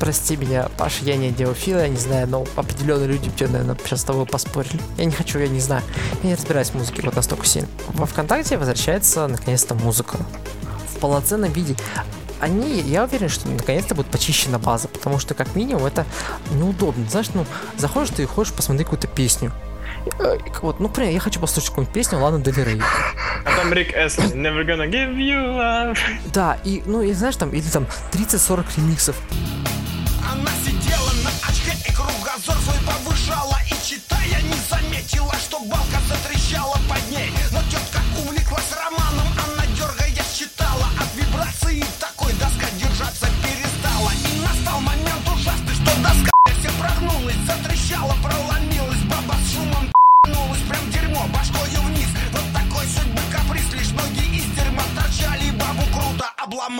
Прости 0.00 0.36
меня, 0.36 0.68
Паша, 0.76 1.04
я 1.04 1.16
не 1.16 1.28
аудиофил, 1.28 1.78
я 1.78 1.88
не 1.88 1.96
знаю, 1.96 2.26
но 2.28 2.44
определенные 2.56 3.06
люди 3.06 3.30
тебе, 3.30 3.48
наверное, 3.48 3.76
сейчас 3.84 4.00
с 4.00 4.04
тобой 4.04 4.26
поспорили. 4.26 4.80
Я 4.98 5.04
не 5.04 5.12
хочу, 5.12 5.38
я 5.38 5.46
не 5.48 5.60
знаю. 5.60 5.82
Я 6.22 6.30
не 6.30 6.34
разбираюсь 6.34 6.70
в 6.70 6.74
музыке 6.74 7.02
вот 7.04 7.14
настолько 7.14 7.46
сильно. 7.46 7.68
Во 7.88 8.04
ВКонтакте 8.06 8.58
возвращается 8.58 9.28
наконец-то 9.28 9.74
музыка. 9.76 10.18
В 10.94 10.98
полноценном 10.98 11.52
виде. 11.52 11.76
Они, 12.40 12.80
я 12.80 13.04
уверен, 13.04 13.28
что 13.28 13.48
наконец-то 13.48 13.94
будет 13.94 14.08
почищена 14.08 14.58
база, 14.58 14.88
потому 14.88 15.18
что 15.20 15.34
как 15.34 15.54
минимум 15.54 15.86
это 15.86 16.04
неудобно. 16.52 17.08
Знаешь, 17.08 17.28
ну, 17.32 17.46
заходишь 17.78 18.10
ты 18.14 18.24
и 18.24 18.26
хочешь 18.26 18.52
посмотреть 18.52 18.86
какую-то 18.88 19.06
песню. 19.06 19.52
Э, 20.18 20.36
Вот, 20.62 20.80
ну, 20.80 20.88
например, 20.88 21.12
я 21.12 21.20
хочу 21.20 21.40
послушать 21.40 21.70
какую-нибудь 21.70 21.94
песню 21.94 22.18
Ланы 22.18 22.42
Дель 22.42 22.62
Рей. 22.64 22.80
А 23.44 23.56
там 23.56 23.72
Рик 23.72 23.94
Эсли, 23.94 24.24
never 24.34 24.64
gonna 24.64 24.88
give 24.88 25.14
you 25.16 25.56
love. 25.56 25.98
Да, 26.32 26.58
и, 26.64 26.82
ну, 26.86 27.02
и 27.02 27.12
знаешь, 27.12 27.36
там, 27.36 27.50
или 27.50 27.62
там 27.68 27.86
30-40 28.12 28.64
ремиксов. 28.76 29.16
Она 30.30 30.50
сидела 30.64 31.10
на 31.22 31.30
очке 31.48 31.72
и 31.88 31.92
кругозор 31.92 32.56
свой 32.62 32.76
повышала 32.86 33.56
И 33.70 33.74
читая 33.86 34.40
не 34.42 34.54
заметила, 34.68 35.34
что 35.34 35.58
балка 35.60 35.98
затрещала 36.08 36.33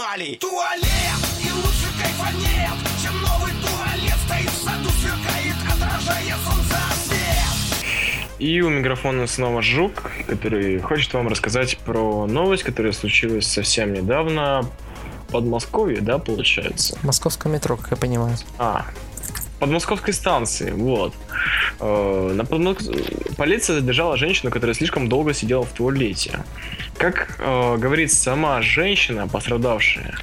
обломали 0.04 0.34
Туалет, 0.36 0.88
и 1.40 1.50
лучше 1.52 1.88
кайфанет 2.00 2.70
Чем 3.02 3.14
новый 3.20 3.52
туалет 3.62 4.14
стоит 4.26 4.50
в 4.50 4.64
саду, 4.64 4.88
сверкает, 5.00 5.54
отражая 5.72 6.36
солнце 6.44 6.76
свет 7.06 8.38
И 8.38 8.60
у 8.60 8.70
микрофона 8.70 9.26
снова 9.26 9.62
Жук, 9.62 10.10
который 10.26 10.78
хочет 10.80 11.12
вам 11.14 11.28
рассказать 11.28 11.78
про 11.78 12.26
новость, 12.26 12.62
которая 12.62 12.92
случилась 12.92 13.46
совсем 13.46 13.92
недавно. 13.92 14.62
в 15.28 15.32
Подмосковье, 15.32 16.00
да, 16.00 16.18
получается? 16.18 16.98
Московское 17.02 17.52
метро, 17.52 17.76
как 17.76 17.92
я 17.92 17.96
понимаю. 17.96 18.36
А, 18.58 18.86
подмосковской 19.64 20.12
станции, 20.12 20.70
вот. 20.72 21.14
Э, 21.80 22.32
На 22.34 22.42
Подмос- 22.42 23.34
Полиция 23.36 23.80
задержала 23.80 24.16
женщину, 24.16 24.50
которая 24.50 24.74
слишком 24.74 25.08
долго 25.08 25.32
сидела 25.34 25.64
в 25.64 25.70
туалете. 25.72 26.44
Как 26.98 27.36
э, 27.38 27.76
говорит 27.78 28.12
сама 28.12 28.60
женщина, 28.62 29.26
пострадавшая, 29.26 30.14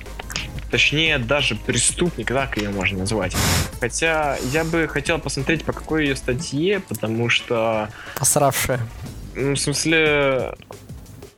точнее 0.69 1.17
даже 1.17 1.55
преступник, 1.55 2.27
так 2.27 2.57
ее 2.57 2.69
можно 2.69 2.99
назвать. 2.99 3.35
Хотя 3.79 4.37
я 4.53 4.63
бы 4.63 4.87
хотел 4.87 5.19
посмотреть, 5.19 5.65
по 5.65 5.73
какой 5.73 6.05
ее 6.07 6.15
статье, 6.15 6.79
потому 6.79 7.29
что 7.29 7.89
Посравшая. 8.17 8.79
м, 9.35 9.55
в 9.55 9.59
смысле, 9.59 10.53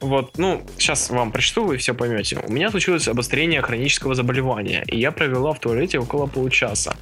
вот, 0.03 0.37
ну, 0.37 0.61
сейчас 0.77 1.09
вам 1.09 1.31
прочту, 1.31 1.65
вы 1.65 1.77
все 1.77 1.93
поймете. 1.93 2.37
У 2.45 2.51
меня 2.51 2.69
случилось 2.69 3.07
обострение 3.07 3.61
хронического 3.61 4.15
заболевания, 4.15 4.83
и 4.87 4.99
я 4.99 5.11
провела 5.11 5.53
в 5.53 5.59
туалете 5.59 5.99
около 5.99 6.27
получаса. 6.27 6.95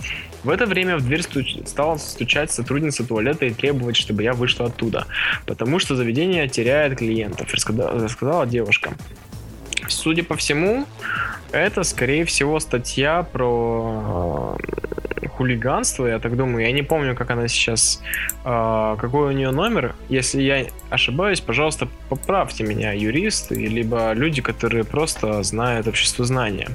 В 0.43 0.49
это 0.49 0.65
время 0.65 0.97
в 0.97 1.01
дверь 1.01 1.21
стуч- 1.21 1.67
стала 1.67 1.97
стучать 1.97 2.51
сотрудница 2.51 3.03
туалета 3.03 3.45
и 3.45 3.51
требовать, 3.51 3.95
чтобы 3.95 4.23
я 4.23 4.33
вышла 4.33 4.67
оттуда, 4.67 5.07
потому 5.45 5.79
что 5.79 5.95
заведение 5.95 6.47
теряет 6.47 6.97
клиентов, 6.97 7.53
рассказала, 7.53 8.45
девушка. 8.45 8.93
Судя 9.87 10.23
по 10.23 10.35
всему, 10.35 10.85
это, 11.51 11.83
скорее 11.83 12.23
всего, 12.25 12.59
статья 12.59 13.23
про 13.23 14.57
э, 14.57 15.27
хулиганство, 15.27 16.05
я 16.05 16.19
так 16.19 16.37
думаю. 16.37 16.65
Я 16.65 16.71
не 16.71 16.83
помню, 16.83 17.15
как 17.15 17.31
она 17.31 17.47
сейчас, 17.47 18.01
э, 18.45 18.95
какой 18.99 19.29
у 19.29 19.31
нее 19.31 19.51
номер. 19.51 19.95
Если 20.07 20.41
я 20.41 20.65
ошибаюсь, 20.89 21.41
пожалуйста, 21.41 21.87
поправьте 22.09 22.63
меня, 22.63 22.93
юристы, 22.93 23.55
либо 23.55 24.13
люди, 24.13 24.41
которые 24.41 24.83
просто 24.83 25.43
знают 25.43 25.87
общество 25.87 26.25
знания. 26.25 26.69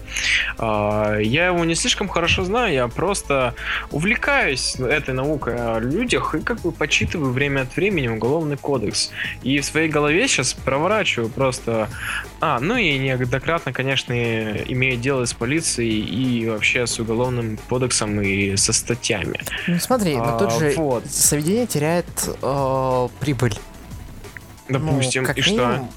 Э, 0.58 1.20
я 1.22 1.46
его 1.46 1.64
не 1.64 1.74
слишком 1.74 2.08
хорошо 2.08 2.44
знаю, 2.44 2.74
я 2.74 2.88
просто 2.88 3.54
увлекаюсь 3.90 4.76
этой 4.76 5.14
наукой 5.14 5.54
о 5.56 5.78
людях 5.78 6.34
и 6.34 6.40
как 6.40 6.60
бы 6.60 6.72
почитываю 6.72 7.32
время 7.32 7.62
от 7.62 7.76
времени 7.76 8.08
уголовный 8.08 8.56
кодекс. 8.56 9.10
И 9.42 9.58
в 9.60 9.64
своей 9.64 9.88
голове 9.88 10.28
сейчас 10.28 10.52
проворачиваю 10.52 11.30
просто... 11.30 11.88
А, 12.40 12.60
ну 12.60 12.76
и 12.76 12.98
неоднократно, 12.98 13.72
конечно, 13.72 14.12
и 14.12 14.70
имею 14.72 14.98
дело 14.98 15.24
с 15.24 15.32
полицией 15.32 16.00
и 16.00 16.46
вообще 16.48 16.86
с 16.86 16.98
уголовным 17.00 17.58
кодексом 17.68 18.20
и 18.20 18.56
со 18.56 18.72
статьями. 18.74 19.40
Ну 19.66 19.78
смотри, 19.78 20.16
но 20.16 20.38
тут 20.38 20.48
А, 20.52 20.58
же 20.58 20.74
вот. 20.76 21.06
заведение 21.06 21.66
теряет 21.66 22.06
э, 22.42 23.08
прибыль. 23.20 23.54
Ну, 24.68 24.78
Допустим, 24.78 25.24
как 25.24 25.38
и 25.38 25.40
что? 25.40 25.52
минимум. 25.52 25.90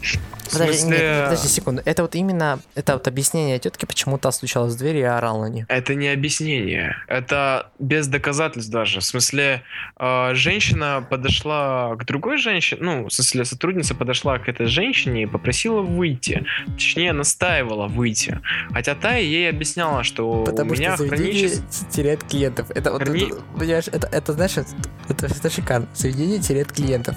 В 0.00 0.31
Подожди, 0.50 0.78
смысле, 0.78 0.98
нет, 0.98 1.24
подожди 1.24 1.48
секунду. 1.48 1.82
Это 1.84 2.02
вот 2.02 2.14
именно, 2.14 2.60
это 2.74 2.94
вот 2.94 3.08
объяснение 3.08 3.58
тетки, 3.58 3.84
почему 3.86 4.18
та 4.18 4.32
стучалась 4.32 4.74
в 4.74 4.78
дверь 4.78 4.96
и 4.96 5.02
орал 5.02 5.40
на 5.40 5.46
нее. 5.46 5.66
Это 5.68 5.94
не 5.94 6.08
объяснение. 6.08 6.96
Это 7.08 7.70
без 7.78 8.06
доказательств 8.06 8.70
даже. 8.70 9.00
В 9.00 9.04
смысле, 9.04 9.62
э, 9.98 10.34
женщина 10.34 11.06
подошла 11.08 11.96
к 11.96 12.04
другой 12.04 12.38
женщине, 12.38 12.80
ну, 12.82 13.04
в 13.06 13.12
смысле, 13.12 13.44
сотрудница 13.44 13.94
подошла 13.94 14.38
к 14.38 14.48
этой 14.48 14.66
женщине 14.66 15.24
и 15.24 15.26
попросила 15.26 15.80
выйти. 15.80 16.44
Точнее, 16.72 17.12
настаивала 17.12 17.86
выйти. 17.86 18.40
Хотя 18.72 18.94
та 18.94 19.16
ей 19.16 19.48
объясняла, 19.48 20.04
что 20.04 20.44
Потому 20.44 20.72
у 20.72 20.74
меня 20.74 20.96
что 20.96 21.08
хронически... 21.08 21.62
теряет 21.90 22.24
клиентов. 22.24 22.70
Это 22.70 22.92
вот, 22.92 23.02
Храни- 23.02 23.26
это, 23.26 23.42
понимаешь, 23.58 23.88
это, 23.88 24.06
это 24.06 24.32
знаешь, 24.32 24.56
это, 24.56 24.70
это, 25.08 25.26
это 25.26 25.50
шикарно. 25.50 25.86
Заведение 25.94 26.40
теряет 26.40 26.72
клиентов. 26.72 27.16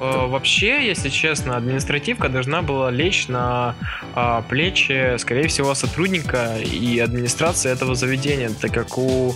Э, 0.00 0.26
Вообще, 0.26 0.86
если 0.86 1.08
честно, 1.08 1.56
административка 1.56 2.28
должна 2.28 2.62
была 2.62 2.90
лечь 2.90 3.28
на 3.28 3.74
а, 4.14 4.42
плечи, 4.42 5.16
скорее 5.18 5.48
всего, 5.48 5.74
сотрудника 5.74 6.56
и 6.58 6.98
администрации 6.98 7.70
этого 7.70 7.94
заведения, 7.94 8.50
так 8.50 8.72
как 8.72 8.98
у 8.98 9.34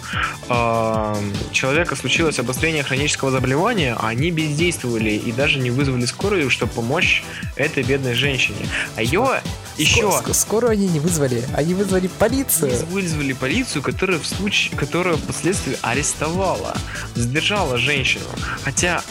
а, 0.48 1.16
человека 1.52 1.96
случилось 1.96 2.38
обострение 2.38 2.82
хронического 2.82 3.30
заболевания, 3.30 3.96
а 3.98 4.08
они 4.08 4.30
бездействовали 4.30 5.10
и 5.10 5.32
даже 5.32 5.58
не 5.58 5.70
вызвали 5.70 6.04
скорую, 6.04 6.50
чтобы 6.50 6.72
помочь 6.72 7.22
этой 7.56 7.82
бедной 7.82 8.14
женщине. 8.14 8.66
А 8.96 9.02
ее 9.02 9.40
еще 9.80 10.02
Ск- 10.02 10.26
ск- 10.26 10.34
скорую 10.34 10.70
они 10.72 10.88
не 10.88 11.00
вызвали, 11.00 11.44
они 11.54 11.74
вызвали 11.74 12.06
полицию. 12.06 12.72
вызвали 12.86 13.32
полицию, 13.32 13.82
которая 13.82 14.18
в 14.18 14.26
случае, 14.26 14.76
которая 14.76 15.16
впоследствии 15.16 15.76
арестовала, 15.82 16.76
задержала 17.14 17.78
женщину. 17.78 18.24
Хотя 18.64 19.02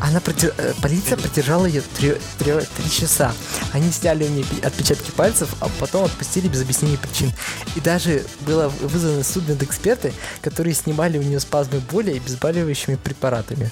Она 0.00 0.20
проде- 0.20 0.52
э, 0.56 0.74
полиция 0.80 1.16
продержала 1.18 1.66
ее 1.66 1.82
три, 1.96 2.14
три- 2.38 2.52
три 2.76 2.90
часа. 2.90 3.32
Они 3.72 3.90
сняли 3.90 4.24
у 4.24 4.28
нее 4.28 4.44
отпечатки 4.62 5.10
пальцев, 5.10 5.48
а 5.60 5.68
потом 5.80 6.04
отпустили 6.04 6.48
без 6.48 6.62
объяснения 6.62 6.98
причин. 6.98 7.32
И 7.76 7.80
даже 7.80 8.24
было 8.40 8.68
вызвано 8.68 9.24
судмедэксперты, 9.24 10.12
которые 10.40 10.74
снимали 10.74 11.18
у 11.18 11.22
нее 11.22 11.40
спазмы 11.40 11.80
боли 11.90 12.12
и 12.12 12.16
обезболивающими 12.18 12.94
препаратами. 12.96 13.70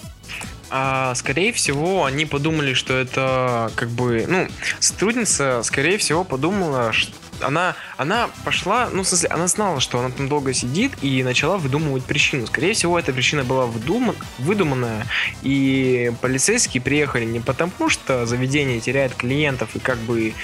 А, 0.71 1.15
скорее 1.15 1.53
всего, 1.53 2.05
они 2.05 2.27
подумали, 2.27 2.75
что 2.75 2.95
это 2.95 3.71
как 3.77 3.89
бы, 3.89 4.25
ну, 4.29 4.49
сотрудница, 4.81 5.63
скорее 5.63 5.99
всего, 5.99 6.25
подумала, 6.25 6.93
что 6.93 7.13
она, 7.43 7.75
она 7.97 8.29
пошла, 8.45 8.89
ну, 8.93 9.03
в 9.03 9.09
смысле, 9.09 9.29
она 9.29 9.47
знала, 9.47 9.81
что 9.81 9.99
она 9.99 10.11
там 10.11 10.29
долго 10.29 10.53
сидит 10.53 10.93
и 11.03 11.23
начала 11.23 11.57
выдумывать 11.57 12.05
причину. 12.05 12.47
Скорее 12.47 12.75
всего, 12.75 12.99
эта 12.99 13.13
причина 13.13 13.45
была 13.45 13.67
выдума- 13.67 14.17
выдуманная, 14.39 15.07
и 15.43 16.13
полицейские 16.21 16.81
приехали 16.81 17.25
не 17.25 17.41
потому, 17.41 17.89
что 17.89 18.27
заведение 18.27 18.81
теряет 18.81 19.15
клиентов 19.15 19.71
и 19.75 19.79
как 19.79 19.99
бы 19.99 20.35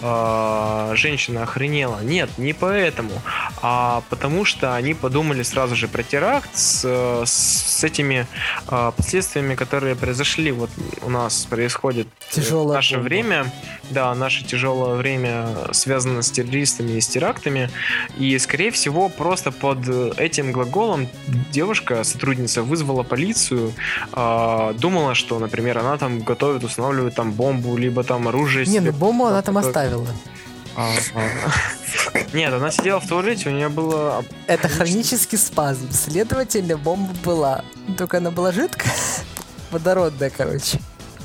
э, 0.00 0.92
женщина 0.96 1.42
охренела. 1.42 2.00
Нет, 2.02 2.30
не 2.38 2.52
поэтому, 2.52 3.12
а 3.62 4.02
потому 4.10 4.44
что 4.44 4.74
они 4.74 4.94
подумали 4.94 5.42
сразу 5.42 5.76
же 5.76 5.88
про 5.88 6.02
теракт 6.02 6.50
с, 6.54 6.82
э, 6.84 7.22
с 7.26 7.84
этими 7.84 8.26
э, 8.68 8.92
последствиями, 8.96 9.54
которые 9.54 9.94
произошли. 9.94 10.52
Вот 10.52 10.70
у 11.02 11.10
нас 11.10 11.46
происходит 11.46 12.08
в 12.28 12.34
Тяжелое 12.34 12.76
наше 12.76 12.98
время, 12.98 13.52
да, 13.90 14.14
наше 14.14 14.44
тяжелое 14.44 14.96
время 14.96 15.48
связано 15.72 16.22
с 16.22 16.30
террористами 16.42 16.92
и 16.92 17.00
с 17.00 17.08
терактами. 17.08 17.70
И, 18.18 18.38
скорее 18.38 18.70
всего, 18.70 19.08
просто 19.08 19.52
под 19.52 19.88
этим 20.18 20.52
глаголом 20.52 21.08
девушка, 21.52 22.04
сотрудница, 22.04 22.62
вызвала 22.62 23.02
полицию, 23.02 23.72
а, 24.12 24.72
думала, 24.74 25.14
что, 25.14 25.38
например, 25.38 25.78
она 25.78 25.96
там 25.98 26.20
готовит, 26.20 26.64
устанавливает 26.64 27.14
там 27.14 27.32
бомбу, 27.32 27.76
либо 27.76 28.04
там 28.04 28.28
оружие. 28.28 28.66
Не, 28.66 28.78
себе. 28.78 28.90
ну 28.90 28.92
бомбу 28.92 29.26
она 29.26 29.42
там 29.42 29.58
оставила. 29.58 30.08
А, 30.76 30.88
а. 31.14 32.18
Нет, 32.32 32.52
она 32.52 32.70
сидела 32.70 33.00
в 33.00 33.08
туалете, 33.08 33.48
у 33.48 33.52
нее 33.52 33.68
было... 33.68 34.24
Это 34.46 34.68
хронический 34.68 35.36
спазм. 35.36 35.90
Следовательно, 35.92 36.76
бомба 36.76 37.12
была. 37.24 37.64
Только 37.98 38.18
она 38.18 38.30
была 38.30 38.52
жидкая. 38.52 38.92
Водородная, 39.70 40.30
короче. 40.30 40.80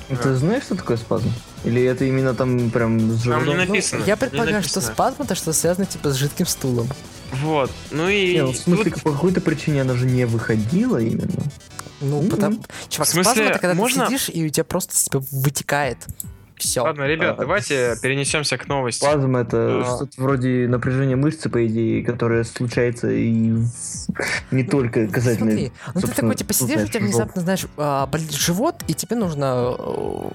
Ну, 0.10 0.18
Ты 0.18 0.36
знаешь, 0.36 0.64
что 0.64 0.76
такое 0.76 0.98
спазм? 0.98 1.32
Или 1.66 1.84
это 1.84 2.06
именно 2.06 2.34
там 2.34 2.70
прям 2.70 3.12
с 3.12 3.24
Там 3.24 3.46
не 3.46 3.56
написано. 3.56 4.02
Я 4.06 4.14
не 4.14 4.18
предполагаю, 4.18 4.62
что 4.64 4.76
написано. 4.80 4.94
спазм 4.94 5.22
это 5.24 5.36
что 5.36 5.52
связано 5.54 5.86
типа 5.86 6.12
с 6.12 6.16
жидким 6.16 6.46
стулом. 6.46 6.88
Вот. 7.42 7.72
Ну 7.92 8.08
и... 8.08 8.34
Не, 8.36 8.42
ну, 8.44 8.52
в 8.52 8.58
смысле, 8.58 8.92
тут- 8.92 9.04
по 9.04 9.12
какой-то 9.12 9.42
причине 9.42 9.82
она 9.82 9.96
же 9.96 10.06
не 10.06 10.26
выходила 10.26 10.98
именно. 10.98 11.42
Ну, 12.02 12.20
Мгм. 12.22 12.30
потому... 12.30 12.58
Чувак, 12.90 13.08
В 13.08 13.12
смысле, 13.12 13.32
спазм 13.34 13.48
это 13.50 13.60
когда 13.60 13.74
можно- 13.74 14.06
ты 14.06 14.18
сидишь, 14.18 14.30
и 14.34 14.46
у 14.46 14.50
тебя 14.50 14.64
просто 14.64 14.94
типа 14.96 15.24
вытекает. 15.32 15.98
Все. 16.58 16.82
Ладно, 16.84 17.04
ребят, 17.06 17.36
А, 17.38 17.42
давайте 17.42 17.98
перенесемся 18.02 18.58
к 18.58 18.68
новости. 18.70 19.00
Спазм 19.00 19.36
это 19.36 19.82
А. 19.82 19.96
что-то 19.98 20.22
вроде 20.22 20.68
напряжения 20.70 21.18
мышцы, 21.18 21.50
по 21.50 21.66
идее, 21.68 22.02
которое 22.06 22.46
случается 22.46 23.10
и 23.12 23.54
не 24.52 24.64
только 24.64 25.08
касательно... 25.08 25.52
Смотри, 25.52 25.72
ну 25.94 26.02
ты 26.02 26.08
такой, 26.08 26.36
типа, 26.36 26.54
ну, 26.58 26.68
сидишь, 26.68 26.84
у 26.84 26.88
тебя 26.88 27.00
внезапно, 27.02 27.42
знаешь, 27.42 27.66
а, 27.76 28.06
болит 28.08 28.32
живот, 28.32 28.76
и 28.88 28.94
тебе 28.94 29.18
нужно 29.18 29.76
э, 29.78 30.28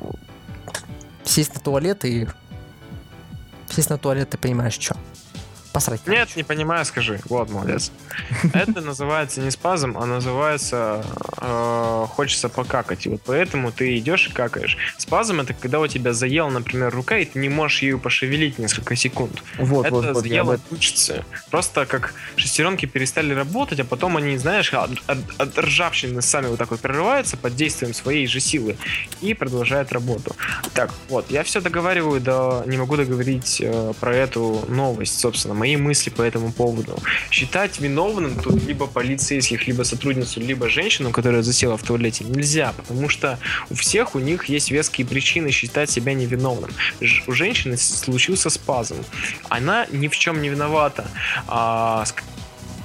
сесть 1.30 1.54
на 1.54 1.60
туалет 1.60 2.04
и... 2.04 2.26
Сесть 3.68 3.90
на 3.90 3.98
туалет, 3.98 4.30
ты 4.30 4.38
понимаешь, 4.38 4.78
что? 4.78 4.96
Посрать. 5.72 6.04
Нет, 6.06 6.34
не 6.36 6.42
понимаю, 6.42 6.84
скажи. 6.84 7.20
Вот, 7.28 7.48
молодец. 7.50 7.92
Это 8.52 8.80
называется 8.80 9.40
не 9.40 9.50
спазм, 9.52 9.96
а 9.96 10.04
называется 10.04 11.04
э, 11.36 12.06
хочется 12.10 12.48
покакать. 12.48 13.06
И 13.06 13.08
вот 13.08 13.20
поэтому 13.24 13.70
ты 13.70 13.96
идешь 13.98 14.26
и 14.28 14.32
какаешь. 14.32 14.76
Спазм 14.98 15.40
это 15.40 15.54
когда 15.54 15.78
у 15.78 15.86
тебя 15.86 16.12
заела, 16.12 16.50
например, 16.50 16.92
рука, 16.92 17.18
и 17.18 17.24
ты 17.24 17.38
не 17.38 17.48
можешь 17.48 17.82
ее 17.82 17.98
пошевелить 17.98 18.58
несколько 18.58 18.96
секунд. 18.96 19.42
Вот, 19.58 19.86
это 19.86 19.94
вот, 19.94 20.04
вот, 20.06 20.16
об 20.16 20.22
заело 20.22 20.58
мышцы. 20.70 21.24
Просто 21.50 21.86
как 21.86 22.14
шестеренки 22.34 22.86
перестали 22.86 23.32
работать, 23.32 23.78
а 23.78 23.84
потом 23.84 24.16
они, 24.16 24.36
знаешь, 24.38 24.72
от, 24.74 24.90
от- 25.06 25.18
от 25.38 25.58
ржавчины 25.58 26.20
сами 26.20 26.48
вот 26.48 26.58
так 26.58 26.72
вот 26.72 26.80
прерываются 26.80 27.36
под 27.36 27.54
действием 27.54 27.94
своей 27.94 28.26
же 28.26 28.40
силы 28.40 28.76
и 29.20 29.34
продолжают 29.34 29.92
работу. 29.92 30.34
Так, 30.74 30.90
вот, 31.08 31.30
я 31.30 31.44
все 31.44 31.60
договариваю, 31.60 32.20
да 32.20 32.64
не 32.66 32.76
могу 32.76 32.96
договорить 32.96 33.60
э, 33.60 33.92
про 34.00 34.14
эту 34.16 34.64
новость, 34.68 35.20
собственно, 35.20 35.59
мои 35.60 35.76
мысли 35.76 36.10
по 36.10 36.22
этому 36.22 36.52
поводу. 36.52 36.98
Считать 37.30 37.80
виновным 37.80 38.34
тут 38.40 38.64
либо 38.68 38.86
полицейских, 38.86 39.66
либо 39.68 39.84
сотрудницу, 39.84 40.40
либо 40.40 40.68
женщину, 40.68 41.10
которая 41.10 41.42
засела 41.42 41.76
в 41.76 41.82
туалете, 41.82 42.24
нельзя, 42.24 42.72
потому 42.76 43.08
что 43.10 43.38
у 43.70 43.74
всех 43.74 44.14
у 44.14 44.20
них 44.20 44.48
есть 44.48 44.70
веские 44.70 45.06
причины 45.06 45.50
считать 45.50 45.90
себя 45.90 46.14
невиновным. 46.14 46.70
Ж- 47.00 47.22
у 47.26 47.32
женщины 47.32 47.76
случился 47.76 48.50
спазм. 48.50 48.96
Она 49.50 49.86
ни 49.92 50.08
в 50.08 50.16
чем 50.16 50.40
не 50.40 50.48
виновата. 50.48 51.04
А, 51.46 52.04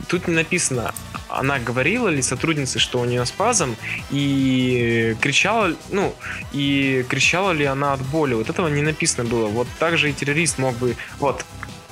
тут 0.10 0.28
не 0.28 0.34
написано, 0.34 0.94
она 1.30 1.60
говорила 1.60 2.10
ли 2.10 2.22
сотруднице, 2.22 2.80
что 2.80 3.00
у 3.00 3.06
нее 3.06 3.26
спазм, 3.26 3.76
и 4.12 5.16
кричала, 5.22 5.74
ну, 5.92 6.16
и 6.54 7.06
кричала 7.10 7.52
ли 7.52 7.66
она 7.66 7.94
от 7.94 8.02
боли. 8.02 8.34
Вот 8.34 8.50
этого 8.50 8.68
не 8.68 8.82
написано 8.82 9.30
было. 9.30 9.48
Вот 9.48 9.68
так 9.80 9.98
же 9.98 10.10
и 10.10 10.14
террорист 10.14 10.58
мог 10.58 10.76
бы... 10.78 10.96
Вот, 11.20 11.46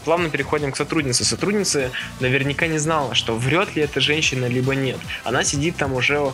плавно 0.03 0.29
переходим 0.29 0.71
к 0.71 0.77
сотруднице. 0.77 1.23
Сотрудница 1.25 1.91
наверняка 2.19 2.67
не 2.67 2.77
знала, 2.77 3.15
что 3.15 3.35
врет 3.35 3.75
ли 3.75 3.81
эта 3.81 3.99
женщина, 3.99 4.45
либо 4.45 4.75
нет. 4.75 4.97
Она 5.23 5.43
сидит 5.43 5.75
там 5.77 5.93
уже 5.93 6.31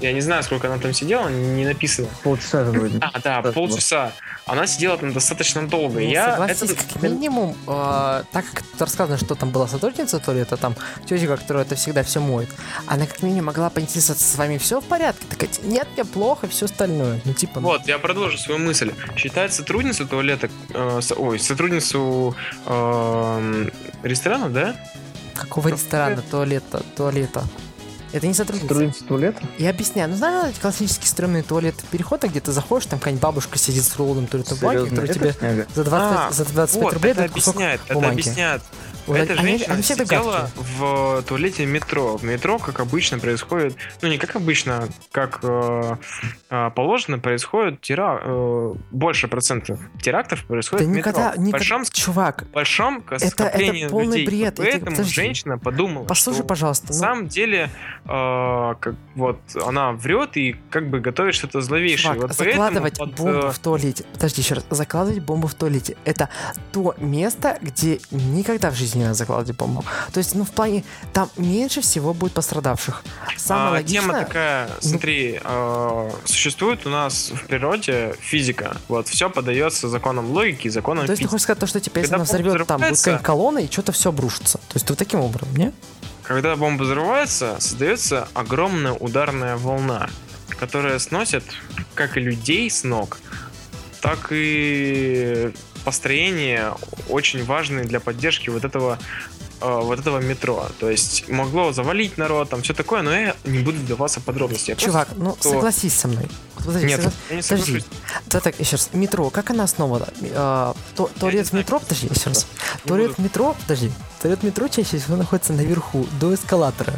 я 0.00 0.12
не 0.12 0.20
знаю, 0.20 0.42
сколько 0.42 0.68
она 0.68 0.78
там 0.78 0.92
сидела, 0.94 1.28
не 1.28 1.64
написано. 1.64 2.08
Полчаса 2.22 2.64
же 2.64 2.70
вроде. 2.70 2.98
А, 3.00 3.18
да, 3.20 3.42
Так, 3.42 3.54
полчаса. 3.54 4.12
Она 4.46 4.66
сидела 4.66 4.96
там 4.96 5.12
достаточно 5.12 5.66
долго. 5.68 5.94
Ну, 5.94 6.00
я 6.08 6.30
согласись, 6.30 6.62
это- 6.70 6.74
как 6.74 7.02
минимум, 7.02 7.54
э, 7.66 8.22
так 8.32 8.44
как 8.54 8.64
рассказано, 8.78 9.18
что 9.18 9.34
там 9.34 9.50
была 9.50 9.68
сотрудница 9.68 10.18
туалета, 10.20 10.56
там 10.56 10.74
тетя, 11.06 11.26
которая 11.36 11.64
это 11.64 11.74
всегда 11.74 12.02
все 12.02 12.20
моет, 12.20 12.48
она 12.86 13.04
как 13.06 13.22
минимум 13.22 13.46
могла 13.46 13.68
поинтересоваться, 13.68 14.24
с 14.24 14.36
вами 14.36 14.56
все 14.56 14.80
в 14.80 14.84
порядке? 14.84 15.24
Такая, 15.28 15.50
нет, 15.64 15.86
мне 15.94 16.04
плохо, 16.04 16.48
все 16.48 16.64
остальное. 16.64 17.20
Ну, 17.26 17.34
типа, 17.34 17.60
ну, 17.60 17.68
Вот, 17.68 17.86
я 17.86 17.98
продолжу 17.98 18.38
свою 18.38 18.58
мысль. 18.58 18.92
Считать 19.16 19.52
сотрудницу 19.52 20.06
туалета, 20.06 20.48
э, 20.72 21.00
с- 21.02 21.12
ой, 21.14 21.38
сотрудницу 21.38 22.34
эм, 22.66 23.70
ресторана, 24.02 24.48
да? 24.48 24.76
какого 25.34 25.68
ресторана, 25.68 26.20
туалета, 26.22 26.82
туалета? 26.96 27.44
Это 28.12 28.26
не 28.26 28.34
сотрудница. 28.34 28.68
Сотрудница 28.68 29.04
туалета? 29.04 29.42
Я 29.58 29.70
объясняю. 29.70 30.08
Ну, 30.08 30.16
знаешь, 30.16 30.50
эти 30.54 30.60
классические 30.60 31.06
стрёмные 31.08 31.42
туалеты 31.42 31.82
перехода, 31.90 32.28
где 32.28 32.40
ты 32.40 32.52
заходишь, 32.52 32.86
там 32.86 32.98
какая-нибудь 32.98 33.22
бабушка 33.22 33.58
сидит 33.58 33.84
с 33.84 33.96
рулоном 33.96 34.26
туалетной 34.26 34.56
бумаги, 34.58 34.76
Серьезно, 34.78 34.96
которая 34.96 35.10
это 35.10 35.18
тебе 35.64 35.66
за 35.74 35.84
20, 35.84 36.16
А, 36.18 36.30
за 36.32 36.44
25 36.46 36.82
вот, 36.82 36.92
рублей 36.94 37.10
это 37.10 37.18
дает 37.20 37.32
кусок 37.32 37.54
объясняет, 37.56 37.80
это 37.84 37.94
бумаги. 37.94 38.12
объясняет. 38.12 38.62
Вот 39.08 39.16
Эта 39.16 39.32
они- 39.34 39.42
женщина 39.42 39.74
они 39.74 39.82
всегда 39.82 40.04
сидела 40.04 40.50
в 40.54 41.22
туалете 41.22 41.64
метро. 41.64 42.18
В 42.18 42.24
метро, 42.24 42.58
как 42.58 42.80
обычно, 42.80 43.18
происходит, 43.18 43.74
ну 44.02 44.08
не 44.08 44.18
как 44.18 44.36
обычно, 44.36 44.86
как 45.12 45.40
э, 45.42 45.96
э, 46.50 46.70
положено, 46.74 47.18
происходит 47.18 47.80
тира, 47.80 48.20
э, 48.22 48.74
больше 48.90 49.28
процентов 49.28 49.80
терактов 50.02 50.40
Да 50.42 50.48
происходит 50.48 50.86
в 50.86 50.90
метро. 50.90 51.10
никогда, 51.10 51.34
большом, 51.36 51.84
чувак, 51.86 52.44
большом 52.52 53.02
это 53.08 53.26
скоплении 53.28 53.88
полный 53.88 54.18
людей. 54.18 54.26
бред. 54.26 54.54
Поэтому 54.58 54.90
подожди. 54.90 55.12
женщина 55.14 55.58
подумала, 55.58 56.04
послушай, 56.04 56.38
что 56.38 56.44
пожалуйста. 56.44 56.88
на 56.88 56.94
ну, 56.94 57.00
самом 57.00 57.28
деле, 57.28 57.70
э, 58.04 58.74
как, 58.78 58.94
вот 59.14 59.40
она 59.66 59.92
врет 59.92 60.36
и 60.36 60.54
как 60.70 60.90
бы 60.90 61.00
готовит 61.00 61.34
что-то 61.34 61.62
зловещее. 61.62 62.12
Чувак, 62.14 62.28
вот 62.28 62.36
закладывать 62.36 62.98
под, 62.98 63.14
бомбу 63.14 63.46
э, 63.46 63.52
в 63.52 63.58
туалете. 63.58 64.04
Подожди 64.12 64.42
еще 64.42 64.54
раз. 64.54 64.66
Закладывать 64.68 65.22
бомбу 65.22 65.48
в 65.48 65.54
туалете. 65.54 65.96
Это 66.04 66.28
то 66.72 66.94
место, 66.98 67.58
где 67.62 68.00
никогда 68.10 68.70
в 68.70 68.74
жизни 68.74 68.97
не 68.98 69.04
надо 69.04 69.14
закладывать 69.14 69.56
бомбу. 69.56 69.84
То 70.12 70.18
есть, 70.18 70.34
ну, 70.34 70.44
в 70.44 70.50
плане, 70.50 70.84
там 71.12 71.30
меньше 71.36 71.80
всего 71.80 72.14
будет 72.14 72.32
пострадавших. 72.32 73.02
Самое 73.36 73.68
А, 73.68 73.70
логичное... 73.72 74.00
Тема 74.00 74.18
такая, 74.18 74.70
смотри, 74.80 75.40
э, 75.42 76.10
существует 76.24 76.86
у 76.86 76.90
нас 76.90 77.30
в 77.34 77.46
природе 77.46 78.14
физика. 78.20 78.76
Вот, 78.88 79.08
все 79.08 79.30
подается 79.30 79.88
законам 79.88 80.30
логики 80.30 80.66
и 80.66 80.70
законам 80.70 81.06
То 81.06 81.12
есть 81.12 81.20
ты 81.20 81.24
физики. 81.24 81.30
хочешь 81.30 81.42
сказать, 81.44 81.60
то, 81.60 81.66
что 81.66 81.80
типа, 81.80 81.98
если 81.98 82.10
Когда 82.10 82.16
она 82.16 82.24
взорвет, 82.24 82.66
там 82.66 82.80
будет 82.80 82.96
какая-нибудь 82.98 83.24
колонна, 83.24 83.58
и 83.58 83.70
что-то 83.70 83.92
все 83.92 84.10
обрушится. 84.10 84.58
То 84.58 84.74
есть 84.74 84.88
вот 84.88 84.98
таким 84.98 85.20
образом, 85.20 85.54
не? 85.56 85.72
Когда 86.22 86.56
бомба 86.56 86.82
взрывается, 86.82 87.56
создается 87.58 88.28
огромная 88.34 88.92
ударная 88.92 89.56
волна, 89.56 90.10
которая 90.58 90.98
сносит 90.98 91.44
как 91.94 92.16
и 92.16 92.20
людей 92.20 92.70
с 92.70 92.84
ног, 92.84 93.18
так 94.00 94.28
и 94.30 95.52
построение 95.88 96.74
очень 97.08 97.42
важные 97.44 97.84
для 97.84 97.98
поддержки 97.98 98.50
вот 98.50 98.62
этого 98.64 98.98
э, 99.62 99.80
вот 99.82 99.98
этого 99.98 100.18
метро. 100.18 100.66
То 100.80 100.90
есть 100.90 101.28
могло 101.30 101.72
завалить 101.72 102.18
народ, 102.18 102.50
там 102.50 102.60
все 102.60 102.74
такое, 102.74 103.00
но 103.02 103.10
я 103.10 103.34
не 103.44 103.60
буду 103.60 103.78
вдаваться 103.78 104.20
в 104.20 104.24
подробности. 104.24 104.70
Я 104.70 104.76
просто- 104.76 104.90
Чувак, 104.90 105.08
ну 105.16 105.34
что- 105.40 105.50
согласись 105.50 105.94
со 105.94 106.08
мной. 106.08 106.26
Вот 106.56 106.66
подожди, 106.66 106.86
Нет, 106.88 107.00
согла- 107.00 107.12
я 107.30 107.36
не 107.36 107.42
Подожди. 107.42 107.84
Да 108.26 108.40
так, 108.40 108.60
еще 108.60 108.76
раз. 108.76 108.90
Метро, 108.92 109.30
как 109.30 109.50
она 109.50 109.64
основана? 109.64 110.08
Э, 110.20 110.74
то- 110.94 111.10
туалет 111.18 111.46
в 111.48 111.52
метро, 111.54 111.78
подожди, 111.80 112.08
еще 112.14 112.28
раз. 112.28 112.46
Туалет 112.86 113.12
в 113.16 113.22
метро, 113.22 113.56
подожди. 113.62 113.90
Туалет 114.20 114.40
в 114.40 114.44
метро 114.44 114.68
чаще 114.68 114.98
всего 114.98 115.16
находится 115.16 115.52
наверху, 115.54 116.06
до 116.20 116.34
эскалатора. 116.34 116.92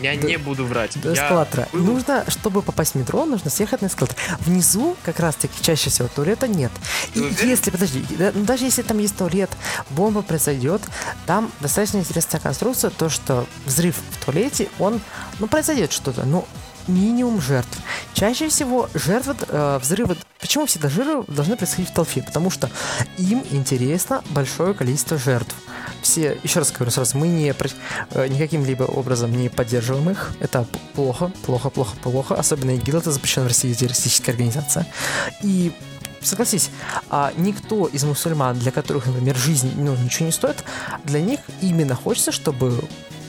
Я 0.00 0.16
До- 0.16 0.26
не 0.26 0.36
буду 0.36 0.66
врать. 0.66 1.00
До 1.00 1.12
Я 1.12 1.14
эскалатора. 1.14 1.68
был- 1.72 1.84
Нужно, 1.84 2.24
чтобы 2.28 2.62
попасть 2.62 2.92
в 2.92 2.94
метро, 2.96 3.24
нужно 3.24 3.50
съехать 3.50 3.82
на 3.82 3.86
эскалатор. 3.86 4.16
Внизу, 4.40 4.96
как 5.04 5.20
раз 5.20 5.34
таки, 5.36 5.54
чаще 5.62 5.90
всего 5.90 6.08
туалета 6.08 6.48
нет. 6.48 6.72
И 7.14 7.20
Ты 7.20 7.46
если, 7.46 7.70
подожди, 7.70 8.04
ну, 8.18 8.44
даже 8.44 8.64
если 8.64 8.82
там 8.82 8.98
есть 8.98 9.16
туалет, 9.16 9.50
бомба 9.90 10.22
произойдет, 10.22 10.82
там 11.26 11.50
достаточно 11.60 11.98
интересная 11.98 12.40
конструкция, 12.40 12.90
то, 12.90 13.08
что 13.08 13.46
взрыв 13.64 13.96
в 14.10 14.24
туалете, 14.24 14.68
он, 14.78 15.00
ну, 15.38 15.46
произойдет 15.46 15.92
что-то, 15.92 16.24
ну, 16.24 16.46
минимум 16.88 17.40
жертв. 17.40 17.78
Чаще 18.14 18.48
всего 18.48 18.88
жертвы, 18.94 19.36
э, 19.48 19.78
взрывы, 19.82 20.16
почему 20.40 20.66
всегда 20.66 20.88
взрывы 20.88 21.24
должны 21.28 21.56
происходить 21.56 21.90
в 21.90 21.94
толпе? 21.94 22.22
Потому 22.22 22.50
что 22.50 22.70
им 23.18 23.44
интересно 23.50 24.22
большое 24.30 24.74
количество 24.74 25.18
жертв. 25.18 25.54
Все, 26.02 26.38
еще 26.42 26.60
раз 26.60 26.72
говорю 26.72 26.90
сразу, 26.90 27.18
мы 27.18 27.28
не, 27.28 27.52
э, 27.52 28.28
никаким 28.28 28.64
либо 28.64 28.84
образом 28.84 29.32
не 29.32 29.48
поддерживаем 29.48 30.10
их. 30.10 30.32
Это 30.40 30.66
плохо, 30.94 31.32
плохо, 31.44 31.70
плохо, 31.70 31.96
плохо. 32.02 32.34
Особенно 32.34 32.72
ИГИЛ, 32.76 32.98
это 32.98 33.12
запрещено 33.12 33.44
в 33.44 33.48
России 33.48 33.72
террористическая 33.72 34.34
организация. 34.34 34.86
И 35.42 35.72
согласись, 36.22 36.70
а 37.10 37.32
никто 37.36 37.86
из 37.86 38.04
мусульман, 38.04 38.58
для 38.58 38.72
которых, 38.72 39.06
например, 39.06 39.36
жизнь 39.36 39.72
ну, 39.76 39.94
ничего 39.96 40.26
не 40.26 40.32
стоит, 40.32 40.64
для 41.04 41.20
них 41.20 41.40
именно 41.60 41.94
хочется, 41.94 42.32
чтобы 42.32 42.82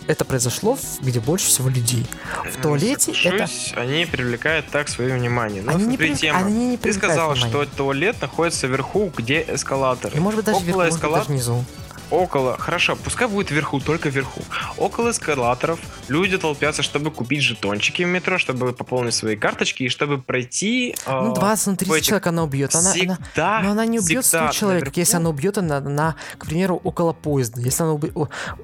это 0.08 0.26
произошло, 0.26 0.76
в- 0.76 1.02
где 1.02 1.20
больше 1.20 1.48
всего 1.48 1.70
людей. 1.70 2.06
В 2.52 2.56
Ну, 2.58 2.62
туалете 2.64 3.12
это... 3.12 3.22
соглашусь, 3.48 3.74
Они 3.76 4.06
привлекают 4.06 4.68
так 4.70 4.88
свое 4.90 5.14
внимание. 5.16 5.62
Ну, 5.62 5.72
Они 5.72 5.80
не, 5.84 5.90
смотри, 5.90 6.10
привлек- 6.12 6.18
тема. 6.20 6.40
они 6.40 6.54
не 6.70 6.78
Ты 6.78 6.90
внимания. 7.36 7.50
что 7.66 7.76
туалет 7.76 8.22
находится 8.22 8.68
вверху, 8.68 9.12
где 9.16 9.46
эскалатор. 9.48 10.14
И 10.16 10.20
может 10.20 10.38
быть 10.38 10.46
даже 10.46 10.58
около 10.58 10.66
вверху, 10.66 10.84
может 10.84 11.00
быть 11.02 11.02
даже 11.02 11.30
внизу. 11.30 11.66
около, 12.10 12.58
хорошо, 12.58 12.96
пускай 12.96 13.28
будет 13.28 13.52
вверху, 13.52 13.80
только 13.82 14.10
вверху. 14.10 14.42
Около 14.78 15.12
эскалаторов 15.12 15.80
люди 16.08 16.38
толпятся, 16.38 16.84
чтобы 16.84 17.12
купить 17.12 17.42
жетончики 17.42 18.04
в 18.04 18.08
метро, 18.08 18.38
чтобы 18.38 18.74
пополнить 18.74 19.14
свои 19.14 19.36
карточки 19.36 19.84
и 19.84 19.90
чтобы 19.90 20.22
пройти. 20.22 20.96
Ну, 21.06 21.32
э, 21.32 21.36
20, 21.36 21.68
ну, 21.68 21.76
30 21.76 21.90
в 21.90 21.94
этих- 21.94 22.08
человек 22.08 22.28
она 22.28 22.44
убьет. 22.44 22.76
Она, 22.76 22.92
она, 22.92 22.94
всегда, 22.94 23.60
но 23.64 23.72
она 23.72 23.86
не 23.86 24.00
убьет 24.00 24.26
100 24.26 24.38
всегда 24.38 24.52
человек, 24.52 24.82
наверху. 24.82 25.00
если 25.00 25.16
она 25.18 25.30
убьет 25.30 25.56
на, 25.58 25.80
на, 25.80 26.16
к 26.38 26.46
примеру, 26.46 26.80
около 26.84 27.14
поезда. 27.14 27.62
Если 27.62 27.84
она 27.84 27.94
убьет... 27.94 28.14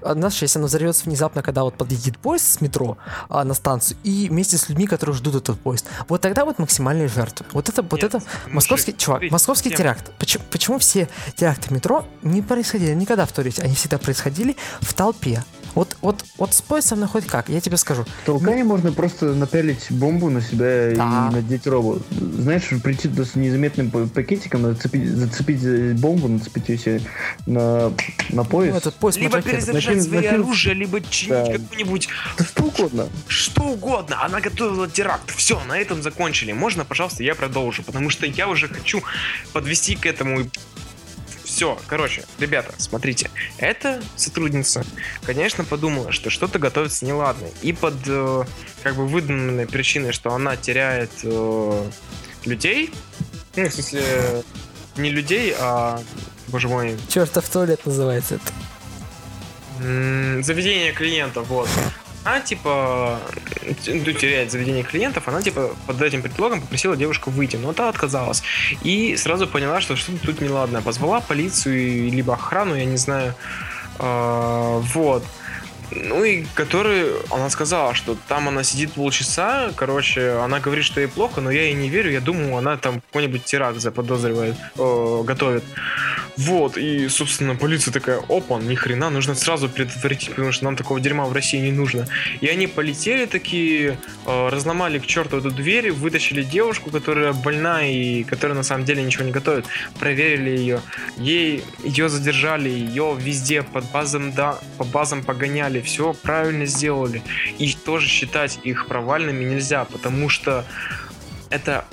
Знаешь, 0.02 0.42
если 0.42 0.60
она 0.60 0.68
взорвется 0.68 1.06
внезапно, 1.06 1.42
когда 1.42 1.64
вот 1.64 1.78
подъедет 1.78 2.18
поезд 2.18 2.46
с 2.46 2.62
метро 2.62 2.98
а, 3.30 3.44
на 3.44 3.54
станцию, 3.54 3.98
и 4.04 4.28
вместе 4.30 4.58
с 4.58 4.70
людьми, 4.70 4.88
которые 4.88 5.16
ждут 5.16 5.36
этот 5.36 5.60
поезд, 5.60 5.86
вот 6.08 6.22
тогда 6.22 6.46
вот 6.46 6.60
максимальные 6.60 7.08
жертвы. 7.08 7.46
Вот 7.52 7.70
это, 7.70 7.82
вот 7.82 8.02
Нет, 8.02 8.16
это 8.16 8.24
московский, 8.50 8.92
мужик, 8.92 9.02
чувак, 9.02 9.18
смотрите, 9.18 9.34
московский 9.34 9.70
тема. 9.70 9.78
теракт. 9.78 10.12
Почему, 10.20 10.44
почему 10.52 10.80
все 10.80 11.10
теракты 11.36 11.74
метро 11.74 12.06
не 12.22 12.42
происходили 12.42 12.94
никогда 12.94 13.26
в 13.26 13.32
туалете? 13.32 13.62
Они 13.62 13.76
всегда 13.76 13.98
происходили 13.98 14.56
в 14.82 14.94
толпе. 14.94 15.44
Вот, 15.76 15.98
вот, 16.02 16.24
вот 16.38 16.54
с 16.54 16.62
поездом 16.62 17.00
находит 17.00 17.30
как? 17.30 17.50
Я 17.50 17.60
тебе 17.60 17.78
скажу. 17.78 18.04
В 18.24 18.26
Толкане 18.26 18.64
можно 18.64 18.92
просто 18.92 19.34
напялить 19.34 19.88
бомбу 19.90 20.30
на 20.30 20.40
себя 20.42 20.94
Да. 20.96 21.30
и 21.32 21.36
надеть 21.36 21.66
робот. 21.66 22.04
Знаешь, 22.12 22.64
прийти 22.84 23.08
туда 23.08 23.26
с 23.26 23.36
незаметным 23.36 23.90
пакетиком, 23.90 24.62
нацепить, 24.62 25.08
зацепить 25.10 25.64
э, 25.64 25.94
бомбу, 25.94 26.28
нацепить 26.28 26.70
ее 26.70 26.78
себе 26.78 27.02
на, 27.48 27.92
на 28.30 28.44
пояс. 28.44 28.72
Ну, 28.72 28.78
этот 28.78 28.96
поезд 28.96 29.18
Либо 29.20 29.42
перезаряжать 29.42 29.98
Накинь- 29.98 30.02
свои 30.04 30.20
накинь- 30.22 30.34
оружие, 30.36 30.76
либо 30.76 31.02
чинить 31.02 31.30
Да. 31.48 31.52
какую-нибудь 31.54 32.08
Да 32.38 32.46
что 32.46 32.64
угодно. 32.64 33.08
что 33.28 33.64
угодно. 33.64 34.24
Она 34.24 34.42
готовила 34.42 34.88
теракт. 34.88 35.32
Все, 35.36 35.60
на 35.66 35.78
этом 35.80 36.04
закончили. 36.04 36.52
Можно, 36.52 36.86
пожалуйста, 36.86 37.24
я 37.24 37.34
продолжу, 37.34 37.82
потому 37.84 38.12
что 38.12 38.28
я 38.28 38.48
уже 38.48 38.68
хочу 38.68 39.02
подвести 39.54 39.96
к 39.96 40.06
этому. 40.06 40.42
Все, 41.44 41.78
короче, 41.88 42.24
ребята, 42.40 42.74
смотрите, 42.78 43.30
эта 43.58 44.02
сотрудница, 44.16 44.86
конечно, 45.26 45.64
подумала, 45.64 46.12
что 46.12 46.30
что-то 46.30 46.58
готовится 46.58 47.06
неладное. 47.06 47.52
И 47.62 47.74
под 47.74 47.96
э, 48.08 48.44
как 48.82 48.96
бы 48.96 49.08
выданной 49.08 49.68
причиной, 49.68 50.14
что 50.14 50.34
она 50.34 50.56
теряет 50.56 51.12
э, 51.24 51.90
людей, 52.46 52.94
ну, 53.56 53.70
в 53.70 53.74
смысле, 53.74 54.44
не 54.98 55.10
людей, 55.10 55.54
а, 55.60 56.02
боже 56.48 56.70
мой, 56.70 56.98
Чертов 57.10 57.48
туалет 57.50 57.86
называется 57.86 58.36
это. 58.36 60.44
Заведение 60.44 60.94
клиентов, 60.94 61.48
вот. 61.48 61.68
Она, 62.24 62.40
типа, 62.40 63.20
ну, 63.88 64.14
теряет 64.14 64.52
заведение 64.52 64.84
клиентов, 64.84 65.28
она, 65.28 65.42
типа, 65.42 65.76
под 65.86 66.02
этим 66.02 66.22
предлогом 66.22 66.62
попросила 66.62 66.96
девушку 66.96 67.32
выйти, 67.32 67.58
но 67.58 67.74
та 67.74 67.90
отказалась. 67.90 68.44
И 68.82 69.18
сразу 69.18 69.48
поняла, 69.48 69.82
что 69.82 69.96
что-то 69.96 70.26
тут 70.26 70.42
неладно. 70.42 70.82
Позвала 70.82 71.20
полицию, 71.20 72.10
либо 72.10 72.34
охрану, 72.34 72.76
я 72.76 72.86
не 72.86 72.98
знаю. 72.98 73.36
А, 74.00 74.80
вот. 74.80 75.24
Ну 75.92 76.24
и 76.24 76.46
который, 76.56 77.12
она 77.30 77.50
сказала, 77.50 77.94
что 77.94 78.18
там 78.28 78.48
она 78.48 78.64
сидит 78.64 78.94
полчаса, 78.94 79.72
короче, 79.76 80.32
она 80.44 80.60
говорит, 80.60 80.86
что 80.86 81.00
ей 81.02 81.08
плохо, 81.08 81.42
но 81.42 81.52
я 81.52 81.64
ей 81.64 81.74
не 81.74 81.90
верю, 81.90 82.12
я 82.12 82.22
думаю, 82.22 82.58
она 82.58 82.78
там 82.78 83.02
какой-нибудь 83.02 83.44
теракт 83.44 83.80
заподозривает, 83.80 84.56
э, 84.78 85.24
готовит. 85.24 85.64
Вот, 86.38 86.78
и, 86.78 87.08
собственно, 87.10 87.56
полиция 87.56 87.92
такая, 87.92 88.20
опа, 88.28 88.60
ни 88.60 88.76
хрена, 88.76 89.10
нужно 89.10 89.36
сразу 89.36 89.70
предотвратить, 89.70 90.30
потому 90.30 90.52
что 90.52 90.66
нам 90.66 90.76
такого 90.76 91.00
дерьма 91.00 91.26
в 91.26 91.34
России 91.34 91.60
не 91.60 91.72
нужно. 91.72 92.08
И 92.42 92.48
они 92.48 92.68
полетели 92.68 93.26
такие, 93.26 93.98
э, 94.26 94.50
разломали 94.50 95.00
к 95.00 95.06
черту 95.06 95.38
эту 95.38 95.52
дверь, 95.52 95.92
вытащили 95.92 96.42
девушку, 96.44 96.90
которая 96.90 97.34
больна 97.34 97.86
и 97.86 98.24
которая 98.24 98.58
на 98.58 98.64
самом 98.64 98.86
деле 98.86 99.04
ничего 99.04 99.26
не 99.26 99.32
готовит, 99.32 99.66
проверили 100.00 100.58
ее, 100.58 100.82
ей, 101.18 101.64
ее 101.84 102.10
задержали, 102.10 102.70
ее 102.70 103.16
везде 103.20 103.62
под 103.62 103.90
базам, 103.92 104.32
да, 104.32 104.60
по 104.78 104.84
базам 104.84 105.24
погоняли, 105.24 105.82
все 105.82 106.14
правильно 106.14 106.66
сделали. 106.66 107.22
И 107.60 107.74
тоже 107.74 108.08
считать 108.08 108.60
их 108.64 108.88
провальными 108.88 109.44
нельзя, 109.44 109.86
потому 109.86 110.30
что 110.30 110.66
это 111.50 111.86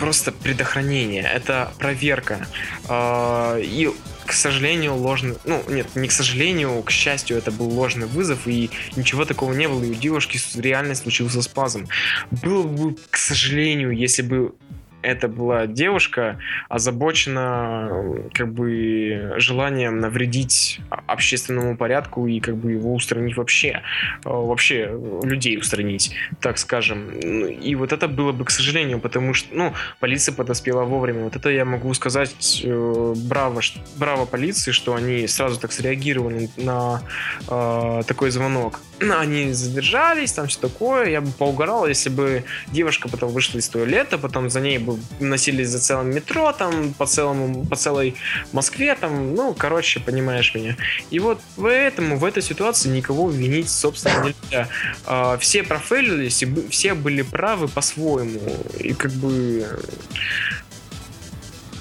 просто 0.00 0.32
предохранение, 0.32 1.22
это 1.22 1.72
проверка. 1.78 2.48
А, 2.88 3.58
И, 3.58 3.90
к 4.26 4.32
сожалению, 4.32 4.96
ложный... 4.96 5.36
Ну, 5.44 5.62
нет, 5.68 5.94
не 5.94 6.08
к 6.08 6.12
сожалению, 6.12 6.82
к 6.82 6.90
счастью, 6.90 7.36
это 7.36 7.52
был 7.52 7.68
ложный 7.68 8.06
вызов, 8.06 8.48
и 8.48 8.70
ничего 8.96 9.24
такого 9.24 9.52
не 9.52 9.68
было, 9.68 9.84
и 9.84 9.90
у 9.90 9.94
девушки 9.94 10.40
реально 10.56 10.94
случился 10.94 11.42
спазм. 11.42 11.86
Было 12.30 12.62
бы, 12.62 12.96
к 13.10 13.16
сожалению, 13.18 13.90
если 13.90 14.22
бы 14.22 14.54
это 15.02 15.28
была 15.28 15.66
девушка, 15.66 16.38
озабочена 16.68 17.90
как 18.32 18.52
бы 18.52 19.34
желанием 19.36 19.98
навредить 20.00 20.80
общественному 21.06 21.76
порядку 21.76 22.26
и 22.26 22.40
как 22.40 22.56
бы 22.56 22.72
его 22.72 22.94
устранить 22.94 23.36
вообще, 23.36 23.82
э, 24.24 24.28
вообще 24.28 24.88
э, 24.90 25.20
людей 25.22 25.58
устранить, 25.58 26.14
так 26.40 26.58
скажем. 26.58 27.10
И 27.10 27.74
вот 27.74 27.92
это 27.92 28.08
было 28.08 28.32
бы, 28.32 28.44
к 28.44 28.50
сожалению, 28.50 29.00
потому 29.00 29.34
что, 29.34 29.54
ну, 29.54 29.74
полиция 29.98 30.34
подоспела 30.34 30.84
вовремя. 30.84 31.24
Вот 31.24 31.36
это 31.36 31.50
я 31.50 31.64
могу 31.64 31.92
сказать 31.94 32.62
э, 32.64 33.14
браво, 33.28 33.60
браво 33.96 34.26
полиции, 34.26 34.72
что 34.72 34.94
они 34.94 35.26
сразу 35.26 35.58
так 35.60 35.72
среагировали 35.72 36.50
на 36.56 37.02
э, 37.48 38.02
такой 38.06 38.30
звонок. 38.30 38.80
Они 39.00 39.52
задержались, 39.52 40.32
там 40.32 40.46
все 40.46 40.60
такое. 40.60 41.08
Я 41.08 41.20
бы 41.20 41.30
поугарал, 41.32 41.86
если 41.86 42.10
бы 42.10 42.44
девушка 42.72 43.08
потом 43.08 43.30
вышла 43.32 43.58
из 43.58 43.68
туалета, 43.68 44.18
потом 44.18 44.50
за 44.50 44.60
ней 44.60 44.78
бы 44.78 44.89
носились 45.20 45.68
за 45.68 45.78
целым 45.78 46.10
метро, 46.10 46.52
там, 46.52 46.94
по 46.94 47.06
целому, 47.06 47.64
по 47.66 47.76
целой 47.76 48.14
Москве, 48.52 48.94
там, 48.94 49.34
ну, 49.34 49.54
короче, 49.54 50.00
понимаешь 50.00 50.54
меня. 50.54 50.76
И 51.10 51.18
вот 51.18 51.40
поэтому 51.56 52.18
в 52.18 52.24
этой 52.24 52.42
ситуации 52.42 52.88
никого 52.88 53.30
винить, 53.30 53.70
собственно, 53.70 54.24
нельзя. 54.24 54.68
А, 55.04 55.36
все 55.38 55.62
профейлились, 55.62 56.42
и 56.42 56.46
бы- 56.46 56.68
все 56.68 56.94
были 56.94 57.22
правы 57.22 57.68
по-своему. 57.68 58.56
И 58.78 58.92
как 58.94 59.12
бы... 59.12 59.66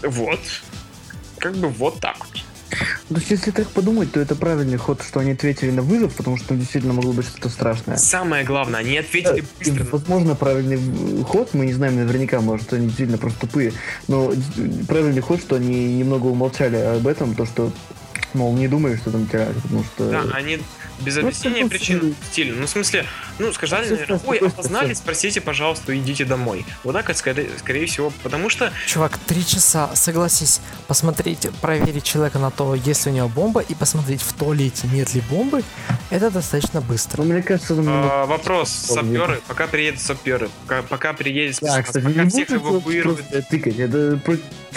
Вот. 0.03 0.39
Как 1.37 1.55
бы 1.55 1.69
вот 1.69 1.99
так 1.99 2.17
вот. 2.19 2.43
То 2.69 3.15
есть, 3.15 3.31
если 3.31 3.51
так 3.51 3.67
подумать, 3.69 4.11
то 4.11 4.19
это 4.19 4.35
правильный 4.35 4.77
ход, 4.77 5.01
что 5.01 5.19
они 5.19 5.31
ответили 5.31 5.71
на 5.71 5.81
вызов, 5.81 6.13
потому 6.15 6.37
что 6.37 6.49
там 6.49 6.59
действительно 6.59 6.93
могло 6.93 7.13
быть 7.13 7.25
что-то 7.27 7.49
страшное. 7.49 7.97
Самое 7.97 8.43
главное, 8.43 8.81
они 8.81 8.97
ответили 8.97 9.39
И, 9.39 9.43
быстро. 9.69 9.87
возможно, 9.91 10.35
правильный 10.35 10.77
в- 10.77 11.23
ход, 11.23 11.53
мы 11.53 11.65
не 11.65 11.73
знаем 11.73 11.95
наверняка, 11.95 12.41
может, 12.41 12.71
они 12.73 12.85
действительно 12.87 13.17
просто 13.17 13.39
тупые, 13.41 13.73
но 14.07 14.31
д- 14.31 14.85
правильный 14.87 15.21
ход, 15.21 15.39
что 15.41 15.55
они 15.55 15.95
немного 15.97 16.27
умолчали 16.27 16.75
об 16.77 17.07
этом, 17.07 17.33
то, 17.35 17.45
что, 17.45 17.71
мол, 18.33 18.55
не 18.55 18.67
думали, 18.67 18.95
что 18.97 19.11
там 19.11 19.25
теракт, 19.27 19.55
потому 19.63 19.83
что... 19.83 20.09
Да, 20.11 20.23
они 20.33 20.59
без 21.01 21.15
Ну, 21.15 21.21
объяснения 21.27 21.65
причин 21.67 21.99
стиль. 21.99 22.15
стиль. 22.31 22.53
Ну, 22.59 22.65
в 22.65 22.69
смысле, 22.69 23.05
ну, 23.39 23.51
сказали, 23.53 23.89
наверное, 23.89 24.19
ой, 24.25 24.37
опознали, 24.39 24.93
спросите, 24.93 25.41
пожалуйста, 25.41 25.97
идите 25.97 26.25
домой. 26.25 26.65
Вот 26.83 26.93
так, 26.93 27.15
скорее, 27.17 27.49
скорее 27.59 27.85
всего, 27.85 28.11
потому 28.23 28.49
что 28.49 28.71
Чувак, 28.85 29.17
три 29.19 29.45
часа, 29.45 29.89
согласись, 29.95 30.61
посмотреть, 30.87 31.47
проверить 31.61 32.03
человека 32.03 32.39
на 32.39 32.51
то, 32.51 32.75
есть 32.75 33.05
ли 33.05 33.11
у 33.11 33.15
него 33.15 33.27
бомба, 33.29 33.61
и 33.61 33.73
посмотреть 33.75 34.21
в 34.21 34.33
туалете, 34.33 34.87
нет 34.91 35.13
ли 35.13 35.21
бомбы, 35.29 35.63
это 36.09 36.29
достаточно 36.31 36.81
быстро. 36.81 37.23
Ну, 37.23 37.33
мне 37.33 37.41
кажется, 37.43 37.75
там... 37.75 37.85
а, 37.87 38.25
вопрос, 38.25 38.69
саперы, 38.69 39.41
пока 39.47 39.67
приедут 39.67 40.01
саперы, 40.01 40.49
пока, 40.67 40.81
пока 40.83 41.13
приедет 41.13 41.57
Да, 41.61 41.81
кстати, 41.83 42.03
пока 42.03 42.23
не 42.23 42.29
всех 42.29 42.51
эвакуируют, 42.51 43.21
тыкать, 43.49 43.79
это 43.79 44.19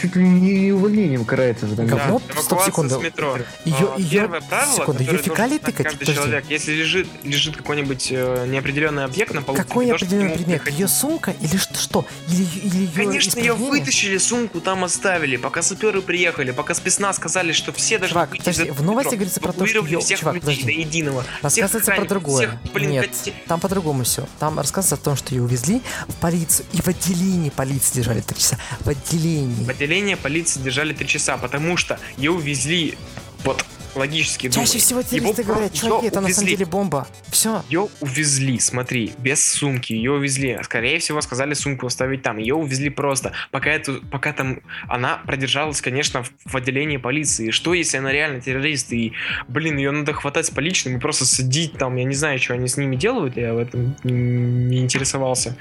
чуть 0.01 0.17
ли 0.17 0.23
не 0.25 0.73
увольнением 0.73 1.25
карается. 1.25 1.67
там. 1.67 1.87
Говно? 1.87 2.21
Да, 2.29 2.41
Стоп, 2.41 2.59
эвакуация 2.61 2.67
секунду. 2.67 3.01
с 3.01 3.03
метро. 3.03 3.39
Её- 3.65 3.93
А, 4.25 4.41
правило, 4.41 4.75
секунду, 4.77 4.99
которое 5.05 5.23
фекалии 5.23 5.59
тыкать? 5.59 5.99
Подожди. 6.15 6.31
человек, 6.31 6.45
если 6.51 6.73
лежит, 6.73 7.09
лежит 7.25 7.57
какой-нибудь 7.57 8.09
э, 8.11 8.47
неопределенный 8.49 9.05
объект 9.05 9.35
на 9.35 9.43
полу, 9.43 9.57
Какой 9.59 9.85
ты 9.87 9.87
не 9.87 9.91
должен 9.91 10.07
к 10.09 10.11
определенный 10.13 10.37
нему 10.37 10.59
предмет? 10.59 10.71
Ее 10.79 10.89
сумка 10.89 11.35
или 11.41 11.57
что? 11.57 11.75
что? 11.79 12.07
Или, 12.29 12.45
или 12.63 12.77
ее 12.79 12.91
Конечно, 12.95 13.39
ее 13.39 13.55
вытащили, 13.55 14.19
сумку 14.19 14.61
там 14.61 14.85
оставили, 14.85 15.37
пока 15.37 15.63
саперы 15.63 16.03
приехали, 16.03 16.51
пока 16.51 16.75
спецназ 16.75 17.17
сказали, 17.17 17.53
что 17.53 17.73
все 17.73 17.99
должны 17.99 18.13
Чувак, 18.15 18.37
подожди, 18.37 18.71
в 18.71 18.83
новости 18.83 19.15
говорится 19.15 19.41
про 19.41 19.53
то, 19.53 19.67
что 19.67 19.83
всех 20.01 20.19
чувак, 20.21 20.35
людей 20.37 20.57
подожди. 20.57 20.65
до 20.65 20.71
единого. 20.73 21.25
Рассказывается 21.43 21.93
про 21.93 22.05
другое. 22.05 22.49
всех, 22.49 22.73
блин, 22.73 22.91
Нет, 22.91 23.07
коте- 23.11 23.33
там 23.47 23.61
по-другому 23.61 24.05
все. 24.05 24.29
Там 24.39 24.59
рассказывается 24.59 24.95
о 24.95 25.05
том, 25.05 25.17
что 25.17 25.35
ее 25.35 25.43
увезли 25.43 25.83
в 26.09 26.15
полицию. 26.17 26.67
И 26.73 26.81
в 26.81 26.89
отделении 26.89 27.51
полиции 27.51 27.97
держали 27.97 28.21
три 28.21 28.39
часа. 28.39 28.59
В 28.81 28.89
отделении. 28.89 29.65
В 29.65 29.69
отделение 29.69 30.17
полиции 30.17 30.61
держали 30.61 30.93
три 30.93 31.07
часа, 31.07 31.37
потому 31.37 31.77
что 31.77 31.99
ее 32.17 32.31
увезли, 32.33 32.97
вот, 33.45 33.65
логически 33.95 34.49
Чаще 34.49 34.79
всего 34.79 35.01
его 35.01 35.33
террористы 35.33 35.43
говорят, 35.43 35.73
чуваки, 35.73 36.07
это 36.07 36.21
на 36.21 36.29
самом 36.29 36.45
увезли. 36.45 36.57
деле 36.57 36.67
бомба. 36.67 37.07
Все. 37.29 37.63
Ее 37.69 37.89
увезли, 38.01 38.59
смотри, 38.59 39.13
без 39.19 39.45
сумки, 39.45 39.93
ее 39.93 40.13
увезли. 40.13 40.59
Скорее 40.63 40.99
всего, 40.99 41.21
сказали 41.21 41.55
сумку 41.55 41.87
оставить 41.87 42.23
там. 42.23 42.39
Ее 42.39 42.55
увезли 42.55 42.91
просто. 42.91 43.33
Пока, 43.51 43.71
эту, 43.71 44.01
пока 44.11 44.33
там 44.33 44.61
она 44.89 45.19
продержалась, 45.27 45.81
конечно, 45.81 46.23
в, 46.23 46.33
в 46.45 46.57
отделении 46.57 46.97
полиции. 46.97 47.51
Что, 47.51 47.75
если 47.75 47.99
она 47.99 48.13
реально 48.13 48.41
террорист? 48.41 48.93
И, 48.93 49.13
блин, 49.49 49.77
ее 49.77 49.91
надо 49.91 50.13
хватать 50.13 50.47
с 50.47 50.51
поличным 50.51 50.97
и 50.97 51.01
просто 51.01 51.25
садить 51.25 51.75
там. 51.75 51.97
Я 51.97 52.05
не 52.05 52.15
знаю, 52.15 52.39
что 52.39 52.55
они 52.55 52.69
с 52.69 52.77
ними 52.77 52.97
делают, 52.97 53.37
я 53.37 53.55
в 53.55 53.59
этом 53.59 53.97
не 54.05 54.79
интересовался. 54.79 55.57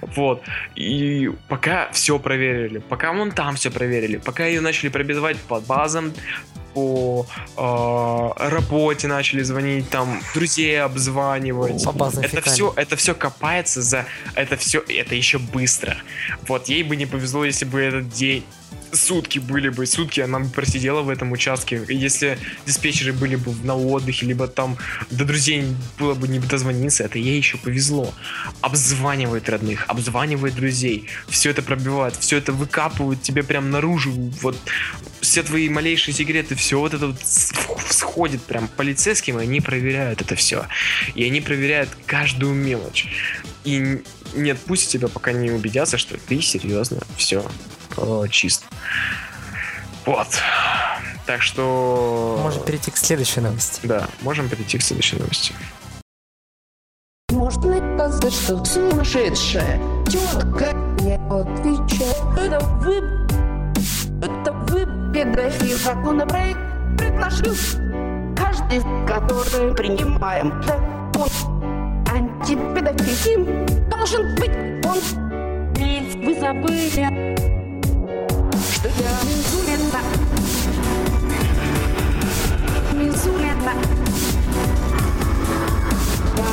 Вот. 0.00 0.42
И 0.74 1.30
пока 1.48 1.90
все 1.92 2.18
проверили, 2.18 2.78
пока 2.78 3.12
вон 3.12 3.32
там 3.32 3.56
все 3.56 3.70
проверили, 3.70 4.16
пока 4.16 4.46
ее 4.46 4.60
начали 4.60 4.88
пробивать 4.88 5.38
по 5.38 5.60
базам, 5.60 6.12
по 6.74 7.26
э, 7.56 8.48
работе 8.48 9.08
начали 9.08 9.42
звонить, 9.42 9.90
там 9.90 10.20
друзей 10.34 10.80
обзванивать. 10.80 11.84
По 11.84 11.92
базам 11.92 12.24
Это 12.24 12.40
все, 12.42 12.72
это 12.76 12.96
все 12.96 13.14
копается 13.14 13.82
за, 13.82 14.06
это 14.34 14.56
все, 14.56 14.82
это 14.88 15.14
еще 15.14 15.38
быстро. 15.38 15.96
Вот 16.46 16.68
ей 16.68 16.82
бы 16.82 16.96
не 16.96 17.06
повезло, 17.06 17.44
если 17.44 17.64
бы 17.64 17.80
этот 17.80 18.08
день 18.10 18.44
сутки 18.92 19.38
были 19.38 19.68
бы, 19.68 19.86
сутки 19.86 20.20
она 20.20 20.40
бы 20.40 20.48
просидела 20.48 21.02
в 21.02 21.08
этом 21.08 21.32
участке. 21.32 21.82
Если 21.88 22.38
диспетчеры 22.66 23.12
были 23.12 23.36
бы 23.36 23.54
на 23.64 23.76
отдыхе, 23.76 24.26
либо 24.26 24.48
там 24.48 24.76
до 25.10 25.24
друзей 25.24 25.64
было 25.98 26.14
бы 26.14 26.28
не 26.28 26.38
дозвониться, 26.38 27.04
это 27.04 27.18
ей 27.18 27.36
еще 27.36 27.58
повезло. 27.58 28.12
Обзванивает 28.60 29.48
родных, 29.48 29.84
обзванивает 29.88 30.54
друзей, 30.54 31.06
все 31.28 31.50
это 31.50 31.62
пробивает, 31.62 32.16
все 32.16 32.38
это 32.38 32.52
выкапывают 32.52 33.22
тебе 33.22 33.42
прям 33.42 33.70
наружу, 33.70 34.12
вот 34.42 34.56
все 35.20 35.42
твои 35.42 35.68
малейшие 35.68 36.14
секреты, 36.14 36.54
все 36.54 36.78
вот 36.78 36.94
это 36.94 37.08
вот 37.08 37.20
сходит 37.22 38.42
прям 38.42 38.68
полицейским, 38.68 39.38
и 39.38 39.42
они 39.42 39.60
проверяют 39.60 40.22
это 40.22 40.34
все. 40.34 40.66
И 41.14 41.24
они 41.24 41.40
проверяют 41.40 41.90
каждую 42.06 42.54
мелочь. 42.54 43.06
И 43.64 44.02
не 44.34 44.50
отпустят 44.50 44.90
тебя, 44.90 45.08
пока 45.08 45.32
не 45.32 45.50
убедятся, 45.50 45.98
что 45.98 46.16
ты 46.16 46.40
серьезно 46.40 47.00
все 47.16 47.44
чист. 48.30 48.64
Вот. 50.06 50.28
Так 51.26 51.42
что... 51.42 52.40
Можем 52.42 52.64
перейти 52.64 52.90
к 52.90 52.96
следующей 52.96 53.40
новости. 53.40 53.86
Да, 53.86 54.08
можем 54.22 54.48
перейти 54.48 54.78
к 54.78 54.82
следующей 54.82 55.16
новости. 55.16 55.54
Может 57.30 57.64
мне 57.64 57.80
казаться, 57.96 58.30
что 58.30 58.64
сумасшедшая 58.64 59.78
тетка 60.06 60.72
не 61.00 61.14
отвечает. 61.14 62.16
Это 62.36 62.58
вы, 62.80 62.96
это 64.20 64.52
вы, 64.52 64.80
педофил, 65.12 65.78
законопроект 65.78 66.58
предложил. 66.98 67.54
Каждый, 68.36 68.80
который 69.06 69.74
принимаем 69.74 70.60
закон 70.62 71.28
антипедофилизм, 72.10 73.88
должен 73.88 74.34
быть 74.34 74.50
он. 74.84 74.98
Ведь 75.76 76.14
вы 76.16 76.34
забыли, 76.40 77.59
что 78.80 78.88
я 78.88 79.12
Мизулина. 79.24 80.00
Мизулина. 82.94 83.74
Я 86.36 86.50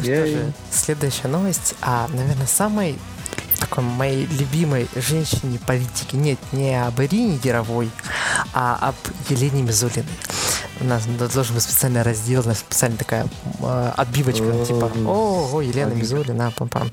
Ну 0.00 0.04
что 0.04 0.26
же, 0.26 0.52
следующая 0.72 1.28
новость, 1.28 1.74
а, 1.80 2.08
наверное, 2.08 2.46
самой 2.46 2.98
такой 3.58 3.84
моей 3.84 4.26
любимой 4.26 4.88
женщине 4.96 5.58
политики. 5.66 6.16
Нет, 6.16 6.38
не 6.52 6.82
об 6.82 7.00
Ирине 7.00 7.38
Яровой, 7.44 7.90
а 8.54 8.76
об 8.80 8.94
Елене 9.30 9.62
Мизулиной. 9.62 10.08
У 10.80 10.84
нас 10.84 11.04
должен 11.04 11.54
быть 11.54 11.62
специальный 11.62 12.02
раздел, 12.02 12.42
у 12.42 12.48
нас 12.48 12.60
специальная 12.60 12.98
такая 12.98 13.28
э, 13.60 13.92
отбивочка, 13.96 14.44
О, 14.44 14.64
типа 14.64 14.90
«О, 15.06 15.50
о, 15.52 15.60
Елена. 15.60 15.92
Мизулина, 15.92 16.52
пам-пам». 16.56 16.90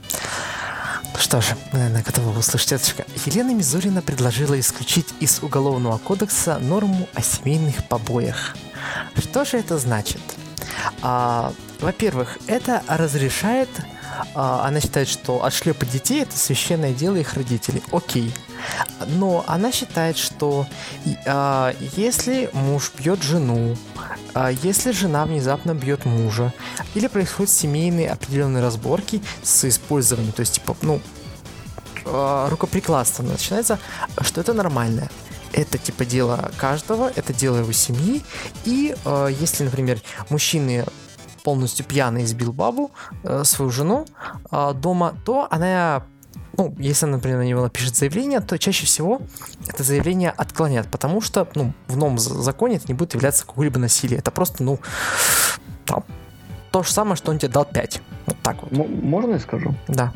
Ну 1.14 1.20
что 1.20 1.40
ж, 1.42 1.56
мы, 1.72 1.80
наверное, 1.80 2.04
готовы 2.04 2.38
услышать 2.38 2.74
это. 2.74 3.06
Елена 3.26 3.54
Мизулина 3.54 4.02
предложила 4.02 4.60
исключить 4.60 5.08
из 5.22 5.42
Уголовного 5.42 5.98
кодекса 5.98 6.60
норму 6.60 7.08
о 7.16 7.22
семейных 7.22 7.88
побоях. 7.88 8.56
Что 9.18 9.46
же 9.46 9.58
это 9.58 9.78
значит? 9.78 10.22
А, 11.02 11.54
во-первых, 11.80 12.38
это 12.48 12.84
разрешает, 12.88 13.70
а, 14.34 14.66
она 14.66 14.80
считает, 14.80 15.08
что 15.08 15.44
отшлепать 15.44 15.92
детей 15.92 16.22
это 16.22 16.38
священное 16.38 16.94
дело 16.94 17.18
их 17.18 17.34
родителей. 17.34 17.84
Окей. 17.92 18.34
Но 19.08 19.44
она 19.48 19.72
считает, 19.72 20.18
что 20.18 20.68
а, 21.26 21.76
если 21.96 22.50
муж 22.54 22.92
бьет 22.98 23.22
жену, 23.22 23.78
а, 24.34 24.50
если 24.52 24.92
жена 24.92 25.26
внезапно 25.26 25.74
бьет 25.74 26.06
мужа, 26.06 26.54
или 26.96 27.08
происходят 27.08 27.52
семейные 27.52 28.10
определенные 28.10 28.64
разборки 28.64 29.22
с 29.44 29.66
использованием, 29.66 30.34
то 30.34 30.42
есть 30.42 30.56
типа, 30.56 30.76
ну, 30.82 31.02
а, 32.06 32.50
рукоприкладство 32.50 33.24
начинается, 33.24 33.80
что 34.22 34.42
это 34.42 34.54
нормально. 34.54 35.10
Это 35.54 35.78
типа 35.78 36.06
дело 36.06 36.52
каждого, 36.58 37.12
это 37.16 37.34
дело 37.34 37.58
его 37.58 37.72
семьи. 37.72 38.22
И 38.66 38.94
э, 39.06 39.30
если, 39.40 39.64
например, 39.64 40.00
мужчины 40.30 40.86
полностью 41.48 41.86
пьяный 41.86 42.26
избил 42.26 42.52
бабу, 42.52 42.92
э, 43.24 43.46
свою 43.46 43.72
жену 43.72 44.06
э, 44.52 44.74
дома, 44.74 45.14
то 45.24 45.48
она, 45.50 46.04
ну, 46.58 46.76
если, 46.78 47.06
например, 47.06 47.38
на 47.38 47.44
него 47.44 47.62
напишет 47.62 47.96
заявление, 47.96 48.42
то 48.42 48.58
чаще 48.60 48.86
всего 48.86 49.22
это 49.66 49.82
заявление 49.84 50.32
отклонят, 50.32 50.88
потому 50.92 51.22
что, 51.22 51.48
ну, 51.56 51.72
в 51.88 51.96
новом 51.96 52.18
за- 52.18 52.34
законе 52.42 52.76
это 52.76 52.88
не 52.90 52.96
будет 52.96 53.14
являться 53.14 53.46
какое-либо 53.46 53.80
насилие. 53.80 54.20
Это 54.20 54.30
просто, 54.30 54.62
ну, 54.62 54.80
там, 55.86 56.04
то 56.72 56.84
же 56.84 56.92
самое, 56.92 57.16
что 57.16 57.32
он 57.32 57.38
тебе 57.40 57.50
дал 57.54 57.64
5. 57.64 58.02
Вот 58.26 58.36
так 58.44 58.62
вот. 58.64 58.74
М- 58.74 59.08
можно 59.08 59.32
я 59.36 59.40
скажу? 59.40 59.74
Да. 59.88 60.12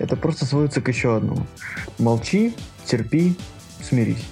Это 0.00 0.16
просто 0.16 0.44
сводится 0.44 0.80
к 0.80 0.88
еще 0.88 1.18
одному. 1.18 1.46
Молчи, 2.00 2.56
терпи, 2.84 3.36
смирись. 3.80 4.24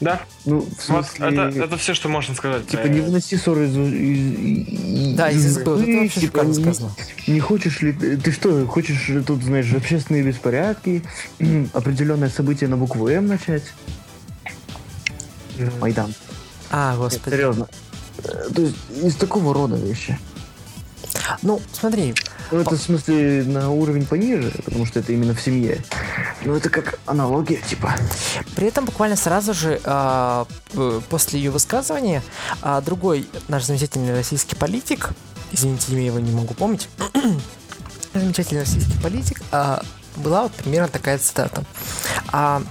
Да. 0.00 0.20
Ну, 0.44 0.60
в 0.60 0.88
Вот 0.88 1.06
смысле, 1.06 1.28
это, 1.50 1.64
это 1.64 1.76
все, 1.78 1.94
что 1.94 2.08
можно 2.08 2.34
сказать. 2.34 2.66
типа 2.66 2.86
не 2.88 3.00
выноси 3.00 3.36
ссоры 3.36 3.66
из, 3.66 3.76
из- 3.76 5.14
Да, 5.16 5.30
из 5.30 5.46
избы. 5.46 5.76
Вот 5.76 5.88
это 5.88 5.98
вообще 6.00 6.20
типа, 6.20 6.40
не- 6.40 6.54
сказано. 6.62 6.90
Не 7.28 7.40
хочешь 7.40 7.80
ли 7.80 7.92
ты, 7.92 8.16
ты 8.16 8.32
что, 8.32 8.66
хочешь 8.66 9.10
тут, 9.26 9.42
знаешь, 9.44 9.72
общественные 9.72 10.22
беспорядки, 10.24 11.02
определенное 11.72 12.28
событие 12.28 12.68
на 12.68 12.76
букву 12.76 13.08
М 13.08 13.26
начать? 13.28 13.62
Майдан. 15.80 16.12
А, 16.70 16.90
Нет, 16.92 16.98
господи. 17.00 17.34
серьезно. 17.34 17.68
Э, 18.24 18.48
То 18.54 18.62
есть 18.62 18.76
из 19.02 19.14
такого 19.14 19.54
рода 19.54 19.76
вещи. 19.76 20.18
Ну, 21.42 21.60
смотри, 21.72 22.14
Ну, 22.50 22.58
это 22.60 22.76
в 22.76 22.80
смысле 22.80 23.44
на 23.44 23.70
уровень 23.70 24.04
пониже, 24.06 24.50
потому 24.64 24.84
что 24.86 25.00
это 25.00 25.12
именно 25.12 25.34
в 25.34 25.40
семье. 25.40 25.82
Но 26.44 26.54
это 26.56 26.68
как 26.70 26.98
аналогия, 27.06 27.56
типа. 27.56 27.94
При 28.54 28.66
этом 28.68 28.84
буквально 28.84 29.16
сразу 29.16 29.54
же 29.54 29.80
п- 29.82 31.00
после 31.08 31.40
ее 31.40 31.50
высказывания 31.50 32.22
а, 32.62 32.80
другой 32.80 33.26
наш 33.48 33.64
замечательный 33.64 34.12
российский 34.14 34.56
политик, 34.56 35.10
извините, 35.52 35.92
имя 35.92 36.04
его 36.06 36.18
не 36.18 36.32
могу 36.32 36.52
помнить, 36.54 36.88
замечательный 38.14 38.60
российский 38.60 38.98
политик, 39.02 39.42
а, 39.50 39.82
была 40.16 40.42
вот 40.42 40.52
примерно 40.52 40.88
такая 40.88 41.18
цитата. 41.18 41.64
А, 42.32 42.62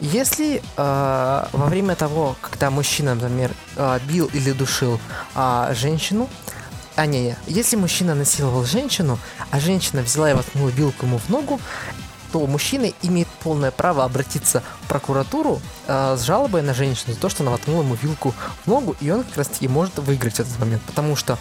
если 0.00 0.62
а, 0.76 1.48
во 1.52 1.66
время 1.66 1.94
того, 1.94 2.36
когда 2.40 2.70
мужчина, 2.70 3.14
например, 3.14 3.52
а, 3.76 3.98
бил 4.08 4.30
или 4.32 4.52
душил 4.52 4.98
а, 5.34 5.72
женщину, 5.74 6.28
а 6.96 7.06
не, 7.06 7.22
не, 7.22 7.36
если 7.46 7.76
мужчина 7.76 8.14
насиловал 8.14 8.64
женщину, 8.64 9.18
а 9.50 9.60
женщина 9.60 10.02
взяла 10.02 10.30
и 10.30 10.34
воткнула 10.34 10.68
вилку 10.68 11.06
ему 11.06 11.18
в 11.18 11.28
ногу, 11.28 11.60
то 12.32 12.46
мужчина 12.46 12.92
имеет 13.02 13.28
полное 13.28 13.70
право 13.70 14.04
обратиться 14.04 14.62
в 14.82 14.88
прокуратуру 14.88 15.60
э, 15.86 16.16
с 16.16 16.22
жалобой 16.22 16.62
на 16.62 16.74
женщину 16.74 17.14
за 17.14 17.20
то, 17.20 17.28
что 17.28 17.42
она 17.42 17.50
воткнула 17.50 17.82
ему 17.82 17.94
вилку 17.94 18.34
в 18.64 18.66
ногу, 18.68 18.96
и 19.00 19.10
он 19.10 19.24
как 19.24 19.36
раз 19.36 19.48
таки 19.48 19.68
может 19.68 19.98
выиграть 19.98 20.38
этот 20.38 20.58
момент, 20.58 20.82
потому 20.82 21.16
что 21.16 21.38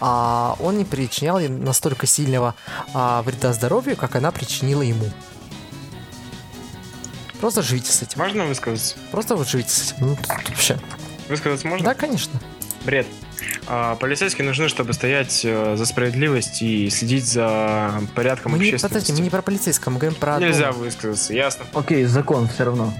а, 0.00 0.56
он 0.58 0.78
не 0.78 0.84
причинял 0.84 1.38
ей 1.38 1.48
настолько 1.48 2.06
сильного 2.06 2.54
а, 2.92 3.22
вреда 3.22 3.52
здоровью, 3.52 3.96
как 3.96 4.16
она 4.16 4.32
причинила 4.32 4.82
ему. 4.82 5.08
Просто 7.40 7.62
живите 7.62 7.90
с 7.90 8.02
этим. 8.02 8.20
Можно 8.20 8.44
высказаться? 8.44 8.96
Просто 9.10 9.34
вот 9.34 9.48
живите 9.48 9.70
с 9.70 9.92
этим. 9.92 9.96
Ну, 10.06 10.18
вообще. 10.28 10.78
Высказаться 11.28 11.66
можно? 11.66 11.86
Да, 11.86 11.94
конечно. 11.94 12.40
Бред. 12.84 13.06
А, 13.66 13.96
полицейские 13.96 14.46
нужны, 14.46 14.68
чтобы 14.68 14.92
стоять 14.92 15.42
э, 15.44 15.76
за 15.76 15.86
справедливость 15.86 16.62
и 16.62 16.90
следить 16.90 17.26
за 17.26 17.92
порядком 18.14 18.52
Мы 18.52 18.58
не, 18.58 18.64
общественности. 18.64 18.94
подожди, 18.94 19.12
мы 19.12 19.20
не 19.20 19.30
про 19.30 19.42
полицейского, 19.42 19.92
мы 19.92 19.98
говорим 19.98 20.18
про... 20.18 20.38
Нельзя 20.38 20.72
дом. 20.72 20.80
высказаться, 20.80 21.32
ясно. 21.32 21.64
Окей, 21.74 22.04
закон 22.04 22.48
все 22.48 22.64
равно. 22.64 22.92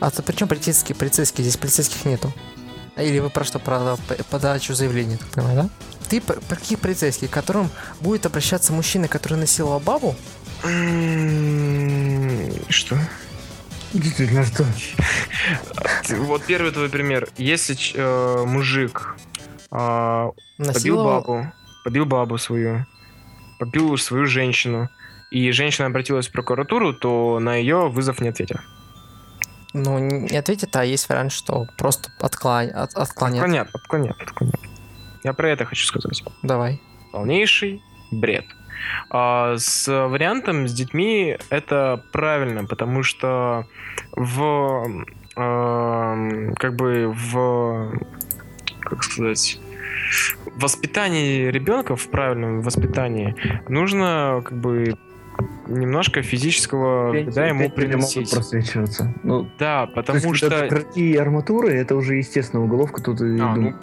А 0.00 0.10
то 0.10 0.22
причем 0.22 0.48
полицейские, 0.48 0.96
полицейские, 0.96 1.44
здесь 1.44 1.56
полицейских 1.56 2.04
нету. 2.04 2.32
Или 2.96 3.20
вы 3.20 3.30
про 3.30 3.44
что, 3.44 3.58
про 3.58 3.96
подачу 4.30 4.74
заявления, 4.74 5.16
так 5.16 5.28
понимаю, 5.28 5.56
да? 5.56 5.68
Ты 6.08 6.20
про, 6.20 6.34
про 6.34 6.56
каких 6.56 6.80
полицейских, 6.80 7.30
к 7.30 7.32
которым 7.32 7.70
будет 8.00 8.26
обращаться 8.26 8.72
мужчина, 8.72 9.08
который 9.08 9.38
насиловал 9.38 9.78
бабу? 9.78 10.16
Что? 12.68 12.96
Действительно, 13.92 14.44
что? 14.44 14.64
Вот 16.16 16.44
первый 16.44 16.72
твой 16.72 16.88
пример. 16.88 17.28
Если 17.36 17.76
э, 17.94 18.44
мужик 18.44 19.16
а, 19.70 20.30
побил 20.56 21.04
бабу, 21.04 21.46
побил 21.84 22.04
бабу 22.06 22.38
свою, 22.38 22.86
побил 23.58 23.96
свою 23.96 24.26
женщину, 24.26 24.88
и 25.30 25.50
женщина 25.52 25.86
обратилась 25.86 26.28
в 26.28 26.32
прокуратуру, 26.32 26.94
то 26.94 27.38
на 27.40 27.56
ее 27.56 27.88
вызов 27.88 28.20
не 28.20 28.28
ответят. 28.28 28.60
Ну, 29.74 29.98
не 29.98 30.36
ответит, 30.36 30.74
а 30.76 30.84
есть 30.84 31.08
вариант, 31.08 31.32
что 31.32 31.66
просто 31.76 32.10
отклонят. 32.20 32.74
От, 32.74 32.94
отклонят. 32.94 33.42
Отклонят, 33.42 33.74
отклонят, 33.74 34.20
отклонят. 34.20 34.60
Я 35.24 35.32
про 35.34 35.50
это 35.50 35.64
хочу 35.66 35.84
сказать. 35.86 36.22
Давай. 36.42 36.80
полнейший 37.12 37.82
бред. 38.10 38.44
А 39.10 39.56
с 39.56 39.86
вариантом 39.88 40.66
с 40.68 40.72
детьми 40.72 41.36
это 41.50 42.02
правильно, 42.12 42.64
потому 42.64 43.02
что 43.02 43.66
в 44.12 45.04
эм, 45.36 46.54
как 46.54 46.74
бы 46.76 47.12
в 47.14 47.92
как 48.80 49.02
сказать 49.04 49.60
воспитании 50.56 51.46
ребенка 51.50 51.96
в 51.96 52.08
правильном 52.08 52.62
воспитании 52.62 53.34
нужно 53.68 54.42
как 54.44 54.58
бы 54.58 54.94
немножко 55.68 56.22
физического 56.22 57.12
да, 57.32 57.46
ему 57.46 57.60
могут 57.60 57.76
приносить. 57.76 58.30
просвечиваться. 58.30 59.14
Ну, 59.22 59.48
Да, 59.58 59.86
то 59.86 59.92
потому 59.92 60.18
есть, 60.32 60.36
что... 60.36 60.66
кроки 60.66 60.98
и 60.98 61.16
арматуры, 61.16 61.72
это 61.74 61.94
уже 61.94 62.16
естественно 62.16 62.64
уголовка 62.64 63.02
тут 63.02 63.20
и 63.20 63.38
А, 63.38 63.54
ну, 63.54 63.74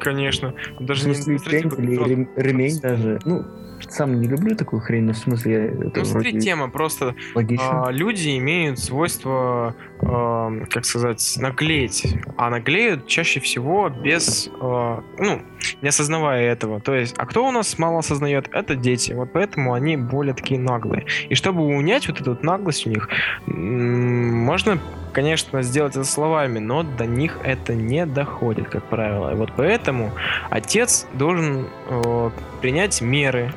конечно. 0.00 0.52
Даже 0.80 1.08
не 1.08 1.14
контроль. 1.14 2.08
рем- 2.10 2.28
ремень 2.36 2.80
даже. 2.80 3.20
Ну, 3.24 3.46
сам 3.88 4.20
не 4.20 4.28
люблю 4.28 4.54
такую 4.54 4.80
хрень, 4.80 5.04
но 5.04 5.12
в 5.12 5.18
смысле 5.18 5.74
это 5.88 6.00
Ну, 6.00 6.04
смотри, 6.04 6.38
тема 6.40 6.68
просто 6.68 7.14
логично. 7.34 7.86
А, 7.86 7.90
люди 7.90 8.36
имеют 8.38 8.78
свойство, 8.78 9.74
эм, 10.00 10.66
как 10.66 10.84
сказать, 10.84 11.34
наклеить. 11.38 12.16
А 12.36 12.50
наклеют 12.50 13.06
чаще 13.06 13.40
всего 13.40 13.88
без, 13.88 14.48
э, 14.48 15.00
ну, 15.18 15.42
не 15.82 15.88
осознавая 15.88 16.52
этого. 16.52 16.80
То 16.80 16.94
есть, 16.94 17.14
а 17.18 17.26
кто 17.26 17.46
у 17.46 17.50
нас 17.50 17.78
мало 17.78 18.00
осознает? 18.00 18.48
Это 18.52 18.74
дети. 18.74 19.12
Вот 19.12 19.32
поэтому 19.32 19.74
они 19.74 19.96
более 19.96 20.34
такие 20.34 20.60
наглые. 20.60 21.06
И 21.28 21.34
чтобы 21.34 21.64
унять 21.64 22.08
вот 22.08 22.20
эту 22.20 22.30
вот 22.30 22.42
наглость 22.42 22.86
у 22.86 22.90
них, 22.90 23.08
можно, 23.46 24.78
конечно, 25.12 25.62
сделать 25.62 25.96
это 25.96 26.04
словами, 26.04 26.58
но 26.58 26.82
до 26.82 27.06
них 27.06 27.38
это 27.42 27.74
не 27.74 28.06
доходит, 28.06 28.68
как 28.68 28.84
правило. 28.84 29.32
И 29.32 29.34
вот 29.34 29.52
поэтому 29.56 30.12
отец 30.50 31.06
должен 31.14 31.66
э, 31.88 32.30
принять 32.60 33.00
меры, 33.00 33.52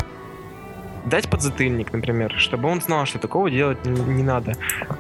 дать 1.06 1.30
подзатыльник, 1.30 1.92
например, 1.94 2.34
чтобы 2.38 2.70
он 2.70 2.82
знал, 2.82 3.06
что 3.06 3.20
такого 3.20 3.50
делать 3.50 3.86
не, 3.86 4.00
не 4.02 4.24
надо. 4.24 4.54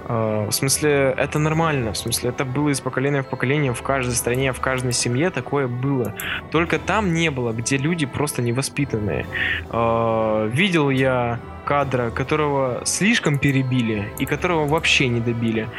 Э, 0.07 0.47
в 0.49 0.51
смысле, 0.51 1.13
это 1.17 1.39
нормально. 1.39 1.93
В 1.93 1.97
смысле, 1.97 2.29
это 2.29 2.45
было 2.45 2.69
из 2.69 2.81
поколения 2.81 3.23
в 3.23 3.27
поколение 3.27 3.73
в 3.73 3.81
каждой 3.81 4.15
стране, 4.15 4.53
в 4.53 4.59
каждой 4.59 4.93
семье 4.93 5.29
такое 5.29 5.67
было. 5.67 6.13
Только 6.51 6.79
там 6.79 7.13
не 7.13 7.31
было, 7.31 7.51
где 7.53 7.77
люди 7.77 8.05
просто 8.05 8.41
невоспитанные. 8.41 9.25
Э, 9.69 10.49
видел 10.51 10.89
я 10.89 11.39
кадра, 11.72 12.09
которого 12.09 12.82
слишком 12.84 13.39
перебили 13.39 14.11
и 14.19 14.26
которого 14.26 14.67
вообще 14.67 15.07
не 15.07 15.22
добили. 15.22 15.69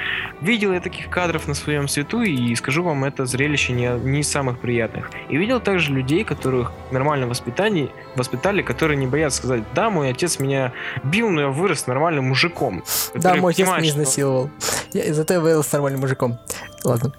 Видел 0.41 0.73
я 0.73 0.81
таких 0.81 1.11
кадров 1.11 1.47
на 1.47 1.53
своем 1.53 1.87
свету 1.87 2.23
и 2.23 2.55
скажу 2.55 2.83
вам, 2.83 3.05
это 3.05 3.27
зрелище 3.27 3.75
не, 3.75 3.91
не 4.03 4.21
из 4.21 4.31
самых 4.31 4.59
приятных. 4.59 5.11
И 5.29 5.37
видел 5.37 5.61
также 5.61 5.93
людей, 5.93 6.25
которых 6.25 6.73
нормально 6.93 7.27
воспитание, 7.27 7.91
воспитали, 8.17 8.63
которые 8.63 8.97
не 8.97 9.07
боятся 9.07 9.37
сказать, 9.37 9.65
да, 9.75 9.91
мой 9.91 10.09
отец 10.09 10.39
меня 10.39 10.73
бил, 11.05 11.29
но 11.29 11.43
я 11.43 11.49
вырос 11.49 11.87
нормальным 11.87 12.25
мужиком. 12.25 12.83
Да, 13.15 13.35
мой 13.35 13.53
отец 13.53 13.69
меня 13.69 13.91
изнасиловал. 13.91 14.51
Я, 14.95 15.13
зато 15.13 15.35
я 15.35 15.41
вырос 15.41 15.71
нормальным 15.73 16.01
мужиком. 16.01 16.39
Ладно. 16.85 17.13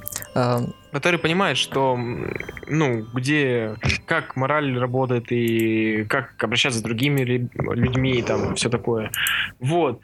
Который 0.93 1.17
понимает, 1.17 1.57
что, 1.57 1.97
ну, 2.67 3.01
где, 3.13 3.75
как 4.05 4.35
мораль 4.35 4.77
работает 4.77 5.31
и 5.31 6.05
как 6.07 6.41
обращаться 6.43 6.79
с 6.79 6.83
другими 6.83 7.21
лю- 7.21 7.73
людьми 7.73 8.11
и 8.11 8.21
там 8.21 8.53
все 8.55 8.69
такое. 8.69 9.11
Вот. 9.59 9.99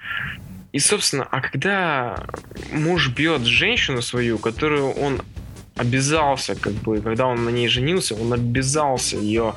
И, 0.71 0.79
собственно, 0.79 1.27
а 1.29 1.41
когда 1.41 2.25
муж 2.73 3.09
бьет 3.09 3.41
женщину 3.41 4.01
свою, 4.01 4.39
которую 4.39 4.91
он 4.91 5.21
обязался, 5.75 6.55
как 6.55 6.73
бы, 6.73 7.01
когда 7.01 7.27
он 7.27 7.45
на 7.45 7.49
ней 7.49 7.67
женился, 7.67 8.15
он 8.15 8.33
обязался 8.33 9.15
ее 9.15 9.53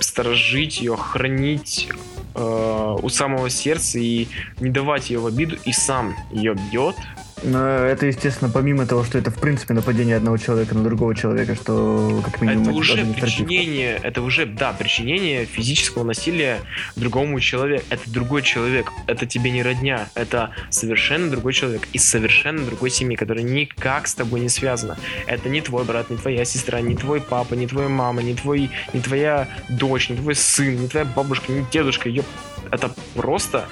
сторожить, 0.00 0.80
ее 0.80 0.96
хранить 0.96 1.88
э, 2.34 2.96
у 3.02 3.08
самого 3.08 3.48
сердца 3.50 3.98
и 3.98 4.26
не 4.60 4.70
давать 4.70 5.10
ее 5.10 5.20
в 5.20 5.26
обиду, 5.26 5.56
и 5.64 5.72
сам 5.72 6.14
ее 6.30 6.54
бьет, 6.54 6.96
это, 7.42 8.06
естественно, 8.06 8.50
помимо 8.50 8.86
того, 8.86 9.04
что 9.04 9.18
это, 9.18 9.30
в 9.30 9.38
принципе, 9.38 9.74
нападение 9.74 10.16
одного 10.16 10.36
человека 10.36 10.74
на 10.74 10.82
другого 10.82 11.14
человека, 11.14 11.54
что, 11.54 12.22
как 12.24 12.40
минимум, 12.40 12.68
Это 12.68 12.76
уже 12.76 13.04
причинение, 13.04 13.98
это 14.02 14.22
уже, 14.22 14.46
да, 14.46 14.72
причинение 14.72 15.44
физического 15.44 16.04
насилия 16.04 16.60
другому 16.96 17.40
человеку. 17.40 17.84
Это 17.90 18.10
другой 18.10 18.42
человек, 18.42 18.92
это 19.06 19.26
тебе 19.26 19.50
не 19.50 19.62
родня, 19.62 20.08
это 20.14 20.50
совершенно 20.70 21.30
другой 21.30 21.52
человек 21.52 21.88
из 21.92 22.04
совершенно 22.04 22.64
другой 22.64 22.90
семьи, 22.90 23.16
которая 23.16 23.44
никак 23.44 24.06
с 24.06 24.14
тобой 24.14 24.40
не 24.40 24.48
связана. 24.48 24.98
Это 25.26 25.48
не 25.48 25.60
твой 25.60 25.84
брат, 25.84 26.10
не 26.10 26.16
твоя 26.16 26.44
сестра, 26.44 26.80
не 26.80 26.94
твой 26.94 27.20
папа, 27.20 27.54
не 27.54 27.66
твоя 27.66 27.88
мама, 27.88 28.22
не 28.22 28.34
твой, 28.34 28.70
не 28.92 29.00
твоя 29.00 29.48
дочь, 29.68 30.10
не 30.10 30.16
твой 30.16 30.34
сын, 30.34 30.76
не 30.76 30.88
твоя 30.88 31.06
бабушка, 31.06 31.52
не 31.52 31.64
дедушка. 31.70 32.08
Ёп. 32.08 32.26
Это 32.70 32.94
просто 33.14 33.66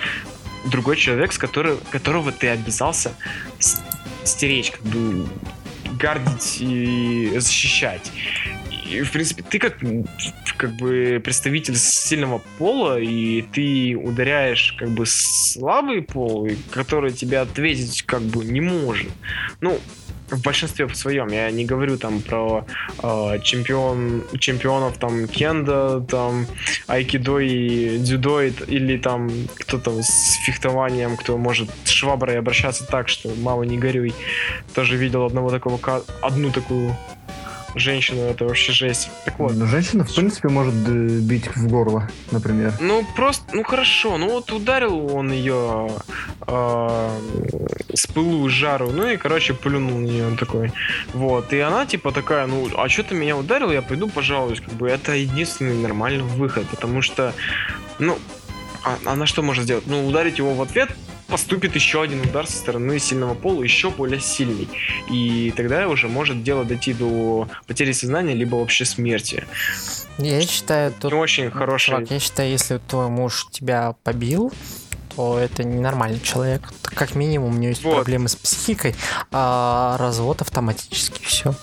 другой 0.67 0.97
человек, 0.97 1.33
с 1.33 1.39
которым, 1.39 1.79
которого 1.91 2.33
ты 2.33 2.49
обязался 2.49 3.13
стеречь, 4.25 4.71
как 4.71 4.83
бы 4.83 5.27
гардить 5.99 6.59
и 6.61 7.33
защищать. 7.39 8.11
И, 8.89 9.03
в 9.03 9.13
принципе, 9.13 9.43
ты 9.43 9.59
как, 9.59 9.77
как 10.57 10.77
бы 10.77 11.21
представитель 11.23 11.77
сильного 11.77 12.41
пола, 12.59 12.99
и 12.99 13.43
ты 13.43 13.95
ударяешь 13.97 14.75
как 14.79 14.91
бы 14.91 15.05
слабый 15.07 16.03
пол, 16.03 16.49
который 16.71 17.13
тебе 17.13 17.39
ответить 17.39 18.03
как 18.03 18.23
бы 18.23 18.45
не 18.45 18.61
может. 18.61 19.11
Ну, 19.61 19.79
в 20.31 20.43
большинстве 20.43 20.89
своем. 20.95 21.29
Я 21.29 21.51
не 21.51 21.65
говорю 21.65 21.99
там 21.99 22.21
про 22.21 22.65
э, 23.03 23.39
чемпион, 23.43 24.25
чемпионов 24.39 24.99
там 24.99 25.27
кенда, 25.27 26.01
там 26.01 26.47
айкидо 26.87 27.39
и 27.39 27.99
дзюдо, 27.99 28.43
или 28.43 28.99
там 28.99 29.31
кто 29.59 29.79
там 29.79 30.03
с 30.03 30.35
фехтованием, 30.45 31.17
кто 31.17 31.39
может 31.39 31.71
с 31.85 31.91
шваброй 31.91 32.39
обращаться 32.39 32.87
так, 32.87 33.09
что 33.09 33.31
мало 33.41 33.63
не 33.63 33.79
горюй. 33.79 34.15
Тоже 34.75 34.97
видел 34.97 35.25
одного 35.25 35.51
такого, 35.51 35.79
одну 36.23 36.51
такую 36.51 36.97
женщину, 37.75 38.23
это 38.23 38.45
вообще 38.45 38.73
жесть. 38.73 39.11
Так 39.25 39.39
вот. 39.39 39.55
Ну, 39.55 39.67
женщина, 39.67 40.05
в 40.05 40.15
принципе, 40.15 40.49
может 40.49 40.75
э, 40.87 41.19
бить 41.21 41.49
в 41.55 41.69
горло, 41.69 42.09
например. 42.31 42.75
Ну, 42.81 43.07
просто, 43.17 43.45
ну 43.53 43.63
хорошо, 43.63 44.19
ну 44.19 44.31
вот 44.31 44.51
ударил 44.53 45.15
он 45.15 45.33
ее 45.33 45.91
с 46.47 48.07
пылу, 48.07 48.49
с 48.49 48.53
жару, 48.53 48.91
ну 48.91 49.07
и, 49.07 49.17
короче, 49.17 49.55
плюнул 49.55 49.99
на 49.99 50.05
нее 50.05 50.27
он 50.27 50.37
такой. 50.37 50.73
Вот, 51.13 51.53
и 51.53 51.61
она 51.61 51.87
типа 51.87 52.13
такая, 52.13 52.47
ну, 52.47 52.69
а 52.77 52.89
что 52.89 53.03
ты 53.03 53.15
меня 53.15 53.37
ударил, 53.37 53.71
я 53.71 53.83
пойду 53.83 54.09
пожалуюсь, 54.09 54.61
как 54.61 54.75
бы 54.75 54.89
это 54.89 55.13
единственный 55.13 55.81
нормальный 55.81 56.23
выход, 56.23 56.67
потому 56.69 57.03
что, 57.03 57.35
ну, 57.99 58.19
а- 58.85 58.99
она 59.05 59.27
что 59.27 59.43
может 59.43 59.65
сделать? 59.65 59.87
Ну, 59.87 60.07
ударить 60.07 60.39
его 60.39 60.55
в 60.55 60.63
ответ, 60.63 60.91
поступит 61.29 61.75
еще 61.75 62.03
один 62.03 62.23
удар 62.23 62.47
со 62.47 62.57
стороны 62.57 62.99
сильного 62.99 63.35
пола, 63.35 63.63
еще 63.63 63.91
более 63.91 64.21
сильный. 64.21 64.69
И 65.11 65.53
тогда 65.57 65.89
уже 65.89 66.09
может 66.09 66.43
дело 66.43 66.65
дойти 66.65 66.93
до 66.95 67.49
потери 67.67 67.93
сознания, 67.93 68.35
либо 68.35 68.57
вообще 68.57 68.85
смерти. 68.85 69.45
я 70.19 70.41
считаю, 70.43 70.93
тут... 70.93 71.13
Не 71.13 71.19
очень 71.19 71.51
хороший... 71.51 71.91
Чувак, 71.91 72.11
я 72.11 72.19
считаю, 72.19 72.51
если 72.51 72.79
твой 72.89 73.09
муж 73.09 73.47
тебя 73.51 73.95
побил, 74.03 74.53
то 75.15 75.39
это 75.39 75.65
ненормальный 75.65 76.21
человек. 76.21 76.63
Как 76.83 77.15
минимум, 77.15 77.55
у 77.55 77.59
него 77.59 77.71
есть 77.71 77.85
Вот. 77.85 77.97
проблемы 77.97 78.29
с 78.29 78.37
психикой, 78.37 78.95
а 79.31 79.97
развод 79.99 80.41
автоматически 80.41 81.23
все. 81.25 81.55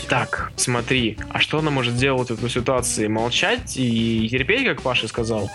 Так, 0.00 0.52
смотри, 0.56 1.18
а 1.30 1.40
что 1.40 1.58
она 1.58 1.70
может 1.70 1.96
делать 1.96 2.30
в 2.30 2.34
этой 2.34 2.50
ситуации? 2.50 3.06
Молчать 3.06 3.76
и 3.76 4.28
терпеть, 4.28 4.66
как 4.66 4.82
Паша 4.82 5.08
сказал? 5.08 5.50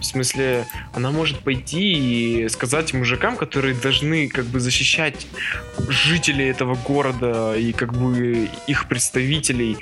В 0.00 0.04
смысле, 0.04 0.66
она 0.94 1.10
может 1.10 1.40
пойти 1.40 2.44
и 2.44 2.48
сказать 2.48 2.94
мужикам, 2.94 3.36
которые 3.36 3.74
должны 3.74 4.28
как 4.28 4.46
бы 4.46 4.60
защищать 4.60 5.26
жителей 5.88 6.48
этого 6.48 6.74
города 6.74 7.54
и 7.56 7.72
как 7.72 7.92
бы 7.92 8.48
их 8.66 8.88
представителей, 8.88 9.76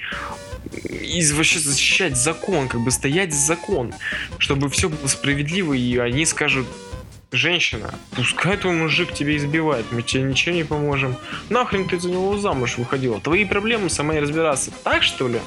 и 0.83 1.25
вообще 1.33 1.59
защищать 1.59 2.17
закон, 2.17 2.69
как 2.69 2.81
бы 2.81 2.91
стоять 2.91 3.33
за 3.33 3.47
закон, 3.47 3.95
чтобы 4.39 4.69
все 4.69 4.89
было 4.89 5.07
справедливо, 5.07 5.73
и 5.73 5.99
они 5.99 6.27
скажут, 6.27 6.67
женщина, 7.33 7.95
пускай 8.17 8.57
твой 8.57 8.75
мужик 8.75 9.13
тебя 9.13 9.37
избивает, 9.37 9.87
мы 9.91 10.03
тебе 10.03 10.23
ничего 10.23 10.55
не 10.55 10.65
поможем. 10.65 11.17
Нахрен 11.51 11.87
ты 11.89 11.99
за 11.99 12.11
него 12.11 12.37
замуж 12.39 12.79
выходила? 12.79 13.21
Твои 13.21 13.45
проблемы 13.45 13.91
сама 13.91 14.15
и 14.15 14.21
разбираться. 14.21 14.71
Так 14.85 15.03
что 15.03 15.29
ли? 15.29 15.41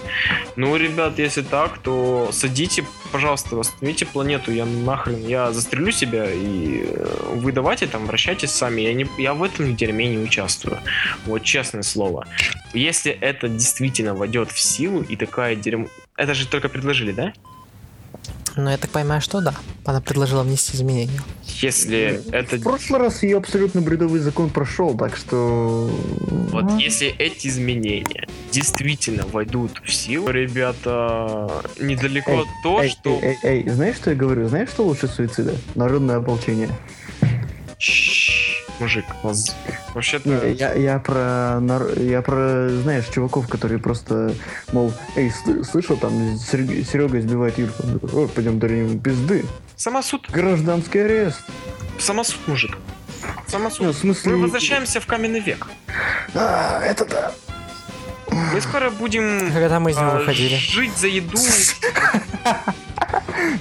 Ну, 0.55 0.75
ребят, 0.75 1.17
если 1.17 1.41
так, 1.41 1.79
то 1.79 2.29
садите, 2.31 2.85
пожалуйста, 3.11 3.55
восстановите 3.55 4.05
планету. 4.05 4.51
Я 4.51 4.65
нахрен, 4.65 5.25
я 5.25 5.51
застрелю 5.51 5.91
себя, 5.91 6.29
и 6.31 6.83
э, 6.85 7.33
вы 7.35 7.51
давайте 7.51 7.87
там, 7.87 8.05
вращайтесь 8.05 8.51
сами. 8.51 8.81
Я, 8.81 8.93
не, 8.93 9.07
я 9.17 9.33
в 9.33 9.43
этом 9.43 9.75
дерьме 9.75 10.07
не 10.07 10.17
участвую. 10.17 10.79
Вот 11.25 11.43
честное 11.43 11.83
слово. 11.83 12.27
Если 12.73 13.11
это 13.11 13.47
действительно 13.49 14.13
войдет 14.13 14.51
в 14.51 14.59
силу, 14.59 15.01
и 15.01 15.15
такая 15.15 15.55
дерьмо... 15.55 15.87
Это 16.15 16.33
же 16.33 16.47
только 16.47 16.69
предложили, 16.69 17.11
да? 17.11 17.33
Но 18.55 18.71
я 18.71 18.77
так 18.77 18.91
понимаю, 18.91 19.21
что 19.21 19.41
да. 19.41 19.53
Она 19.85 20.01
предложила 20.01 20.43
внести 20.43 20.75
изменения. 20.75 21.21
Если 21.61 22.21
это... 22.31 22.57
В 22.57 22.63
прошлый 22.63 22.99
раз 22.99 23.23
ее 23.23 23.37
абсолютно 23.37 23.81
бредовый 23.81 24.19
закон 24.19 24.49
прошел, 24.49 24.95
так 24.97 25.15
что... 25.15 25.89
Вот 26.51 26.79
если 26.79 27.07
эти 27.07 27.47
изменения 27.47 28.27
действительно 28.51 29.25
войдут 29.25 29.81
в 29.85 29.93
силу, 29.93 30.29
ребята, 30.29 31.63
недалеко 31.79 32.31
Эй, 32.31 32.45
то, 32.63 32.81
эй, 32.81 32.89
что... 32.89 33.09
эй, 33.21 33.37
эй, 33.43 33.63
эй, 33.63 33.69
знаешь, 33.69 33.95
что 33.95 34.09
я 34.11 34.15
говорю? 34.15 34.47
Знаешь, 34.47 34.69
что 34.69 34.83
лучше 34.83 35.07
суицида? 35.07 35.55
Народное 35.75 36.17
ополчение. 36.17 36.69
Щ, 37.79 38.40
Мужик, 38.79 39.05
вообще-то... 39.93 40.27
Не, 40.27 40.53
я, 40.53 40.73
я 40.73 40.99
про, 40.99 41.61
я 41.97 42.21
про, 42.21 42.69
знаешь, 42.69 43.05
чуваков, 43.09 43.47
которые 43.47 43.79
просто, 43.79 44.33
мол, 44.71 44.91
эй, 45.15 45.29
сл- 45.29 45.63
слышал, 45.63 45.97
там 45.97 46.11
Серега, 46.37 47.19
избивает 47.19 47.57
Юрку. 47.59 47.83
О, 48.13 48.27
пойдем 48.27 48.59
дарим 48.59 48.87
ему 48.89 48.99
пизды. 48.99 49.45
Самосуд, 49.75 50.29
Гражданский 50.31 50.99
арест. 50.99 51.41
самосуд, 51.99 52.39
мужик. 52.47 52.77
Самосуд. 53.47 53.85
Ну, 53.85 53.91
в 53.91 53.95
смысле... 53.97 54.31
Мы 54.33 54.41
возвращаемся 54.43 54.99
в 54.99 55.05
каменный 55.05 55.41
век. 55.41 55.67
А, 56.33 56.81
это 56.83 57.05
да. 57.05 57.31
Мы 58.31 58.61
скоро 58.61 58.89
будем 58.89 59.51
Когда 59.53 59.79
мы 59.79 59.91
из 59.91 59.97
него 59.97 60.11
а, 60.11 60.19
выходили. 60.19 60.55
жить 60.55 60.95
за 60.97 61.07
еду. 61.07 61.37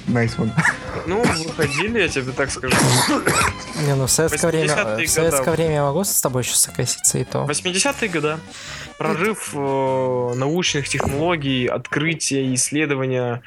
Nice 0.06 0.36
one. 0.36 0.50
Ну, 1.06 1.22
выходили, 1.22 2.00
я 2.00 2.08
тебе 2.08 2.32
так 2.32 2.50
скажу. 2.50 2.76
Не, 3.86 3.94
ну 3.94 4.06
в 4.06 4.10
советское 4.10 4.48
время, 4.48 4.74
80-е 4.74 5.06
в 5.06 5.10
советское 5.10 5.44
года. 5.44 5.56
время 5.56 5.74
я 5.74 5.82
могу 5.82 6.04
с 6.04 6.20
тобой 6.20 6.42
еще 6.42 6.54
согласиться 6.54 7.18
и 7.18 7.24
то. 7.24 7.46
80-е 7.48 8.08
годы. 8.08 8.38
Прорыв 8.98 9.50
э, 9.54 10.32
научных 10.36 10.88
технологий, 10.88 11.66
открытия, 11.66 12.54
исследования, 12.54 13.42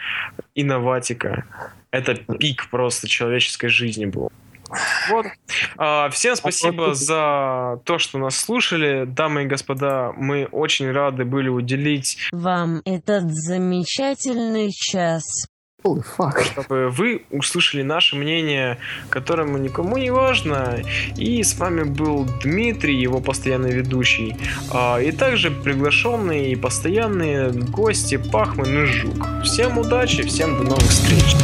инноватика. 0.55 1.45
Это 1.91 2.15
пик 2.15 2.69
просто 2.69 3.07
человеческой 3.07 3.67
жизни 3.67 4.05
был. 4.05 4.31
Вот. 5.09 5.25
А, 5.77 6.09
всем 6.09 6.35
спасибо 6.35 6.93
за 6.93 7.79
то, 7.83 7.97
что 7.97 8.17
нас 8.17 8.35
слушали. 8.35 9.05
Дамы 9.05 9.43
и 9.43 9.45
господа, 9.45 10.13
мы 10.15 10.45
очень 10.51 10.91
рады 10.91 11.25
были 11.25 11.49
уделить, 11.49 12.17
Вам 12.31 12.81
этот 12.85 13.31
замечательный 13.31 14.71
час. 14.71 15.23
Чтобы 15.83 16.89
вы 16.89 17.25
услышали 17.29 17.81
наше 17.81 18.15
мнение, 18.15 18.77
которому 19.09 19.57
никому 19.57 19.97
не 19.97 20.11
важно. 20.11 20.81
И 21.17 21.43
с 21.43 21.57
вами 21.57 21.83
был 21.83 22.25
Дмитрий, 22.41 22.95
его 22.95 23.19
постоянный 23.19 23.71
ведущий. 23.71 24.37
А, 24.71 24.99
и 24.99 25.11
также 25.11 25.51
приглашенные 25.51 26.51
и 26.51 26.55
постоянные 26.55 27.51
гости 27.51 28.15
Пахман 28.15 28.83
и 28.83 28.85
Жук. 28.85 29.27
Всем 29.43 29.77
удачи, 29.77 30.23
всем 30.23 30.57
до 30.57 30.63
новых 30.63 30.89
встреч. 30.89 31.35